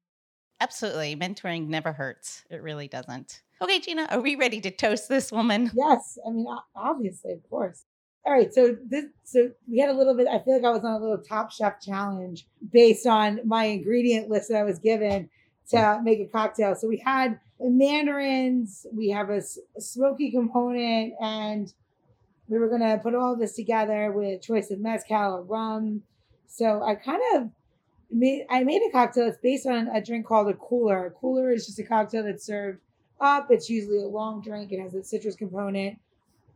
Absolutely. 0.61 1.13
Mentoring 1.17 1.67
never 1.67 1.91
hurts. 1.91 2.45
It 2.49 2.61
really 2.61 2.87
doesn't. 2.87 3.41
Okay 3.59 3.79
gina 3.79 4.07
are 4.11 4.21
we 4.21 4.35
ready 4.35 4.61
to 4.61 4.69
toast 4.69 5.09
this 5.09 5.31
woman? 5.31 5.71
Yes. 5.73 6.19
I 6.25 6.29
mean 6.29 6.45
obviously 6.75 7.33
of 7.33 7.49
course 7.49 7.85
all 8.25 8.33
right, 8.33 8.53
so 8.53 8.77
this 8.85 9.05
so 9.23 9.51
we 9.69 9.79
had 9.79 9.89
a 9.89 9.93
little 9.93 10.15
bit. 10.15 10.27
I 10.27 10.39
feel 10.39 10.53
like 10.53 10.63
I 10.63 10.69
was 10.69 10.83
on 10.85 10.93
a 10.93 10.99
little 10.99 11.17
Top 11.17 11.51
Chef 11.51 11.81
challenge 11.81 12.47
based 12.71 13.05
on 13.05 13.41
my 13.45 13.65
ingredient 13.65 14.29
list 14.29 14.49
that 14.49 14.57
I 14.57 14.63
was 14.63 14.79
given 14.79 15.29
to 15.71 15.99
make 16.03 16.19
a 16.19 16.27
cocktail. 16.27 16.75
So 16.75 16.87
we 16.87 17.01
had 17.03 17.39
mandarins, 17.59 18.85
we 18.93 19.09
have 19.09 19.29
a, 19.29 19.41
a 19.77 19.81
smoky 19.81 20.31
component, 20.31 21.13
and 21.21 21.73
we 22.47 22.59
were 22.59 22.69
gonna 22.69 22.97
put 22.97 23.13
all 23.13 23.35
this 23.35 23.55
together 23.55 24.11
with 24.13 24.39
a 24.39 24.39
choice 24.39 24.71
of 24.71 24.79
mezcal 24.79 25.35
or 25.35 25.41
rum. 25.43 26.03
So 26.47 26.81
I 26.81 26.95
kind 26.95 27.21
of 27.35 27.49
made 28.09 28.45
I 28.49 28.63
made 28.63 28.83
a 28.87 28.91
cocktail 28.91 29.27
It's 29.27 29.37
based 29.37 29.67
on 29.67 29.89
a 29.89 30.01
drink 30.01 30.25
called 30.25 30.47
a 30.47 30.53
cooler. 30.53 31.07
A 31.07 31.11
cooler 31.11 31.51
is 31.51 31.65
just 31.65 31.79
a 31.79 31.83
cocktail 31.83 32.23
that's 32.23 32.45
served 32.45 32.79
up. 33.19 33.47
It's 33.49 33.69
usually 33.69 33.99
a 33.99 34.07
long 34.07 34.41
drink. 34.41 34.71
It 34.71 34.79
has 34.79 34.93
a 34.93 35.03
citrus 35.03 35.35
component 35.35 35.97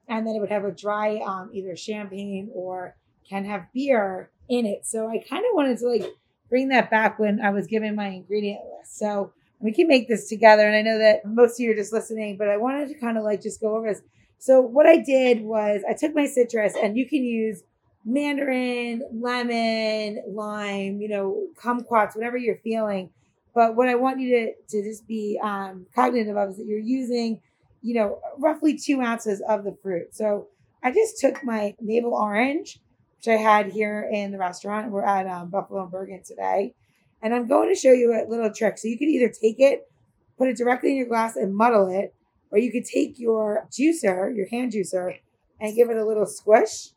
and 0.08 0.26
then 0.26 0.36
it 0.36 0.40
would 0.40 0.52
have 0.52 0.66
a 0.66 0.72
dry 0.72 1.18
um, 1.26 1.50
either 1.54 1.76
champagne 1.76 2.50
or 2.54 2.96
can 3.30 3.46
have 3.46 3.72
beer 3.74 4.32
in 4.50 4.66
it. 4.66 4.86
So 4.86 5.10
I 5.10 5.24
kind 5.30 5.44
of 5.46 5.54
wanted 5.54 5.78
to 5.80 5.88
like 5.88 6.06
bring 6.50 6.70
that 6.70 6.90
back 6.90 7.20
when 7.20 7.42
I 7.42 7.50
was 7.50 7.68
given 7.68 7.96
my 7.96 8.08
ingredient 8.08 8.62
list. 8.78 8.98
So 8.98 9.34
we 9.60 9.74
can 9.74 9.88
make 9.88 10.08
this 10.08 10.30
together. 10.30 10.66
And 10.66 10.76
I 10.76 10.82
know 10.82 10.98
that 11.00 11.26
most 11.26 11.60
of 11.60 11.60
you 11.60 11.72
are 11.72 11.76
just 11.76 11.92
listening, 11.92 12.38
but 12.38 12.48
I 12.48 12.58
wanted 12.58 12.90
to 12.90 13.00
kind 13.00 13.18
of 13.18 13.24
like 13.24 13.42
just 13.42 13.60
go 13.60 13.76
over 13.76 13.90
this. 13.90 14.02
So 14.40 14.62
what 14.62 14.86
I 14.86 14.98
did 14.98 15.42
was 15.42 15.82
I 15.90 15.94
took 15.94 16.16
my 16.16 16.26
citrus 16.26 16.74
and 16.82 16.96
you 16.96 17.08
can 17.08 17.24
use 17.24 17.64
mandarin, 18.06 19.04
lemon, 19.12 20.24
lime, 20.30 21.02
you 21.02 21.10
know, 21.10 21.48
kumquats, 21.62 22.16
whatever 22.16 22.38
you're 22.38 22.60
feeling. 22.64 23.10
But 23.54 23.76
what 23.76 23.90
I 23.90 23.96
want 23.96 24.20
you 24.20 24.30
to, 24.30 24.54
to 24.70 24.84
just 24.84 25.08
be 25.08 25.40
um, 25.44 25.88
cognitive 25.94 26.38
of 26.38 26.52
is 26.52 26.58
that 26.58 26.68
you're 26.68 26.80
using 26.80 27.42
you 27.88 27.94
know, 27.94 28.20
roughly 28.38 28.78
two 28.78 29.00
ounces 29.00 29.42
of 29.48 29.64
the 29.64 29.74
fruit. 29.82 30.14
So 30.14 30.50
I 30.84 30.92
just 30.92 31.22
took 31.22 31.42
my 31.42 31.74
navel 31.80 32.14
orange, 32.14 32.82
which 33.16 33.30
I 33.30 33.38
had 33.38 33.72
here 33.72 34.10
in 34.12 34.34
the 34.34 34.38
restaurant. 34.38 34.92
We're 34.92 35.06
at 35.06 35.26
um, 35.26 35.50
Buffalo 35.50 35.84
and 35.84 35.92
Bergen 35.92 36.22
today. 36.22 36.74
And 37.22 37.34
I'm 37.34 37.48
going 37.48 37.74
to 37.74 37.80
show 37.80 37.94
you 37.94 38.12
a 38.12 38.28
little 38.30 38.52
trick. 38.54 38.78
So 38.78 38.90
you 38.90 38.98
could 38.98 39.08
either 39.08 39.30
take 39.30 39.62
it, 39.62 39.90
put 40.38 40.50
it 40.50 40.58
directly 40.58 40.92
in 40.92 40.98
your 40.98 41.08
glass 41.08 41.38
and 41.38 41.56
muddle 41.56 41.88
it, 41.88 42.14
or 42.52 42.58
you 42.58 42.74
could 42.74 42.84
take 42.84 43.18
your 43.20 43.66
juicer, 43.72 44.36
your 44.36 44.50
hand 44.50 44.74
juicer, 44.74 45.20
and 45.62 45.74
give 45.74 45.90
it 45.90 45.96
a 45.96 46.06
little 46.06 46.26
squish. 46.26 46.90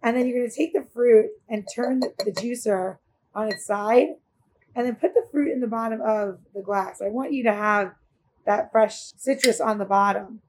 And 0.00 0.16
then 0.16 0.28
you're 0.28 0.38
going 0.38 0.48
to 0.48 0.56
take 0.56 0.72
the 0.72 0.86
fruit 0.94 1.26
and 1.48 1.66
turn 1.74 1.98
the, 1.98 2.12
the 2.24 2.30
juicer 2.30 2.98
on 3.34 3.48
its 3.48 3.66
side 3.66 4.10
and 4.76 4.86
then 4.86 4.94
put 4.94 5.12
the 5.12 5.26
fruit 5.32 5.52
in 5.52 5.58
the 5.58 5.66
bottom 5.66 6.00
of 6.00 6.38
the 6.54 6.62
glass. 6.62 7.02
I 7.02 7.08
want 7.08 7.32
you 7.32 7.42
to 7.42 7.52
have 7.52 7.96
that 8.50 8.72
fresh 8.72 9.12
citrus 9.16 9.60
on 9.60 9.78
the 9.78 9.84
bottom. 9.84 10.40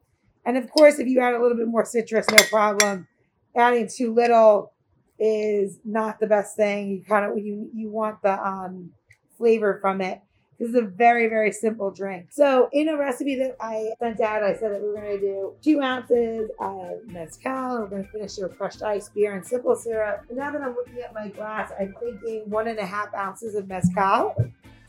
And 0.44 0.58
of 0.58 0.72
course, 0.72 0.98
if 0.98 1.08
you 1.08 1.20
add 1.22 1.36
a 1.36 1.42
little 1.42 1.56
bit 1.56 1.68
more 1.68 1.86
citrus, 1.86 2.26
no 2.32 2.44
problem. 2.50 3.08
Adding 3.56 3.88
too 3.88 4.12
little 4.14 4.74
is 5.20 5.78
not 5.86 6.20
the 6.20 6.26
best 6.26 6.56
thing. 6.56 6.90
You 6.90 7.04
kind 7.04 7.26
of 7.26 7.38
you 7.38 7.70
you 7.74 7.90
want 7.90 8.22
the 8.24 8.44
um, 8.46 8.92
flavor 9.38 9.78
from 9.80 10.02
it. 10.02 10.20
This 10.58 10.70
is 10.70 10.76
a 10.76 10.82
very 10.82 11.28
very 11.28 11.52
simple 11.52 11.92
drink. 11.92 12.28
So 12.32 12.70
in 12.74 12.90
a 12.90 12.98
recipe 12.98 13.36
that 13.36 13.56
I 13.60 13.92
sent 14.00 14.20
out, 14.20 14.42
I 14.42 14.56
said 14.56 14.72
that 14.72 14.82
we 14.82 14.88
were 14.88 14.96
going 14.96 15.20
to 15.20 15.20
do 15.20 15.54
two 15.62 15.80
ounces 15.82 16.50
of 16.60 17.06
mezcal. 17.06 17.82
We're 17.82 17.88
going 17.88 18.06
to 18.06 18.10
finish 18.10 18.38
it 18.40 18.44
with 18.44 18.58
crushed 18.58 18.82
ice, 18.82 19.10
beer, 19.10 19.36
and 19.36 19.46
simple 19.46 19.76
syrup. 19.76 20.26
And 20.30 20.40
now 20.40 20.52
that 20.52 20.62
I'm 20.62 20.74
looking 20.74 21.02
at 21.02 21.14
my 21.14 21.28
glass, 21.28 21.72
I'm 21.80 21.94
thinking 22.00 22.50
one 22.50 22.68
and 22.68 22.80
a 22.80 22.86
half 22.86 23.14
ounces 23.14 23.54
of 23.54 23.68
mezcal. 23.68 24.34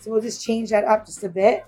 So 0.00 0.10
we'll 0.10 0.22
just 0.22 0.42
change 0.42 0.70
that 0.70 0.84
up 0.84 1.04
just 1.04 1.22
a 1.24 1.28
bit. 1.28 1.66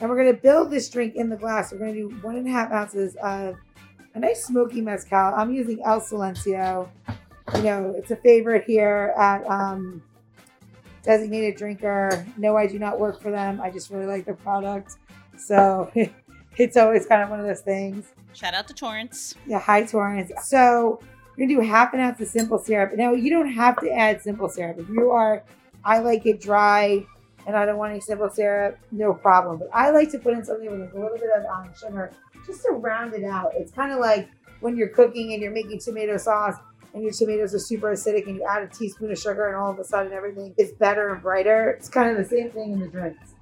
And 0.00 0.10
we're 0.10 0.16
going 0.16 0.34
to 0.34 0.40
build 0.40 0.70
this 0.70 0.88
drink 0.88 1.14
in 1.14 1.28
the 1.28 1.36
glass. 1.36 1.72
We're 1.72 1.78
going 1.78 1.94
to 1.94 2.08
do 2.08 2.16
one 2.22 2.36
and 2.36 2.46
a 2.46 2.50
half 2.50 2.72
ounces 2.72 3.16
of 3.22 3.56
a 4.14 4.18
nice 4.18 4.44
smoky 4.44 4.80
mezcal. 4.80 5.34
I'm 5.36 5.52
using 5.52 5.80
El 5.84 6.00
Silencio. 6.00 6.88
You 7.56 7.62
know, 7.62 7.94
it's 7.96 8.10
a 8.10 8.16
favorite 8.16 8.64
here 8.64 9.14
at 9.18 9.46
um, 9.46 10.02
Designated 11.02 11.56
Drinker. 11.56 12.26
No, 12.36 12.56
I 12.56 12.66
do 12.66 12.78
not 12.78 12.98
work 12.98 13.20
for 13.20 13.30
them. 13.30 13.60
I 13.60 13.70
just 13.70 13.90
really 13.90 14.06
like 14.06 14.24
their 14.24 14.34
product. 14.34 14.96
So 15.36 15.90
it's 16.56 16.76
always 16.76 17.06
kind 17.06 17.22
of 17.22 17.30
one 17.30 17.40
of 17.40 17.46
those 17.46 17.60
things. 17.60 18.06
Shout 18.32 18.54
out 18.54 18.66
to 18.68 18.74
Torrance. 18.74 19.34
Yeah, 19.46 19.60
hi 19.60 19.84
Torrance. 19.84 20.32
So 20.42 21.00
we're 21.36 21.46
gonna 21.46 21.60
do 21.60 21.60
half 21.60 21.94
an 21.94 22.00
ounce 22.00 22.20
of 22.20 22.28
simple 22.28 22.58
syrup. 22.58 22.92
Now 22.96 23.12
you 23.12 23.30
don't 23.30 23.52
have 23.52 23.76
to 23.80 23.90
add 23.92 24.22
simple 24.22 24.48
syrup. 24.48 24.78
If 24.78 24.88
you 24.88 25.10
are, 25.10 25.44
I 25.84 25.98
like 25.98 26.26
it 26.26 26.40
dry 26.40 27.06
and 27.46 27.56
I 27.56 27.66
don't 27.66 27.76
want 27.76 27.92
any 27.92 28.00
simple 28.00 28.30
syrup, 28.30 28.78
no 28.90 29.12
problem. 29.12 29.58
But 29.58 29.68
I 29.72 29.90
like 29.90 30.10
to 30.12 30.18
put 30.18 30.34
in 30.34 30.44
something 30.44 30.70
with 30.70 30.94
a 30.94 30.98
little 30.98 31.18
bit 31.18 31.30
of 31.36 31.44
um, 31.46 31.72
sugar 31.78 32.10
just 32.46 32.62
to 32.62 32.72
round 32.72 33.14
it 33.14 33.24
out. 33.24 33.52
It's 33.54 33.72
kind 33.72 33.92
of 33.92 33.98
like 33.98 34.28
when 34.60 34.76
you're 34.76 34.88
cooking 34.88 35.32
and 35.32 35.42
you're 35.42 35.52
making 35.52 35.78
tomato 35.80 36.16
sauce 36.16 36.56
and 36.94 37.02
your 37.02 37.12
tomatoes 37.12 37.54
are 37.54 37.58
super 37.58 37.92
acidic 37.92 38.26
and 38.26 38.36
you 38.36 38.46
add 38.48 38.62
a 38.62 38.68
teaspoon 38.68 39.10
of 39.10 39.18
sugar 39.18 39.48
and 39.48 39.56
all 39.56 39.70
of 39.70 39.78
a 39.78 39.84
sudden 39.84 40.12
everything 40.12 40.54
is 40.56 40.72
better 40.72 41.12
and 41.12 41.22
brighter. 41.22 41.70
It's 41.70 41.88
kind 41.88 42.10
of 42.10 42.16
the 42.16 42.24
same 42.24 42.50
thing 42.50 42.72
in 42.72 42.80
the 42.80 42.88
drinks. 42.88 43.34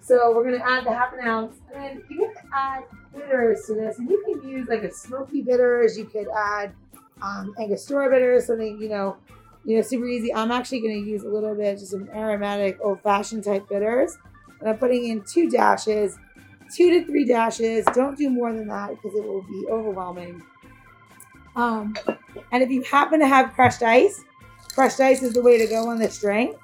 So 0.00 0.34
we're 0.34 0.44
gonna 0.44 0.64
add 0.64 0.84
the 0.84 0.92
half 0.92 1.12
an 1.12 1.26
ounce 1.26 1.56
and 1.74 1.82
then 1.82 2.02
you 2.08 2.18
can 2.18 2.50
add 2.54 2.84
bitters 3.12 3.66
to 3.66 3.74
this 3.74 3.98
and 3.98 4.08
you 4.08 4.22
can 4.24 4.48
use 4.48 4.68
like 4.68 4.82
a 4.82 4.92
smoky 4.92 5.42
bitters. 5.42 5.98
You 5.98 6.04
could 6.04 6.28
add 6.28 6.72
um, 7.20 7.54
Angostura 7.58 8.08
bitters, 8.08 8.46
something, 8.46 8.80
you 8.80 8.88
know, 8.88 9.16
you 9.66 9.76
know, 9.76 9.82
super 9.82 10.06
easy. 10.06 10.32
I'm 10.32 10.52
actually 10.52 10.80
going 10.80 11.04
to 11.04 11.10
use 11.10 11.24
a 11.24 11.28
little 11.28 11.54
bit, 11.54 11.78
just 11.78 11.90
some 11.90 12.08
aromatic 12.14 12.78
old 12.80 13.02
fashioned 13.02 13.44
type 13.44 13.68
bitters. 13.68 14.16
And 14.60 14.70
I'm 14.70 14.78
putting 14.78 15.08
in 15.08 15.22
two 15.22 15.50
dashes, 15.50 16.16
two 16.74 16.90
to 16.90 17.04
three 17.04 17.24
dashes. 17.24 17.84
Don't 17.92 18.16
do 18.16 18.30
more 18.30 18.52
than 18.52 18.68
that 18.68 18.90
because 18.90 19.14
it 19.18 19.24
will 19.24 19.42
be 19.42 19.66
overwhelming. 19.68 20.40
Um, 21.56 21.96
and 22.52 22.62
if 22.62 22.70
you 22.70 22.82
happen 22.82 23.18
to 23.18 23.26
have 23.26 23.52
crushed 23.54 23.82
ice, 23.82 24.22
crushed 24.72 25.00
ice 25.00 25.22
is 25.22 25.32
the 25.32 25.42
way 25.42 25.58
to 25.58 25.66
go 25.66 25.88
on 25.88 25.98
this 25.98 26.20
drink. 26.20 26.56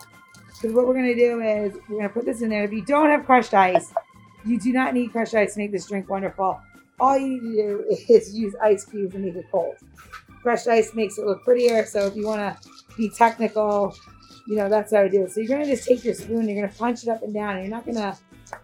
Because 0.47 0.73
what 0.77 0.87
we're 0.87 0.95
going 0.95 1.07
to 1.07 1.17
do 1.17 1.41
is 1.41 1.75
we're 1.88 1.97
going 1.97 2.09
to 2.09 2.15
put 2.15 2.25
this 2.25 2.41
in 2.41 2.51
there. 2.51 2.62
If 2.62 2.73
you 2.73 2.85
don't 2.85 3.11
have 3.11 3.27
crushed 3.27 3.53
ice, 3.53 3.93
you 4.45 4.61
do 4.61 4.73
not 4.73 4.95
need 4.95 5.11
crushed 5.11 5.35
ice 5.35 5.55
to 5.55 5.59
make 5.59 5.73
this 5.73 5.87
drink 5.87 6.09
wonderful. 6.09 6.61
All 7.01 7.19
you 7.19 7.43
need 7.43 7.57
to 7.57 7.62
do 7.62 7.85
is 8.15 8.33
use 8.33 8.55
ice 8.62 8.85
cubes 8.85 9.17
and 9.17 9.25
make 9.25 9.35
it 9.35 9.47
cold. 9.51 9.75
Crushed 10.43 10.69
ice 10.69 10.95
makes 10.95 11.19
it 11.19 11.27
look 11.27 11.43
prettier. 11.43 11.85
So 11.85 12.07
if 12.07 12.15
you 12.15 12.27
want 12.27 12.41
to 12.41 12.71
be 12.96 13.09
technical, 13.09 13.94
you 14.46 14.57
know, 14.57 14.68
that's 14.68 14.92
how 14.92 15.02
I 15.02 15.09
do 15.09 15.24
it. 15.24 15.33
So 15.33 15.40
you're 15.40 15.48
gonna 15.48 15.66
just 15.66 15.87
take 15.87 16.05
your 16.05 16.14
spoon, 16.14 16.48
you're 16.48 16.61
gonna 16.61 16.76
punch 16.76 17.02
it 17.02 17.09
up 17.09 17.22
and 17.22 17.33
down, 17.33 17.57
and 17.57 17.66
you're 17.66 17.74
not 17.74 17.87
gonna 17.87 18.16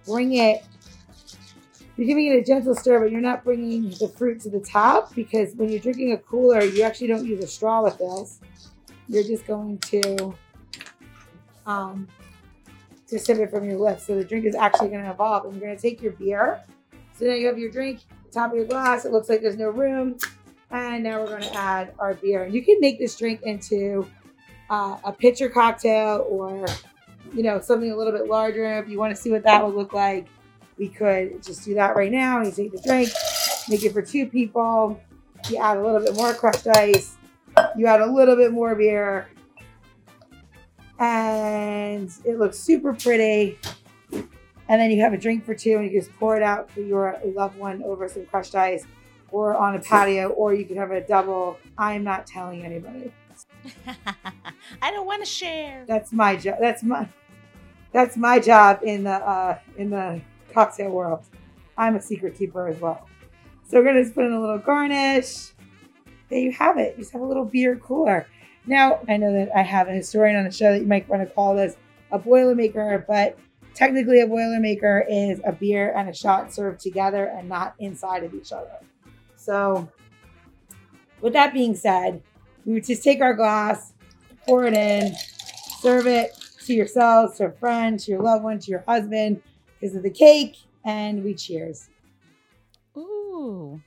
bring 0.07 0.35
it. 0.35 0.65
You're 1.97 2.07
giving 2.07 2.27
it 2.27 2.37
a 2.37 2.45
gentle 2.45 2.77
stir, 2.77 3.01
but 3.01 3.11
you're 3.11 3.21
not 3.21 3.43
bringing 3.43 3.91
the 3.91 4.13
fruit 4.17 4.41
to 4.43 4.51
the 4.51 4.61
top 4.61 5.15
because 5.17 5.55
when 5.57 5.69
you're 5.69 5.81
drinking 5.81 6.13
a 6.13 6.19
cooler, 6.19 6.63
you 6.63 6.83
actually 6.83 7.09
don't 7.09 7.27
use 7.27 7.43
a 7.43 7.47
straw 7.49 7.83
with 7.83 7.99
this. 7.99 8.39
You're 9.09 9.25
just 9.25 9.47
going 9.47 9.79
to 9.79 10.35
um, 11.67 12.07
to 13.09 13.19
sip 13.19 13.39
it 13.39 13.51
from 13.51 13.69
your 13.69 13.79
lips. 13.79 14.07
So 14.07 14.15
the 14.15 14.25
drink 14.25 14.45
is 14.45 14.55
actually 14.55 14.89
going 14.89 15.05
to 15.05 15.11
evolve, 15.11 15.45
and 15.45 15.55
you're 15.55 15.65
going 15.65 15.77
to 15.77 15.83
take 15.83 16.01
your 16.01 16.13
beer. 16.13 16.61
So 17.15 17.27
now 17.27 17.35
you 17.35 17.47
have 17.47 17.59
your 17.59 17.71
drink, 17.71 18.01
top 18.33 18.53
of 18.53 18.57
your 18.57 18.67
glass. 18.67 19.05
It 19.05 19.13
looks 19.13 19.29
like 19.29 19.41
there's 19.41 19.57
no 19.57 19.71
room, 19.71 20.19
and 20.71 21.03
now 21.03 21.21
we're 21.21 21.27
going 21.27 21.43
to 21.43 21.55
add 21.55 21.95
our 21.99 22.15
beer. 22.15 22.45
And 22.45 22.55
you 22.55 22.63
can 22.63 22.79
make 22.81 22.99
this 22.99 23.17
drink 23.17 23.43
into 23.43 24.07
uh, 24.71 24.99
a 25.05 25.13
pitcher 25.13 25.49
cocktail 25.49 26.27
or 26.29 26.67
you 27.33 27.43
know 27.43 27.61
something 27.61 27.91
a 27.91 27.97
little 27.97 28.13
bit 28.13 28.29
larger. 28.29 28.79
If 28.79 28.89
you 28.89 28.99
want 28.99 29.15
to 29.15 29.21
see 29.21 29.31
what 29.31 29.43
that 29.45 29.65
would 29.65 29.75
look 29.75 29.93
like, 29.93 30.29
we 30.79 30.89
could 30.89 31.43
just 31.43 31.65
do 31.65 31.75
that 31.75 31.97
right 31.97 32.13
now. 32.13 32.43
You 32.43 32.53
take 32.53 32.73
the 32.73 32.81
drink, 32.81 33.11
make 33.69 33.83
it 33.85 33.93
for 33.93 34.03
two 34.03 34.27
people. 34.27 35.01
You 35.49 35.59
add 35.59 35.77
a 35.77 35.83
little 35.83 36.01
bit 36.01 36.15
more 36.15 36.35
crushed 36.35 36.67
ice. 36.67 37.17
You 37.77 37.87
add 37.87 38.01
a 38.01 38.07
little 38.07 38.37
bit 38.37 38.53
more 38.53 38.75
beer. 38.75 39.29
And 40.99 42.11
it 42.25 42.39
looks 42.39 42.59
super 42.59 42.93
pretty. 42.93 43.59
And 44.13 44.81
then 44.81 44.91
you 44.91 45.01
have 45.01 45.13
a 45.13 45.17
drink 45.17 45.45
for 45.45 45.55
two 45.55 45.77
and 45.77 45.91
you 45.91 46.01
just 46.01 46.13
pour 46.19 46.37
it 46.37 46.43
out 46.43 46.71
for 46.71 46.81
your 46.81 47.19
loved 47.25 47.57
one 47.57 47.83
over 47.85 48.09
some 48.09 48.27
crushed 48.27 48.55
ice 48.55 48.85
or 49.31 49.55
on 49.55 49.77
a 49.77 49.79
patio, 49.79 50.31
or 50.31 50.55
you 50.55 50.65
could 50.65 50.77
have 50.77 50.91
a 50.91 51.01
double. 51.01 51.59
I'm 51.77 52.03
not 52.03 52.27
telling 52.27 52.65
anybody. 52.65 53.13
I 54.83 54.91
don't 54.91 55.07
want 55.07 55.25
to 55.25 55.31
share. 55.31 55.85
That's 55.87 56.13
my 56.13 56.37
job. 56.37 56.57
That's 56.61 56.83
my 56.83 57.09
that's 57.93 58.17
my 58.17 58.39
job 58.39 58.81
in 58.83 59.05
the 59.05 59.13
uh, 59.13 59.59
in 59.77 59.91
the 59.91 60.21
cocktail 60.53 60.91
world. 60.91 61.25
I'm 61.77 61.97
a 61.97 62.03
secret 62.03 62.37
keeper 62.37 62.69
as 62.69 62.81
well. 62.81 63.09
So 63.67 63.79
we're 63.79 63.85
gonna 63.85 64.03
just 64.03 64.15
put 64.15 64.25
in 64.25 64.33
a 64.33 64.41
little 64.41 64.59
garnish. 64.59 65.53
There 66.29 66.39
you 66.39 66.53
have 66.53 66.79
it. 66.79 66.95
You 66.97 67.03
just 67.03 67.13
have 67.13 67.23
a 67.23 67.27
little 67.27 67.45
beer 67.45 67.77
cooler. 67.77 68.27
Now 68.67 69.01
I 69.09 69.17
know 69.17 69.33
that 69.33 69.51
I 69.57 69.63
have 69.63 69.89
a 69.89 69.93
historian 69.93 70.37
on 70.37 70.45
the 70.45 70.51
show 70.51 70.73
that 70.73 70.81
you 70.81 70.87
might 70.87 71.09
want 71.09 71.27
to 71.27 71.35
call 71.35 71.55
this 71.55 71.77
a 72.11 72.19
boilermaker, 72.19 73.07
but 73.07 73.39
technically 73.75 74.21
a 74.21 74.27
boilermaker 74.27 75.05
is 75.09 75.41
a 75.45 75.53
beer 75.53 75.93
and 75.97 76.09
a 76.09 76.15
shot 76.15 76.53
served 76.53 76.81
together 76.81 77.27
and 77.27 77.49
not 77.49 77.75
inside 77.79 78.25
of 78.25 78.35
each 78.35 78.53
other. 78.53 78.79
So 79.37 79.89
with 81.21 81.33
that 81.33 81.53
being 81.53 81.75
said, 81.75 82.23
we 82.69 82.75
would 82.75 82.85
just 82.85 83.03
take 83.03 83.23
our 83.23 83.33
glass, 83.33 83.95
pour 84.47 84.67
it 84.67 84.75
in, 84.75 85.15
serve 85.81 86.07
it 86.07 86.33
to 86.67 86.75
yourselves, 86.75 87.39
to 87.39 87.47
a 87.47 87.53
friend, 87.53 87.99
to 87.99 88.11
your 88.11 88.21
loved 88.21 88.45
one, 88.45 88.59
to 88.59 88.71
your 88.71 88.85
husband, 88.87 89.41
because 89.81 89.97
of 89.97 90.03
the 90.03 90.11
cake, 90.11 90.55
and 90.85 91.25
we 91.25 91.33
cheers. 91.33 91.89
Ooh. 92.95 93.81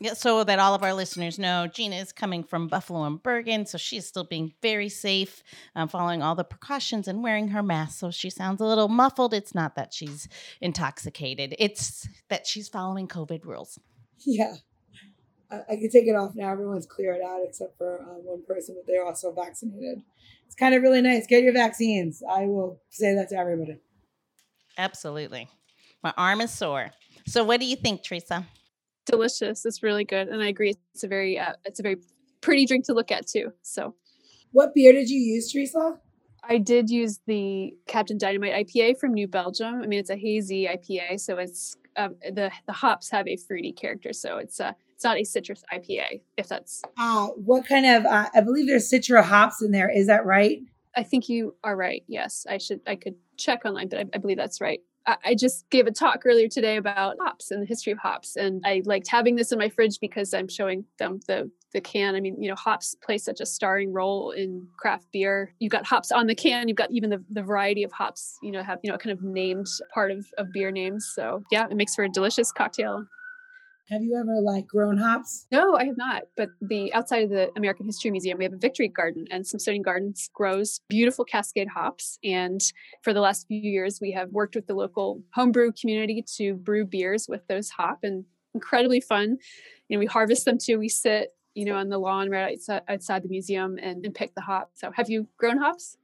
Yeah, 0.00 0.14
so 0.14 0.42
that 0.42 0.58
all 0.58 0.74
of 0.74 0.82
our 0.82 0.92
listeners 0.92 1.38
know, 1.38 1.68
Gina 1.68 1.94
is 1.94 2.10
coming 2.10 2.42
from 2.42 2.66
Buffalo 2.66 3.04
and 3.04 3.22
Bergen, 3.22 3.66
so 3.66 3.78
she's 3.78 4.04
still 4.04 4.24
being 4.24 4.52
very 4.60 4.88
safe, 4.88 5.44
um, 5.76 5.86
following 5.86 6.24
all 6.24 6.34
the 6.34 6.42
precautions 6.42 7.06
and 7.06 7.22
wearing 7.22 7.48
her 7.48 7.62
mask. 7.62 8.00
So 8.00 8.10
she 8.10 8.30
sounds 8.30 8.60
a 8.60 8.66
little 8.66 8.88
muffled. 8.88 9.32
It's 9.32 9.54
not 9.54 9.76
that 9.76 9.94
she's 9.94 10.28
intoxicated; 10.60 11.54
it's 11.60 12.08
that 12.30 12.48
she's 12.48 12.68
following 12.68 13.06
COVID 13.06 13.44
rules. 13.44 13.78
Yeah, 14.26 14.56
I, 15.68 15.72
I 15.72 15.76
can 15.76 15.90
take 15.90 16.06
it 16.06 16.16
off 16.16 16.32
now. 16.34 16.50
Everyone's 16.50 16.86
cleared 16.86 17.20
out 17.20 17.40
except 17.46 17.76
for 17.78 18.00
uh, 18.00 18.20
one 18.22 18.42
person, 18.46 18.76
but 18.76 18.86
they're 18.86 19.04
also 19.04 19.32
vaccinated. 19.32 20.02
It's 20.46 20.54
kind 20.54 20.74
of 20.74 20.82
really 20.82 21.02
nice. 21.02 21.26
Get 21.26 21.42
your 21.42 21.52
vaccines. 21.52 22.22
I 22.28 22.46
will 22.46 22.80
say 22.90 23.14
that 23.14 23.28
to 23.30 23.36
everybody. 23.36 23.78
Absolutely. 24.78 25.48
My 26.02 26.12
arm 26.16 26.40
is 26.40 26.52
sore. 26.52 26.90
So, 27.26 27.44
what 27.44 27.60
do 27.60 27.66
you 27.66 27.76
think, 27.76 28.02
Theresa? 28.02 28.46
Delicious. 29.06 29.64
It's 29.64 29.82
really 29.82 30.04
good, 30.04 30.28
and 30.28 30.42
I 30.42 30.48
agree. 30.48 30.74
It's 30.94 31.04
a 31.04 31.08
very, 31.08 31.38
uh, 31.38 31.54
it's 31.64 31.80
a 31.80 31.82
very 31.82 31.96
pretty 32.40 32.66
drink 32.66 32.86
to 32.86 32.92
look 32.92 33.10
at 33.10 33.26
too. 33.26 33.52
So, 33.62 33.94
what 34.52 34.74
beer 34.74 34.92
did 34.92 35.08
you 35.08 35.18
use, 35.18 35.50
Theresa? 35.50 36.00
I 36.48 36.58
did 36.58 36.90
use 36.90 37.18
the 37.26 37.74
Captain 37.88 38.18
Dynamite 38.18 38.66
IPA 38.66 38.98
from 38.98 39.14
New 39.14 39.26
Belgium. 39.26 39.82
I 39.82 39.86
mean, 39.86 39.98
it's 39.98 40.10
a 40.10 40.16
hazy 40.16 40.66
IPA, 40.66 41.20
so 41.20 41.38
it's 41.38 41.76
um, 41.96 42.14
the 42.22 42.50
the 42.66 42.72
hops 42.72 43.10
have 43.10 43.26
a 43.26 43.36
fruity 43.36 43.72
character, 43.72 44.12
so 44.12 44.38
it's 44.38 44.60
a 44.60 44.76
it's 44.96 45.04
not 45.04 45.18
a 45.18 45.24
citrus 45.24 45.62
IPA. 45.70 46.22
If 46.38 46.48
that's 46.48 46.82
uh, 46.98 47.26
what 47.26 47.68
kind 47.68 47.84
of 47.84 48.06
uh, 48.06 48.30
I 48.34 48.40
believe 48.40 48.66
there's 48.66 48.90
citra 48.90 49.22
hops 49.22 49.60
in 49.60 49.70
there. 49.70 49.90
Is 49.90 50.06
that 50.06 50.24
right? 50.24 50.60
I 50.96 51.02
think 51.02 51.28
you 51.28 51.54
are 51.62 51.76
right. 51.76 52.02
Yes, 52.08 52.46
I 52.48 52.56
should. 52.56 52.80
I 52.86 52.96
could 52.96 53.14
check 53.36 53.66
online, 53.66 53.88
but 53.88 53.98
I, 53.98 54.04
I 54.14 54.18
believe 54.18 54.38
that's 54.38 54.58
right. 54.58 54.80
I, 55.06 55.16
I 55.22 55.34
just 55.34 55.68
gave 55.68 55.86
a 55.86 55.90
talk 55.92 56.22
earlier 56.24 56.48
today 56.48 56.78
about 56.78 57.16
hops 57.20 57.50
and 57.50 57.60
the 57.60 57.66
history 57.66 57.92
of 57.92 57.98
hops, 57.98 58.36
and 58.36 58.62
I 58.64 58.80
liked 58.86 59.08
having 59.08 59.36
this 59.36 59.52
in 59.52 59.58
my 59.58 59.68
fridge 59.68 60.00
because 60.00 60.32
I'm 60.32 60.48
showing 60.48 60.86
them 60.98 61.20
the 61.28 61.50
the 61.74 61.82
can. 61.82 62.14
I 62.14 62.20
mean, 62.20 62.42
you 62.42 62.48
know, 62.48 62.54
hops 62.54 62.96
play 63.04 63.18
such 63.18 63.42
a 63.42 63.46
starring 63.46 63.92
role 63.92 64.30
in 64.30 64.66
craft 64.78 65.12
beer. 65.12 65.52
You've 65.58 65.72
got 65.72 65.84
hops 65.84 66.10
on 66.10 66.26
the 66.26 66.34
can. 66.34 66.68
You've 66.68 66.78
got 66.78 66.90
even 66.90 67.10
the, 67.10 67.22
the 67.28 67.42
variety 67.42 67.82
of 67.82 67.92
hops. 67.92 68.38
You 68.42 68.52
know, 68.52 68.62
have 68.62 68.78
you 68.82 68.90
know 68.90 68.96
kind 68.96 69.12
of 69.12 69.22
named 69.22 69.66
part 69.92 70.10
of 70.10 70.24
of 70.38 70.50
beer 70.52 70.70
names. 70.70 71.12
So 71.14 71.42
yeah, 71.52 71.66
it 71.70 71.76
makes 71.76 71.94
for 71.94 72.04
a 72.04 72.08
delicious 72.08 72.50
cocktail. 72.50 73.04
Have 73.88 74.02
you 74.02 74.18
ever 74.18 74.40
like 74.40 74.66
grown 74.66 74.96
hops? 74.96 75.46
No, 75.52 75.76
I 75.76 75.84
have 75.84 75.96
not. 75.96 76.24
But 76.36 76.48
the 76.60 76.92
outside 76.92 77.22
of 77.22 77.30
the 77.30 77.50
American 77.56 77.86
History 77.86 78.10
Museum, 78.10 78.36
we 78.36 78.44
have 78.44 78.52
a 78.52 78.56
Victory 78.58 78.88
Garden, 78.88 79.26
and 79.30 79.46
Smithsonian 79.46 79.82
Gardens 79.82 80.28
grows 80.34 80.80
beautiful 80.88 81.24
Cascade 81.24 81.68
hops. 81.68 82.18
And 82.24 82.60
for 83.02 83.12
the 83.12 83.20
last 83.20 83.46
few 83.46 83.60
years, 83.60 84.00
we 84.00 84.10
have 84.10 84.30
worked 84.30 84.56
with 84.56 84.66
the 84.66 84.74
local 84.74 85.22
homebrew 85.34 85.70
community 85.80 86.24
to 86.36 86.54
brew 86.54 86.84
beers 86.84 87.26
with 87.28 87.46
those 87.46 87.70
hop, 87.70 88.00
and 88.02 88.24
incredibly 88.54 89.00
fun. 89.00 89.38
You 89.88 89.96
know, 89.96 90.00
we 90.00 90.06
harvest 90.06 90.46
them 90.46 90.58
too. 90.60 90.80
We 90.80 90.88
sit, 90.88 91.36
you 91.54 91.64
know, 91.64 91.76
on 91.76 91.88
the 91.88 91.98
lawn 91.98 92.28
right 92.28 92.58
outside, 92.88 93.22
the 93.22 93.28
museum 93.28 93.78
and, 93.80 94.04
and 94.04 94.12
pick 94.12 94.34
the 94.34 94.40
hops. 94.40 94.80
So, 94.80 94.90
have 94.96 95.08
you 95.08 95.28
grown 95.36 95.58
hops? 95.58 95.96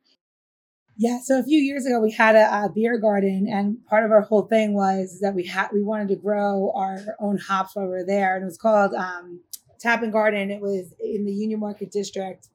Yeah, 1.03 1.19
so 1.19 1.41
a 1.41 1.43
few 1.43 1.59
years 1.59 1.85
ago 1.85 1.99
we 1.99 2.12
had 2.12 2.37
a, 2.37 2.67
a, 2.67 2.69
beer 2.73 2.97
garden, 2.97 3.49
and 3.51 3.85
part 3.87 4.05
of 4.05 4.12
our 4.12 4.21
whole 4.21 4.43
thing 4.43 4.73
was 4.73 5.19
that 5.19 5.35
we 5.35 5.45
had 5.45 5.71
we 5.73 5.83
wanted 5.83 6.07
to 6.11 6.15
grow 6.15 6.71
our 6.77 7.17
own 7.19 7.38
hops 7.38 7.75
while 7.75 7.87
we 7.87 7.91
were 7.91 8.05
there, 8.05 8.37
and 8.37 8.45
it 8.45 8.47
was 8.47 8.57
called 8.57 8.95
um, 8.95 9.41
Tap 9.81 10.05
and 10.05 10.12
Garden. 10.12 10.53
It 10.53 10.61
was 10.61 10.95
in 11.01 11.25
the 11.25 11.33
Union 11.33 11.59
Market 11.59 11.91
District, 11.91 12.47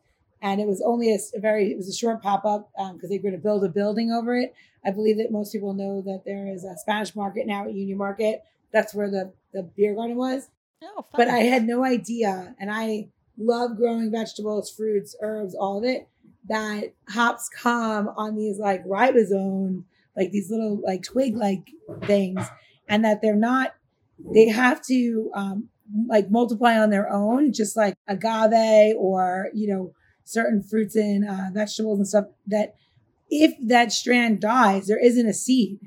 and 0.41 0.62
it 0.62 0.65
was 0.65 0.81
only 0.81 1.13
a, 1.13 1.17
a 1.36 1.41
very 1.41 1.73
it 1.73 1.75
was 1.75 1.89
a 1.89 1.93
short 1.93 2.21
pop 2.21 2.45
up 2.45 2.71
because 2.73 2.91
um, 2.91 3.10
they 3.10 3.17
were 3.17 3.23
going 3.23 3.33
to 3.33 3.38
build 3.38 3.65
a 3.65 3.69
building 3.69 4.13
over 4.13 4.38
it. 4.38 4.55
I 4.86 4.91
believe 4.91 5.17
that 5.17 5.29
most 5.29 5.51
people 5.51 5.73
know 5.73 6.01
that 6.03 6.23
there 6.23 6.47
is 6.47 6.63
a 6.63 6.77
Spanish 6.77 7.17
Market 7.17 7.47
now 7.47 7.65
at 7.65 7.73
Union 7.73 7.97
Market. 7.97 8.45
That's 8.71 8.93
where 8.95 9.12
the 9.12 9.33
the 9.51 9.63
beer 9.63 9.93
garden 9.93 10.15
was. 10.15 10.47
Oh, 10.81 11.01
fun. 11.01 11.05
but 11.17 11.27
I 11.27 11.39
had 11.39 11.67
no 11.67 11.83
idea, 11.83 12.55
and 12.57 12.71
I 12.71 13.10
love 13.38 13.75
growing 13.75 14.10
vegetables, 14.10 14.71
fruits, 14.71 15.17
herbs, 15.21 15.53
all 15.53 15.79
of 15.79 15.83
it 15.83 16.07
that 16.49 16.93
hops 17.10 17.49
come 17.49 18.10
on 18.15 18.36
these 18.36 18.60
like 18.60 18.81
rhizome, 18.86 19.86
like 20.15 20.31
these 20.31 20.49
little 20.49 20.81
like 20.83 21.03
twig 21.03 21.36
like 21.36 21.69
things, 22.05 22.45
and 22.88 23.03
that 23.05 23.21
they're 23.21 23.36
not, 23.36 23.73
they 24.33 24.47
have 24.47 24.81
to 24.83 25.31
um, 25.33 25.69
like 26.07 26.29
multiply 26.31 26.77
on 26.77 26.89
their 26.89 27.12
own, 27.12 27.53
just 27.53 27.77
like 27.77 27.95
agave 28.07 28.95
or, 28.97 29.49
you 29.53 29.67
know, 29.67 29.93
certain 30.23 30.62
fruits 30.62 30.95
and 30.95 31.27
uh, 31.27 31.49
vegetables 31.53 31.99
and 31.99 32.07
stuff 32.07 32.25
that 32.47 32.75
if 33.29 33.53
that 33.62 33.91
strand 33.91 34.39
dies, 34.39 34.88
there 34.88 34.99
isn't 34.99 35.27
a 35.27 35.33
seed. 35.33 35.79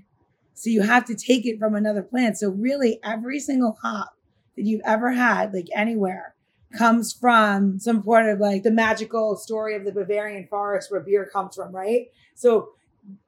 So 0.54 0.68
you 0.68 0.82
have 0.82 1.06
to 1.06 1.14
take 1.14 1.46
it 1.46 1.58
from 1.58 1.74
another 1.74 2.02
plant. 2.02 2.38
So 2.38 2.50
really 2.50 3.00
every 3.02 3.40
single 3.40 3.78
hop 3.82 4.14
that 4.56 4.64
you've 4.64 4.82
ever 4.84 5.12
had, 5.12 5.54
like 5.54 5.68
anywhere, 5.74 6.29
comes 6.76 7.12
from 7.12 7.78
some 7.78 8.02
part 8.02 8.28
of 8.28 8.38
like 8.38 8.62
the 8.62 8.70
magical 8.70 9.36
story 9.36 9.74
of 9.74 9.84
the 9.84 9.92
Bavarian 9.92 10.46
forest 10.48 10.90
where 10.90 11.00
beer 11.00 11.28
comes 11.32 11.56
from, 11.56 11.74
right? 11.74 12.06
So 12.34 12.70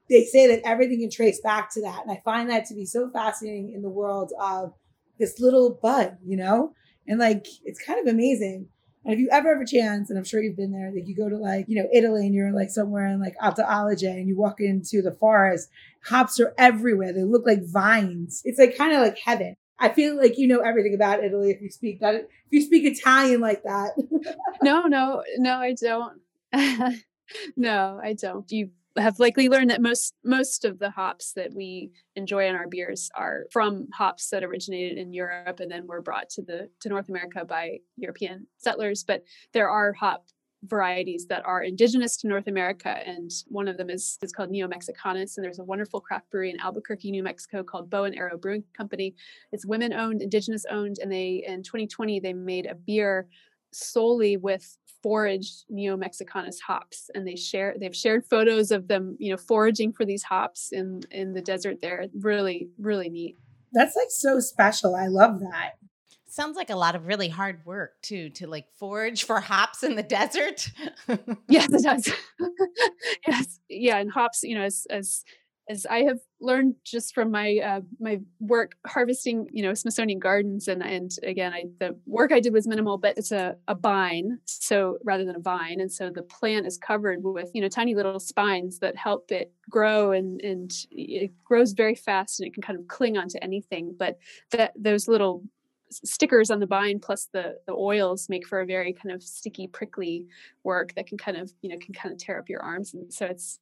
they 0.08 0.24
say 0.24 0.46
that 0.48 0.66
everything 0.66 1.00
can 1.00 1.10
trace 1.10 1.40
back 1.40 1.72
to 1.74 1.82
that. 1.82 2.02
And 2.02 2.10
I 2.10 2.20
find 2.24 2.50
that 2.50 2.66
to 2.66 2.74
be 2.74 2.84
so 2.84 3.10
fascinating 3.10 3.72
in 3.72 3.82
the 3.82 3.88
world 3.88 4.32
of 4.40 4.74
this 5.18 5.40
little 5.40 5.70
bud, 5.70 6.18
you 6.24 6.36
know? 6.36 6.74
And 7.06 7.18
like 7.18 7.46
it's 7.64 7.82
kind 7.82 8.00
of 8.00 8.12
amazing. 8.12 8.68
And 9.04 9.14
if 9.14 9.18
you 9.18 9.28
ever 9.32 9.54
have 9.54 9.62
a 9.62 9.66
chance, 9.66 10.10
and 10.10 10.18
I'm 10.18 10.24
sure 10.24 10.40
you've 10.40 10.56
been 10.56 10.70
there, 10.70 10.92
like 10.94 11.08
you 11.08 11.16
go 11.16 11.28
to 11.28 11.36
like, 11.36 11.64
you 11.68 11.82
know, 11.82 11.88
Italy 11.92 12.24
and 12.24 12.34
you're 12.34 12.52
like 12.52 12.70
somewhere 12.70 13.08
in 13.08 13.20
like 13.20 13.34
Alto 13.40 13.64
Adige 13.64 14.04
and 14.04 14.28
you 14.28 14.36
walk 14.36 14.60
into 14.60 15.02
the 15.02 15.10
forest, 15.10 15.68
hops 16.04 16.38
are 16.38 16.54
everywhere. 16.56 17.12
They 17.12 17.24
look 17.24 17.44
like 17.44 17.64
vines. 17.64 18.42
It's 18.44 18.60
like 18.60 18.76
kind 18.76 18.92
of 18.92 19.00
like 19.00 19.18
heaven. 19.18 19.56
I 19.82 19.88
feel 19.88 20.16
like 20.16 20.38
you 20.38 20.46
know 20.46 20.60
everything 20.60 20.94
about 20.94 21.24
Italy 21.24 21.50
if 21.50 21.60
you 21.60 21.68
speak 21.68 21.98
that 22.00 22.14
if 22.14 22.26
you 22.50 22.62
speak 22.62 22.84
Italian 22.84 23.40
like 23.40 23.64
that. 23.64 23.90
no, 24.62 24.82
no, 24.82 25.24
no, 25.38 25.58
I 25.58 25.74
don't. 25.74 26.20
no, 27.56 28.00
I 28.02 28.12
don't. 28.12 28.50
You 28.50 28.70
have 28.96 29.18
likely 29.18 29.48
learned 29.48 29.70
that 29.70 29.82
most 29.82 30.14
most 30.24 30.64
of 30.64 30.78
the 30.78 30.90
hops 30.90 31.32
that 31.32 31.52
we 31.52 31.90
enjoy 32.14 32.46
in 32.46 32.54
our 32.54 32.68
beers 32.68 33.10
are 33.16 33.46
from 33.50 33.88
hops 33.92 34.30
that 34.30 34.44
originated 34.44 34.98
in 34.98 35.12
Europe 35.12 35.58
and 35.58 35.70
then 35.70 35.88
were 35.88 36.00
brought 36.00 36.30
to 36.30 36.42
the 36.42 36.68
to 36.80 36.88
North 36.88 37.08
America 37.08 37.44
by 37.44 37.78
European 37.96 38.46
settlers. 38.58 39.02
But 39.02 39.24
there 39.52 39.68
are 39.68 39.92
hop 39.94 40.26
varieties 40.64 41.26
that 41.26 41.44
are 41.44 41.62
indigenous 41.62 42.16
to 42.18 42.28
North 42.28 42.46
America, 42.46 42.98
and 43.06 43.30
one 43.48 43.68
of 43.68 43.76
them 43.76 43.90
is, 43.90 44.18
is 44.22 44.32
called 44.32 44.50
Neo 44.50 44.68
Mexicanus. 44.68 45.36
And 45.36 45.44
there's 45.44 45.58
a 45.58 45.64
wonderful 45.64 46.00
craft 46.00 46.30
brewery 46.30 46.50
in 46.50 46.60
Albuquerque, 46.60 47.10
New 47.10 47.22
Mexico, 47.22 47.62
called 47.62 47.90
Bow 47.90 48.04
and 48.04 48.16
Arrow 48.16 48.38
Brewing 48.38 48.64
Company. 48.76 49.14
It's 49.50 49.66
women 49.66 49.92
owned, 49.92 50.22
indigenous 50.22 50.64
owned, 50.70 50.96
and 51.02 51.10
they 51.10 51.44
in 51.46 51.62
2020 51.62 52.20
they 52.20 52.32
made 52.32 52.66
a 52.66 52.74
beer 52.74 53.28
solely 53.72 54.36
with 54.36 54.76
foraged 55.02 55.64
Neo 55.68 55.96
Mexicanus 55.96 56.60
hops, 56.60 57.10
and 57.14 57.26
they 57.26 57.36
share 57.36 57.74
they've 57.78 57.96
shared 57.96 58.24
photos 58.24 58.70
of 58.70 58.88
them, 58.88 59.16
you 59.18 59.32
know, 59.32 59.36
foraging 59.36 59.92
for 59.92 60.04
these 60.04 60.22
hops 60.22 60.70
in 60.72 61.00
in 61.10 61.32
the 61.34 61.42
desert 61.42 61.80
there. 61.80 62.06
Really, 62.20 62.68
really 62.78 63.08
neat. 63.08 63.36
That's 63.72 63.96
like 63.96 64.10
so 64.10 64.38
special. 64.38 64.94
I 64.94 65.08
love 65.08 65.40
that. 65.40 65.72
Sounds 66.32 66.56
like 66.56 66.70
a 66.70 66.76
lot 66.76 66.94
of 66.94 67.06
really 67.06 67.28
hard 67.28 67.60
work 67.66 68.00
too 68.00 68.30
to 68.30 68.46
like 68.46 68.64
forage 68.78 69.24
for 69.24 69.38
hops 69.38 69.82
in 69.82 69.96
the 69.96 70.02
desert. 70.02 70.66
yes, 71.46 71.70
it 71.70 71.82
does. 71.82 72.10
yes, 73.28 73.60
yeah, 73.68 73.98
and 73.98 74.10
hops, 74.10 74.42
you 74.42 74.54
know, 74.54 74.62
as 74.62 74.86
as 74.88 75.24
as 75.68 75.84
I 75.84 76.04
have 76.04 76.20
learned 76.40 76.76
just 76.86 77.14
from 77.14 77.30
my 77.30 77.58
uh, 77.58 77.80
my 78.00 78.18
work 78.40 78.76
harvesting, 78.86 79.46
you 79.52 79.62
know, 79.62 79.74
Smithsonian 79.74 80.20
gardens, 80.20 80.68
and 80.68 80.82
and 80.82 81.10
again, 81.22 81.52
I 81.52 81.64
the 81.80 81.98
work 82.06 82.32
I 82.32 82.40
did 82.40 82.54
was 82.54 82.66
minimal, 82.66 82.96
but 82.96 83.18
it's 83.18 83.30
a 83.30 83.54
a 83.68 83.74
bine, 83.74 84.38
so 84.46 84.96
rather 85.04 85.26
than 85.26 85.36
a 85.36 85.40
vine, 85.40 85.80
and 85.80 85.92
so 85.92 86.08
the 86.08 86.22
plant 86.22 86.66
is 86.66 86.78
covered 86.78 87.22
with 87.22 87.50
you 87.52 87.60
know 87.60 87.68
tiny 87.68 87.94
little 87.94 88.18
spines 88.18 88.78
that 88.78 88.96
help 88.96 89.30
it 89.32 89.52
grow, 89.68 90.12
and 90.12 90.40
and 90.40 90.72
it 90.90 91.30
grows 91.44 91.72
very 91.72 91.94
fast, 91.94 92.40
and 92.40 92.46
it 92.46 92.54
can 92.54 92.62
kind 92.62 92.78
of 92.78 92.88
cling 92.88 93.18
onto 93.18 93.36
anything. 93.42 93.94
But 93.98 94.16
that 94.52 94.72
those 94.78 95.08
little 95.08 95.42
stickers 96.04 96.50
on 96.50 96.60
the 96.60 96.66
bine 96.66 96.98
plus 96.98 97.28
the 97.32 97.56
the 97.66 97.72
oils 97.72 98.28
make 98.28 98.46
for 98.46 98.60
a 98.60 98.66
very 98.66 98.92
kind 98.92 99.14
of 99.14 99.22
sticky 99.22 99.66
prickly 99.66 100.26
work 100.64 100.94
that 100.94 101.06
can 101.06 101.18
kind 101.18 101.36
of 101.36 101.52
you 101.62 101.70
know 101.70 101.76
can 101.78 101.94
kind 101.94 102.12
of 102.12 102.18
tear 102.18 102.38
up 102.38 102.48
your 102.48 102.62
arms 102.62 102.94
and 102.94 103.12
so 103.12 103.26
it's 103.26 103.60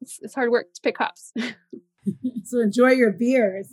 it's, 0.00 0.18
it's 0.22 0.34
hard 0.34 0.50
work 0.50 0.72
to 0.74 0.80
pick 0.80 0.98
hops. 0.98 1.32
so 2.44 2.60
enjoy 2.60 2.90
your 2.90 3.12
beers. 3.12 3.68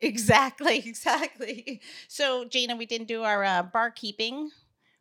Exactly, 0.00 0.78
exactly. 0.86 1.80
So, 2.08 2.44
Gina, 2.44 2.76
we 2.76 2.86
didn't 2.86 3.08
do 3.08 3.22
our 3.22 3.44
uh, 3.44 3.62
barkeeping. 3.62 4.48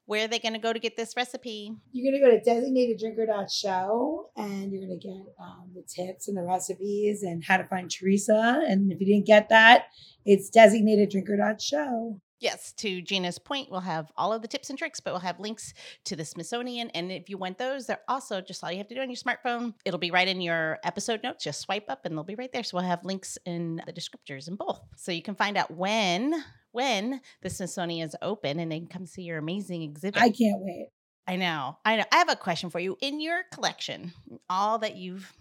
Where 0.06 0.24
are 0.24 0.28
they 0.30 0.40
going 0.40 0.54
to 0.54 0.60
go 0.60 0.72
to 0.72 0.80
get 0.80 0.96
this 0.96 1.16
recipe? 1.18 1.76
You're 1.92 2.10
going 2.10 2.22
to 2.22 2.26
go 2.26 2.40
to 2.40 2.62
designateddrinker.show 2.62 4.30
and 4.38 4.72
you're 4.72 4.88
going 4.88 4.98
to 4.98 5.06
get 5.06 5.36
um, 5.38 5.70
the 5.76 5.82
tips 5.82 6.30
and 6.30 6.38
the 6.38 6.44
recipes 6.44 7.24
and 7.24 7.44
how 7.44 7.58
to 7.58 7.66
find 7.66 7.92
Theresa. 7.92 8.64
And 8.66 8.90
if 8.90 9.02
you 9.02 9.06
didn't 9.06 9.26
get 9.26 9.50
that, 9.50 9.88
it's 10.26 10.50
designateddrinker.show. 10.50 12.22
Yes, 12.40 12.72
to 12.74 13.02
Gina's 13.02 13.40
point, 13.40 13.72
we'll 13.72 13.80
have 13.80 14.12
all 14.16 14.32
of 14.32 14.42
the 14.42 14.48
tips 14.48 14.70
and 14.70 14.78
tricks, 14.78 15.00
but 15.00 15.12
we'll 15.12 15.22
have 15.22 15.40
links 15.40 15.74
to 16.06 16.16
the 16.16 16.24
Smithsonian. 16.24 16.90
And 16.92 17.12
if 17.12 17.30
you 17.30 17.38
want 17.38 17.58
those, 17.58 17.88
they're 17.88 18.00
also 18.08 18.42
just 18.42 18.64
all 18.64 18.72
you 18.72 18.78
have 18.78 18.88
to 18.90 18.96
do 18.96 19.02
on 19.02 19.10
your 19.10 19.18
smartphone. 19.18 19.74
It'll 19.86 20.00
be 20.00 20.12
right 20.12 20.28
in 20.28 20.40
your 20.42 20.78
episode 20.84 21.24
notes. 21.24 21.44
Just 21.44 21.62
swipe 21.62 21.90
up 21.90 22.06
and 22.06 22.16
they'll 22.16 22.24
be 22.24 22.36
right 22.36 22.52
there. 22.52 22.64
So 22.64 22.78
we'll 22.78 22.86
have 22.86 23.04
links 23.04 23.38
in 23.46 23.82
the 23.88 23.94
descriptors 23.94 24.48
in 24.48 24.56
both. 24.56 24.82
So 24.96 25.12
you 25.12 25.24
can 25.24 25.36
find 25.36 25.58
out 25.58 25.72
when 25.72 26.44
when 26.72 27.22
the 27.42 27.50
Smithsonian 27.50 28.08
is 28.08 28.16
open 28.22 28.60
and 28.60 28.72
then 28.72 28.86
come 28.86 29.08
see 29.08 29.24
your 29.24 29.40
amazing 29.40 29.82
exhibit. 29.82 30.22
I 30.22 30.30
can't 30.30 30.62
wait. 30.62 30.90
I 31.26 31.36
know. 31.36 31.78
I 31.84 31.98
know. 31.98 32.04
I 32.12 32.18
have 32.18 32.30
a 32.30 32.36
question 32.36 32.70
for 32.70 32.80
you. 32.80 32.98
In 33.02 33.20
your 33.20 33.42
collection, 33.52 34.14
all 34.50 34.78
that 34.80 34.96
you've 34.96 35.34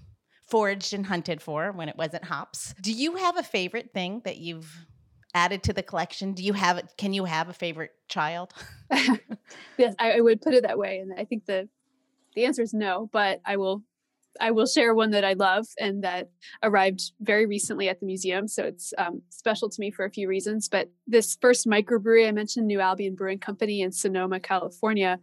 foraged 0.49 0.95
and 0.95 1.05
hunted 1.05 1.43
for 1.43 1.73
when 1.73 1.89
it 1.89 1.97
wasn't 1.97 2.25
hops, 2.25 2.75
do 2.81 2.93
you 2.93 3.17
have 3.17 3.37
a 3.37 3.43
favorite 3.43 3.91
thing 3.93 4.23
that 4.25 4.39
you've 4.39 4.87
added 5.37 5.63
to 5.65 5.73
the 5.75 5.83
collection? 5.83 6.33
Do 6.33 6.43
you 6.43 6.55
have 6.55 6.79
it? 6.79 6.87
Can 6.97 7.13
you 7.13 7.27
have 7.27 7.49
a 7.49 7.53
favorite 7.53 7.93
child? 8.09 8.55
yes, 9.77 9.95
I, 9.99 10.13
I, 10.13 10.21
would 10.21 10.41
put 10.41 10.55
it 10.55 10.63
that 10.63 10.79
way, 10.79 10.99
and 10.99 11.13
I 11.17 11.25
think 11.25 11.45
the 11.45 11.69
the 12.35 12.47
answer 12.47 12.63
is 12.63 12.73
no. 12.73 13.11
But 13.13 13.43
I 13.45 13.59
will 13.59 13.83
I 14.41 14.51
will 14.51 14.67
share 14.67 14.95
one 14.95 15.11
that 15.11 15.25
I 15.25 15.35
love 15.35 15.67
and 15.79 16.03
that 16.05 16.31
arrived 16.63 17.13
very 17.21 17.47
recently 17.47 17.89
at 17.89 18.01
the 18.01 18.07
museum. 18.07 18.49
So 18.49 18.65
it's 18.65 18.93
um, 18.99 19.23
special 19.29 19.69
to 19.69 19.81
me 19.81 19.91
for 19.91 20.05
a 20.05 20.11
few 20.11 20.29
reasons. 20.29 20.69
But 20.69 20.91
this 21.07 21.37
first 21.41 21.67
microbrewery 21.67 22.27
I 22.27 22.33
mentioned, 22.33 22.67
New 22.67 22.81
Albion 22.81 23.15
Brewing 23.15 23.39
Company 23.39 23.83
in 23.83 23.93
Sonoma, 23.93 24.41
California. 24.41 25.19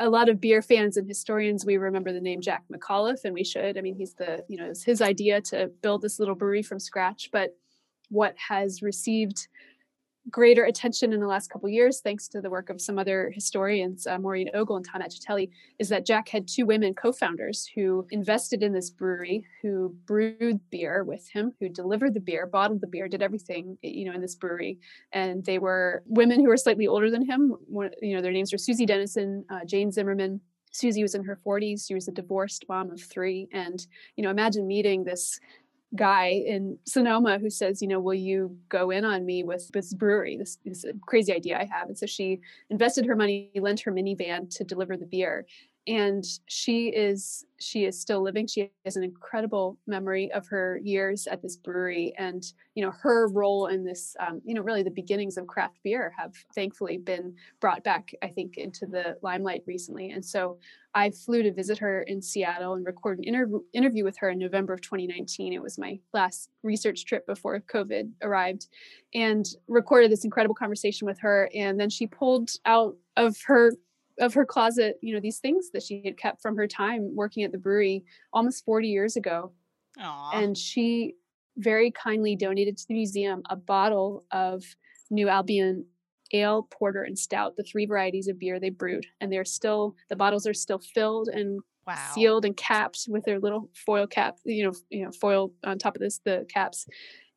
A 0.00 0.08
lot 0.08 0.28
of 0.28 0.40
beer 0.40 0.62
fans 0.62 0.96
and 0.96 1.08
historians, 1.08 1.66
we 1.66 1.76
remember 1.76 2.12
the 2.12 2.20
name 2.20 2.40
Jack 2.40 2.64
McAuliffe, 2.72 3.24
and 3.24 3.34
we 3.34 3.42
should. 3.42 3.76
I 3.76 3.80
mean, 3.80 3.96
he's 3.96 4.14
the, 4.14 4.44
you 4.48 4.56
know, 4.56 4.66
it's 4.66 4.84
his 4.84 5.02
idea 5.02 5.40
to 5.42 5.70
build 5.82 6.02
this 6.02 6.20
little 6.20 6.36
brewery 6.36 6.62
from 6.62 6.78
scratch. 6.78 7.30
But 7.32 7.56
what 8.08 8.34
has 8.36 8.82
received 8.82 9.48
greater 10.30 10.64
attention 10.64 11.12
in 11.12 11.20
the 11.20 11.26
last 11.26 11.50
couple 11.50 11.68
years, 11.68 12.00
thanks 12.00 12.28
to 12.28 12.40
the 12.40 12.50
work 12.50 12.70
of 12.70 12.80
some 12.80 12.98
other 12.98 13.30
historians, 13.34 14.06
uh, 14.06 14.18
Maureen 14.18 14.50
Ogle 14.54 14.76
and 14.76 14.86
Tom 14.86 15.00
Acitelli, 15.00 15.50
is 15.78 15.88
that 15.88 16.06
Jack 16.06 16.28
had 16.28 16.46
two 16.46 16.66
women 16.66 16.94
co-founders 16.94 17.68
who 17.74 18.06
invested 18.10 18.62
in 18.62 18.72
this 18.72 18.90
brewery, 18.90 19.44
who 19.62 19.94
brewed 20.06 20.60
beer 20.70 21.04
with 21.04 21.28
him, 21.28 21.52
who 21.60 21.68
delivered 21.68 22.14
the 22.14 22.20
beer, 22.20 22.46
bottled 22.46 22.80
the 22.80 22.86
beer, 22.86 23.08
did 23.08 23.22
everything, 23.22 23.78
you 23.82 24.04
know, 24.04 24.12
in 24.12 24.20
this 24.20 24.34
brewery. 24.34 24.78
And 25.12 25.44
they 25.44 25.58
were 25.58 26.02
women 26.06 26.40
who 26.40 26.48
were 26.48 26.56
slightly 26.56 26.86
older 26.86 27.10
than 27.10 27.24
him. 27.24 27.54
You 28.02 28.16
know, 28.16 28.22
their 28.22 28.32
names 28.32 28.52
were 28.52 28.58
Susie 28.58 28.86
Dennison, 28.86 29.44
uh, 29.50 29.64
Jane 29.64 29.90
Zimmerman. 29.90 30.40
Susie 30.70 31.02
was 31.02 31.14
in 31.14 31.24
her 31.24 31.38
40s. 31.46 31.86
She 31.86 31.94
was 31.94 32.08
a 32.08 32.12
divorced 32.12 32.66
mom 32.68 32.90
of 32.90 33.00
three. 33.00 33.48
And, 33.52 33.84
you 34.16 34.22
know, 34.22 34.30
imagine 34.30 34.66
meeting 34.66 35.04
this 35.04 35.40
guy 35.96 36.42
in 36.46 36.78
Sonoma 36.84 37.38
who 37.38 37.48
says, 37.48 37.80
you 37.80 37.88
know, 37.88 38.00
will 38.00 38.14
you 38.14 38.56
go 38.68 38.90
in 38.90 39.04
on 39.04 39.24
me 39.24 39.42
with 39.42 39.68
this 39.72 39.94
brewery? 39.94 40.36
This 40.36 40.58
is 40.64 40.84
a 40.84 40.92
crazy 41.06 41.32
idea 41.32 41.58
I 41.58 41.64
have. 41.64 41.88
And 41.88 41.96
so 41.96 42.06
she 42.06 42.40
invested 42.68 43.06
her 43.06 43.16
money, 43.16 43.50
lent 43.54 43.80
her 43.80 43.92
minivan 43.92 44.54
to 44.56 44.64
deliver 44.64 44.96
the 44.96 45.06
beer 45.06 45.46
and 45.88 46.24
she 46.46 46.88
is 46.88 47.44
she 47.60 47.86
is 47.86 48.00
still 48.00 48.22
living. 48.22 48.46
She 48.46 48.70
has 48.84 48.96
an 48.96 49.02
incredible 49.02 49.78
memory 49.88 50.30
of 50.30 50.46
her 50.46 50.78
years 50.84 51.26
at 51.26 51.42
this 51.42 51.56
brewery 51.56 52.12
and 52.18 52.44
you 52.74 52.84
know 52.84 52.92
her 53.02 53.28
role 53.28 53.66
in 53.66 53.84
this 53.84 54.14
um, 54.20 54.40
you 54.44 54.54
know 54.54 54.62
really 54.62 54.84
the 54.84 54.90
beginnings 54.90 55.36
of 55.36 55.46
craft 55.46 55.78
beer 55.82 56.12
have 56.16 56.34
thankfully 56.54 56.98
been 56.98 57.34
brought 57.60 57.82
back 57.82 58.10
i 58.22 58.28
think 58.28 58.56
into 58.56 58.86
the 58.86 59.16
limelight 59.22 59.62
recently. 59.66 60.10
And 60.10 60.24
so 60.24 60.58
i 60.94 61.10
flew 61.10 61.42
to 61.42 61.52
visit 61.52 61.78
her 61.78 62.02
in 62.02 62.22
seattle 62.22 62.74
and 62.74 62.86
record 62.86 63.18
an 63.18 63.24
interview 63.24 63.60
interview 63.72 64.04
with 64.04 64.16
her 64.18 64.30
in 64.30 64.38
november 64.38 64.72
of 64.72 64.80
2019 64.80 65.52
it 65.52 65.62
was 65.62 65.78
my 65.78 65.98
last 66.14 66.48
research 66.62 67.04
trip 67.04 67.26
before 67.26 67.60
covid 67.60 68.10
arrived 68.22 68.68
and 69.14 69.46
recorded 69.68 70.10
this 70.10 70.24
incredible 70.24 70.54
conversation 70.54 71.06
with 71.06 71.18
her. 71.20 71.50
And 71.54 71.78
then 71.78 71.90
she 71.90 72.06
pulled 72.06 72.50
out 72.66 72.96
of 73.16 73.36
her 73.46 73.72
of 74.20 74.34
her 74.34 74.44
closet, 74.44 74.98
you 75.02 75.14
know, 75.14 75.20
these 75.20 75.38
things 75.38 75.70
that 75.72 75.82
she 75.82 76.02
had 76.04 76.18
kept 76.18 76.42
from 76.42 76.56
her 76.56 76.66
time 76.66 77.14
working 77.14 77.44
at 77.44 77.52
the 77.52 77.58
brewery 77.58 78.04
almost 78.32 78.64
40 78.64 78.88
years 78.88 79.16
ago. 79.16 79.52
Aww. 79.98 80.34
And 80.34 80.56
she 80.56 81.14
very 81.56 81.90
kindly 81.90 82.36
donated 82.36 82.76
to 82.78 82.88
the 82.88 82.94
museum 82.94 83.42
a 83.50 83.56
bottle 83.56 84.24
of 84.30 84.64
New 85.10 85.28
Albion 85.28 85.86
ale, 86.32 86.68
porter, 86.70 87.02
and 87.02 87.18
stout, 87.18 87.56
the 87.56 87.62
three 87.62 87.86
varieties 87.86 88.28
of 88.28 88.38
beer 88.38 88.60
they 88.60 88.70
brewed. 88.70 89.06
And 89.20 89.32
they're 89.32 89.44
still, 89.44 89.96
the 90.08 90.16
bottles 90.16 90.46
are 90.46 90.54
still 90.54 90.78
filled 90.78 91.28
and 91.28 91.60
wow. 91.86 91.96
sealed 92.12 92.44
and 92.44 92.56
capped 92.56 93.06
with 93.08 93.24
their 93.24 93.40
little 93.40 93.70
foil 93.86 94.06
cap, 94.06 94.38
you 94.44 94.64
know, 94.64 94.72
you 94.90 95.04
know, 95.04 95.10
foil 95.10 95.52
on 95.64 95.78
top 95.78 95.96
of 95.96 96.00
this, 96.00 96.20
the 96.24 96.46
caps. 96.52 96.86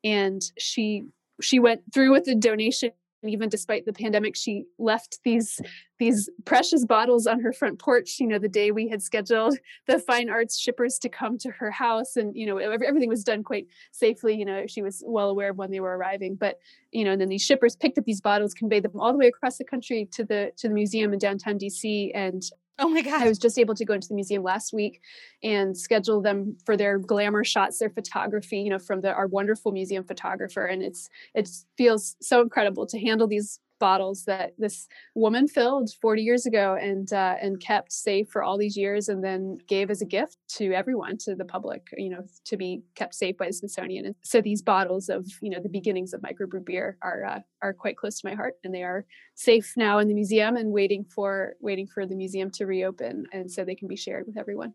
And 0.03 0.41
she 0.59 1.03
she 1.41 1.59
went 1.59 1.81
through 1.91 2.11
with 2.11 2.25
the 2.25 2.35
donation 2.35 2.91
and 3.21 3.31
even 3.31 3.49
despite 3.49 3.85
the 3.85 3.93
pandemic 3.93 4.35
she 4.35 4.65
left 4.79 5.19
these 5.23 5.59
these 5.99 6.29
precious 6.45 6.85
bottles 6.85 7.27
on 7.27 7.39
her 7.39 7.53
front 7.53 7.77
porch 7.79 8.17
you 8.19 8.27
know 8.27 8.39
the 8.39 8.49
day 8.49 8.71
we 8.71 8.87
had 8.87 9.01
scheduled 9.01 9.57
the 9.87 9.99
fine 9.99 10.29
arts 10.29 10.57
shippers 10.57 10.97
to 10.99 11.09
come 11.09 11.37
to 11.37 11.49
her 11.51 11.71
house. 11.71 12.15
And 12.15 12.35
you 12.35 12.45
know 12.45 12.57
everything 12.57 13.09
was 13.09 13.23
done 13.23 13.43
quite 13.43 13.67
safely 13.91 14.35
you 14.35 14.45
know 14.45 14.65
she 14.67 14.81
was 14.81 15.03
well 15.05 15.29
aware 15.29 15.51
of 15.51 15.57
when 15.57 15.71
they 15.71 15.79
were 15.79 15.97
arriving. 15.97 16.35
But 16.35 16.59
you 16.91 17.03
know 17.03 17.11
and 17.11 17.21
then 17.21 17.29
these 17.29 17.43
shippers 17.43 17.75
picked 17.75 17.97
up 17.97 18.05
these 18.05 18.21
bottles 18.21 18.53
conveyed 18.53 18.83
them 18.83 18.99
all 18.99 19.11
the 19.11 19.17
way 19.17 19.27
across 19.27 19.57
the 19.57 19.63
country 19.63 20.07
to 20.13 20.23
the 20.23 20.51
to 20.57 20.67
the 20.67 20.73
museum 20.73 21.13
in 21.13 21.19
downtown 21.19 21.57
dc 21.57 22.11
and 22.13 22.43
Oh 22.79 22.89
my 22.89 23.01
God. 23.01 23.21
I 23.21 23.27
was 23.27 23.37
just 23.37 23.59
able 23.59 23.75
to 23.75 23.85
go 23.85 23.93
into 23.93 24.07
the 24.07 24.15
museum 24.15 24.43
last 24.43 24.73
week 24.73 25.01
and 25.43 25.77
schedule 25.77 26.21
them 26.21 26.57
for 26.65 26.75
their 26.75 26.97
glamour 26.97 27.43
shots, 27.43 27.77
their 27.77 27.89
photography, 27.89 28.59
you 28.59 28.69
know, 28.69 28.79
from 28.79 29.01
the, 29.01 29.13
our 29.13 29.27
wonderful 29.27 29.71
museum 29.71 30.03
photographer. 30.03 30.65
And 30.65 30.81
it's, 30.81 31.09
it 31.35 31.49
feels 31.77 32.15
so 32.21 32.41
incredible 32.41 32.87
to 32.87 32.99
handle 32.99 33.27
these 33.27 33.59
bottles 33.81 34.25
that 34.25 34.53
this 34.59 34.87
woman 35.15 35.47
filled 35.47 35.89
40 36.01 36.21
years 36.21 36.45
ago 36.45 36.77
and 36.79 37.11
uh, 37.11 37.35
and 37.41 37.59
kept 37.59 37.91
safe 37.91 38.29
for 38.29 38.43
all 38.43 38.57
these 38.57 38.77
years 38.77 39.09
and 39.09 39.23
then 39.23 39.57
gave 39.67 39.89
as 39.89 40.01
a 40.01 40.05
gift 40.05 40.37
to 40.59 40.71
everyone 40.71 41.17
to 41.17 41.35
the 41.35 41.43
public 41.43 41.87
you 41.97 42.09
know 42.09 42.23
to 42.45 42.55
be 42.55 42.83
kept 42.95 43.15
safe 43.15 43.35
by 43.37 43.47
the 43.47 43.53
smithsonian. 43.53 44.05
And 44.05 44.15
so 44.23 44.39
these 44.39 44.61
bottles 44.61 45.09
of 45.09 45.25
you 45.41 45.49
know 45.49 45.59
the 45.59 45.67
beginnings 45.67 46.13
of 46.13 46.21
microbrew 46.21 46.63
beer 46.63 46.97
are 47.01 47.25
uh, 47.25 47.39
are 47.61 47.73
quite 47.73 47.97
close 47.97 48.21
to 48.21 48.29
my 48.29 48.35
heart 48.35 48.53
and 48.63 48.73
they 48.73 48.83
are 48.83 49.05
safe 49.33 49.73
now 49.75 49.97
in 49.97 50.07
the 50.07 50.13
museum 50.13 50.55
and 50.55 50.71
waiting 50.71 51.03
for 51.03 51.55
waiting 51.59 51.87
for 51.87 52.05
the 52.05 52.15
museum 52.15 52.51
to 52.51 52.65
reopen 52.65 53.25
and 53.33 53.51
so 53.51 53.65
they 53.65 53.75
can 53.75 53.87
be 53.87 53.97
shared 53.97 54.27
with 54.27 54.37
everyone. 54.37 54.73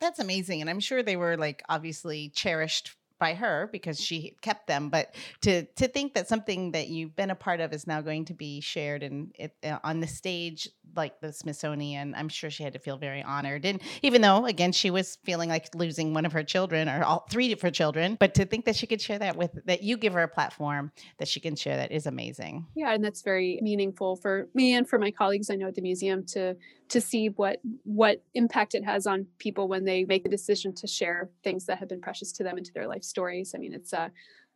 That's 0.00 0.18
amazing 0.18 0.60
and 0.60 0.70
i'm 0.70 0.78
sure 0.78 1.02
they 1.02 1.16
were 1.16 1.36
like 1.36 1.62
obviously 1.68 2.30
cherished 2.34 2.96
by 3.18 3.34
her 3.34 3.68
because 3.72 4.00
she 4.00 4.36
kept 4.40 4.66
them, 4.66 4.88
but 4.88 5.14
to 5.42 5.64
to 5.64 5.88
think 5.88 6.14
that 6.14 6.28
something 6.28 6.72
that 6.72 6.88
you've 6.88 7.16
been 7.16 7.30
a 7.30 7.34
part 7.34 7.60
of 7.60 7.72
is 7.72 7.86
now 7.86 8.00
going 8.00 8.24
to 8.26 8.34
be 8.34 8.60
shared 8.60 9.02
and 9.02 9.32
it, 9.38 9.54
uh, 9.64 9.78
on 9.84 10.00
the 10.00 10.06
stage 10.06 10.68
like 10.96 11.20
the 11.20 11.32
Smithsonian, 11.32 12.14
I'm 12.14 12.28
sure 12.28 12.50
she 12.50 12.62
had 12.62 12.72
to 12.72 12.78
feel 12.78 12.96
very 12.96 13.22
honored. 13.22 13.64
And 13.66 13.80
even 14.02 14.22
though 14.22 14.46
again 14.46 14.72
she 14.72 14.90
was 14.90 15.18
feeling 15.24 15.48
like 15.48 15.74
losing 15.74 16.14
one 16.14 16.26
of 16.26 16.32
her 16.32 16.42
children 16.42 16.88
or 16.88 17.04
all 17.04 17.26
three 17.30 17.52
of 17.52 17.60
her 17.60 17.70
children, 17.70 18.16
but 18.18 18.34
to 18.34 18.44
think 18.44 18.64
that 18.64 18.76
she 18.76 18.86
could 18.86 19.00
share 19.00 19.18
that 19.18 19.36
with 19.36 19.58
that 19.66 19.82
you 19.82 19.96
give 19.96 20.12
her 20.12 20.22
a 20.22 20.28
platform 20.28 20.92
that 21.18 21.28
she 21.28 21.40
can 21.40 21.56
share 21.56 21.76
that 21.76 21.92
is 21.92 22.06
amazing. 22.06 22.66
Yeah, 22.74 22.92
and 22.92 23.04
that's 23.04 23.22
very 23.22 23.58
meaningful 23.62 24.16
for 24.16 24.48
me 24.54 24.74
and 24.74 24.88
for 24.88 24.98
my 24.98 25.10
colleagues 25.10 25.50
I 25.50 25.56
know 25.56 25.68
at 25.68 25.74
the 25.74 25.82
museum 25.82 26.24
to 26.26 26.56
to 26.88 27.00
see 27.00 27.28
what 27.28 27.60
what 27.84 28.22
impact 28.34 28.74
it 28.74 28.84
has 28.84 29.06
on 29.06 29.26
people 29.38 29.68
when 29.68 29.84
they 29.84 30.04
make 30.04 30.22
the 30.22 30.28
decision 30.28 30.74
to 30.74 30.86
share 30.86 31.28
things 31.44 31.66
that 31.66 31.78
have 31.78 31.88
been 31.88 32.00
precious 32.00 32.32
to 32.32 32.42
them 32.42 32.58
into 32.58 32.72
their 32.72 32.86
life 32.86 33.04
stories. 33.04 33.54
I 33.54 33.58
mean, 33.58 33.74
it's 33.74 33.92
a 33.92 34.10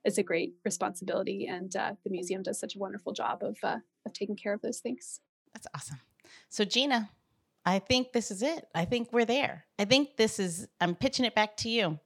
it's 0.04 0.18
a 0.18 0.22
great 0.22 0.54
responsibility, 0.64 1.46
and 1.46 1.74
uh, 1.76 1.92
the 2.04 2.10
museum 2.10 2.42
does 2.42 2.58
such 2.58 2.74
a 2.74 2.78
wonderful 2.78 3.12
job 3.12 3.42
of 3.42 3.56
uh, 3.62 3.78
of 4.06 4.12
taking 4.12 4.36
care 4.36 4.52
of 4.52 4.60
those 4.62 4.78
things. 4.78 5.20
That's 5.52 5.66
awesome. 5.74 6.00
So 6.48 6.64
Gina, 6.64 7.10
I 7.64 7.78
think 7.78 8.12
this 8.12 8.30
is 8.30 8.42
it. 8.42 8.66
I 8.74 8.84
think 8.84 9.12
we're 9.12 9.24
there. 9.24 9.64
I 9.78 9.84
think 9.84 10.16
this 10.16 10.38
is. 10.38 10.68
I'm 10.80 10.94
pitching 10.94 11.24
it 11.24 11.34
back 11.34 11.56
to 11.58 11.68
you. 11.68 11.98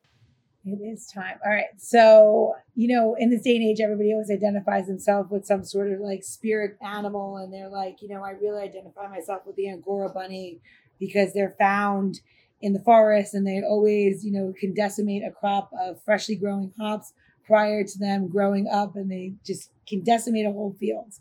It 0.68 0.82
is 0.82 1.06
time. 1.06 1.38
All 1.44 1.50
right. 1.52 1.66
So, 1.78 2.56
you 2.74 2.88
know, 2.88 3.14
in 3.14 3.30
this 3.30 3.42
day 3.42 3.54
and 3.54 3.64
age, 3.64 3.78
everybody 3.80 4.12
always 4.12 4.32
identifies 4.32 4.88
themselves 4.88 5.30
with 5.30 5.46
some 5.46 5.62
sort 5.62 5.92
of 5.92 6.00
like 6.00 6.24
spirit 6.24 6.76
animal. 6.82 7.36
And 7.36 7.54
they're 7.54 7.68
like, 7.68 8.02
you 8.02 8.08
know, 8.08 8.24
I 8.24 8.30
really 8.30 8.64
identify 8.64 9.06
myself 9.06 9.42
with 9.46 9.54
the 9.54 9.68
Angora 9.68 10.08
bunny 10.08 10.58
because 10.98 11.32
they're 11.32 11.54
found 11.56 12.20
in 12.60 12.72
the 12.72 12.80
forest 12.80 13.32
and 13.32 13.46
they 13.46 13.62
always, 13.62 14.24
you 14.24 14.32
know, 14.32 14.52
can 14.58 14.74
decimate 14.74 15.22
a 15.22 15.30
crop 15.30 15.70
of 15.80 16.02
freshly 16.02 16.34
growing 16.34 16.72
hops 16.80 17.12
prior 17.46 17.84
to 17.84 17.98
them 18.00 18.26
growing 18.26 18.66
up 18.66 18.96
and 18.96 19.08
they 19.08 19.34
just 19.44 19.70
can 19.86 20.02
decimate 20.02 20.46
a 20.46 20.52
whole 20.52 20.74
field. 20.80 21.12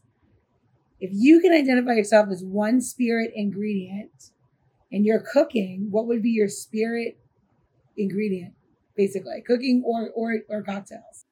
If 1.00 1.12
you 1.14 1.40
can 1.40 1.54
identify 1.54 1.94
yourself 1.94 2.30
as 2.32 2.44
one 2.44 2.82
spirit 2.82 3.32
ingredient 3.36 4.32
and 4.92 5.06
you're 5.06 5.24
cooking, 5.32 5.90
what 5.92 6.08
would 6.08 6.24
be 6.24 6.32
your 6.32 6.50
spirit 6.50 7.20
ingredient? 7.96 8.56
Basically 8.96 9.44
cooking 9.46 9.84
or 9.86 10.10
or 10.16 10.38
or 10.50 10.64
cocktails. 10.64 11.26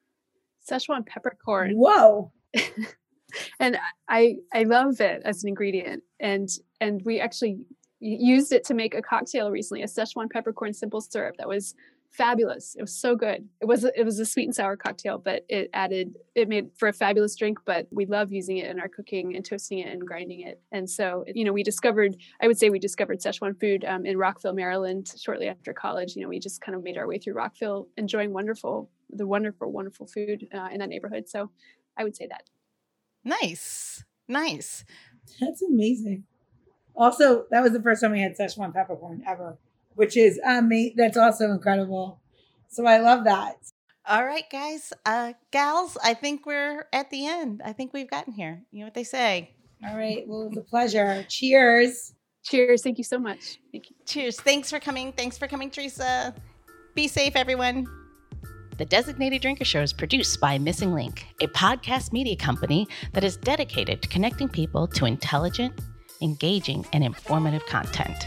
Szechuan 0.68 1.06
peppercorn. 1.06 1.72
Whoa. 1.74 2.32
and 3.60 3.78
I 4.08 4.36
I 4.52 4.64
love 4.64 5.00
it 5.00 5.22
as 5.24 5.42
an 5.42 5.48
ingredient, 5.48 6.02
and 6.20 6.48
and 6.80 7.02
we 7.04 7.20
actually 7.20 7.58
used 8.00 8.52
it 8.52 8.64
to 8.64 8.74
make 8.74 8.94
a 8.94 9.02
cocktail 9.02 9.50
recently, 9.50 9.82
a 9.82 9.86
Szechuan 9.86 10.30
peppercorn 10.30 10.74
simple 10.74 11.00
syrup 11.00 11.36
that 11.38 11.48
was 11.48 11.74
fabulous. 12.14 12.76
It 12.76 12.80
was 12.80 12.94
so 12.94 13.16
good. 13.16 13.48
It 13.60 13.66
was 13.66 13.84
it 13.84 14.04
was 14.04 14.18
a 14.20 14.24
sweet 14.24 14.44
and 14.44 14.54
sour 14.54 14.76
cocktail, 14.76 15.18
but 15.18 15.44
it 15.48 15.68
added 15.74 16.14
it 16.34 16.48
made 16.48 16.70
for 16.76 16.88
a 16.88 16.92
fabulous 16.92 17.34
drink. 17.34 17.58
But 17.64 17.88
we 17.90 18.06
love 18.06 18.32
using 18.32 18.58
it 18.58 18.70
in 18.70 18.78
our 18.78 18.88
cooking 18.88 19.34
and 19.34 19.44
toasting 19.44 19.80
it 19.80 19.92
and 19.92 20.06
grinding 20.06 20.40
it. 20.40 20.60
And 20.70 20.88
so 20.88 21.24
you 21.26 21.44
know 21.44 21.52
we 21.52 21.62
discovered 21.62 22.16
I 22.40 22.46
would 22.46 22.58
say 22.58 22.70
we 22.70 22.78
discovered 22.78 23.18
Szechuan 23.18 23.58
food 23.58 23.84
um, 23.84 24.06
in 24.06 24.16
Rockville, 24.16 24.54
Maryland, 24.54 25.12
shortly 25.18 25.48
after 25.48 25.72
college. 25.72 26.14
You 26.14 26.22
know 26.22 26.28
we 26.28 26.38
just 26.38 26.60
kind 26.60 26.76
of 26.76 26.84
made 26.84 26.96
our 26.96 27.08
way 27.08 27.18
through 27.18 27.34
Rockville, 27.34 27.88
enjoying 27.96 28.32
wonderful 28.32 28.90
the 29.10 29.26
wonderful 29.26 29.72
wonderful 29.72 30.06
food 30.06 30.46
uh, 30.54 30.68
in 30.72 30.78
that 30.78 30.88
neighborhood. 30.88 31.28
So 31.28 31.50
I 31.96 32.04
would 32.04 32.16
say 32.16 32.28
that. 32.28 32.44
Nice, 33.24 34.04
nice. 34.28 34.84
That's 35.40 35.62
amazing. 35.62 36.24
Also, 36.96 37.46
that 37.50 37.62
was 37.62 37.72
the 37.72 37.82
first 37.82 38.02
time 38.02 38.12
we 38.12 38.20
had 38.20 38.36
Szechuan 38.36 38.72
peppercorn 38.72 39.24
ever 39.26 39.58
which 39.94 40.16
is 40.16 40.40
um 40.46 40.70
that's 40.96 41.16
also 41.16 41.50
incredible. 41.50 42.20
So 42.68 42.86
I 42.86 42.98
love 42.98 43.24
that. 43.24 43.56
All 44.06 44.24
right, 44.24 44.44
guys, 44.52 44.92
uh, 45.06 45.32
gals, 45.50 45.96
I 46.04 46.12
think 46.12 46.44
we're 46.44 46.86
at 46.92 47.10
the 47.10 47.26
end. 47.26 47.62
I 47.64 47.72
think 47.72 47.94
we've 47.94 48.10
gotten 48.10 48.34
here. 48.34 48.62
You 48.70 48.80
know 48.80 48.86
what 48.86 48.94
they 48.94 49.04
say. 49.04 49.50
All 49.86 49.96
right. 49.96 50.24
Well, 50.26 50.42
it 50.42 50.48
was 50.50 50.58
a 50.58 50.62
pleasure. 50.62 51.24
Cheers. 51.28 52.12
Cheers. 52.42 52.82
Thank 52.82 52.98
you 52.98 53.04
so 53.04 53.18
much. 53.18 53.58
Thank 53.72 53.88
you. 53.88 53.96
Cheers. 54.06 54.40
Thanks 54.40 54.68
for 54.68 54.78
coming. 54.78 55.12
Thanks 55.12 55.38
for 55.38 55.48
coming, 55.48 55.70
Theresa. 55.70 56.34
Be 56.94 57.08
safe, 57.08 57.34
everyone. 57.34 57.86
The 58.76 58.84
Designated 58.84 59.40
Drinker 59.40 59.64
Show 59.64 59.80
is 59.80 59.92
produced 59.92 60.40
by 60.40 60.58
Missing 60.58 60.92
Link, 60.92 61.26
a 61.40 61.46
podcast 61.46 62.12
media 62.12 62.36
company 62.36 62.86
that 63.12 63.24
is 63.24 63.36
dedicated 63.36 64.02
to 64.02 64.08
connecting 64.08 64.48
people 64.48 64.86
to 64.88 65.06
intelligent, 65.06 65.80
engaging, 66.20 66.84
and 66.92 67.04
informative 67.04 67.64
content. 67.66 68.26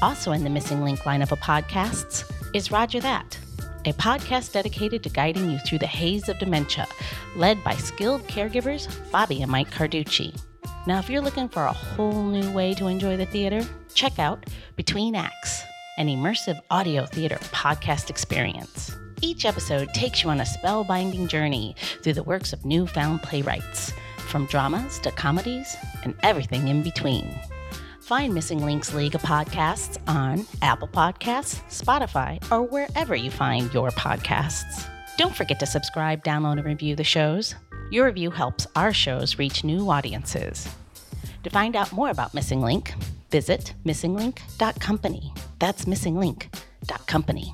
Also 0.00 0.30
in 0.30 0.44
the 0.44 0.50
Missing 0.50 0.84
Link 0.84 1.00
lineup 1.00 1.32
of 1.32 1.40
podcasts 1.40 2.30
is 2.54 2.70
Rodger 2.70 3.00
That, 3.00 3.36
a 3.84 3.92
podcast 3.94 4.52
dedicated 4.52 5.02
to 5.02 5.10
guiding 5.10 5.50
you 5.50 5.58
through 5.58 5.78
the 5.78 5.88
haze 5.88 6.28
of 6.28 6.38
dementia, 6.38 6.86
led 7.34 7.62
by 7.64 7.74
skilled 7.74 8.22
caregivers 8.28 8.86
Bobbi 9.10 9.42
and 9.42 9.50
Mike 9.50 9.72
Carducci. 9.72 10.40
Now, 10.86 11.00
if 11.00 11.10
you're 11.10 11.20
looking 11.20 11.48
for 11.48 11.64
a 11.64 11.72
whole 11.72 12.22
new 12.22 12.52
way 12.52 12.74
to 12.74 12.86
enjoy 12.86 13.16
the 13.16 13.26
theater, 13.26 13.66
check 13.92 14.20
out 14.20 14.46
Between 14.76 15.16
Acts, 15.16 15.64
an 15.96 16.06
immersive 16.06 16.60
audio 16.70 17.04
theater 17.04 17.36
podcast 17.50 18.08
experience. 18.08 18.96
Each 19.20 19.44
episode 19.44 19.88
takes 19.94 20.22
you 20.22 20.30
on 20.30 20.40
a 20.40 20.44
spellbinding 20.44 21.26
journey 21.26 21.74
through 22.02 22.12
the 22.12 22.22
works 22.22 22.52
of 22.52 22.64
newfound 22.64 23.22
playwrights, 23.22 23.92
from 24.18 24.46
dramas 24.46 25.00
to 25.00 25.10
comedies 25.10 25.76
and 26.04 26.14
everything 26.22 26.68
in 26.68 26.84
between. 26.84 27.36
Find 28.08 28.32
Missing 28.32 28.64
Links 28.64 28.94
League 28.94 29.14
of 29.14 29.20
podcasts 29.20 29.98
on 30.08 30.46
Apple 30.62 30.88
Podcasts, 30.88 31.60
Spotify, 31.68 32.40
or 32.50 32.62
wherever 32.62 33.14
you 33.14 33.30
find 33.30 33.70
your 33.74 33.90
podcasts. 33.90 34.88
Don't 35.18 35.36
forget 35.36 35.60
to 35.60 35.66
subscribe, 35.66 36.24
download, 36.24 36.52
and 36.52 36.64
review 36.64 36.96
the 36.96 37.04
shows. 37.04 37.54
Your 37.90 38.06
review 38.06 38.30
helps 38.30 38.66
our 38.74 38.94
shows 38.94 39.38
reach 39.38 39.62
new 39.62 39.90
audiences. 39.90 40.66
To 41.44 41.50
find 41.50 41.76
out 41.76 41.92
more 41.92 42.08
about 42.08 42.32
Missing 42.32 42.62
Link, 42.62 42.94
visit 43.30 43.74
missinglink.company. 43.84 45.34
That's 45.58 45.84
missinglink.company. 45.84 47.52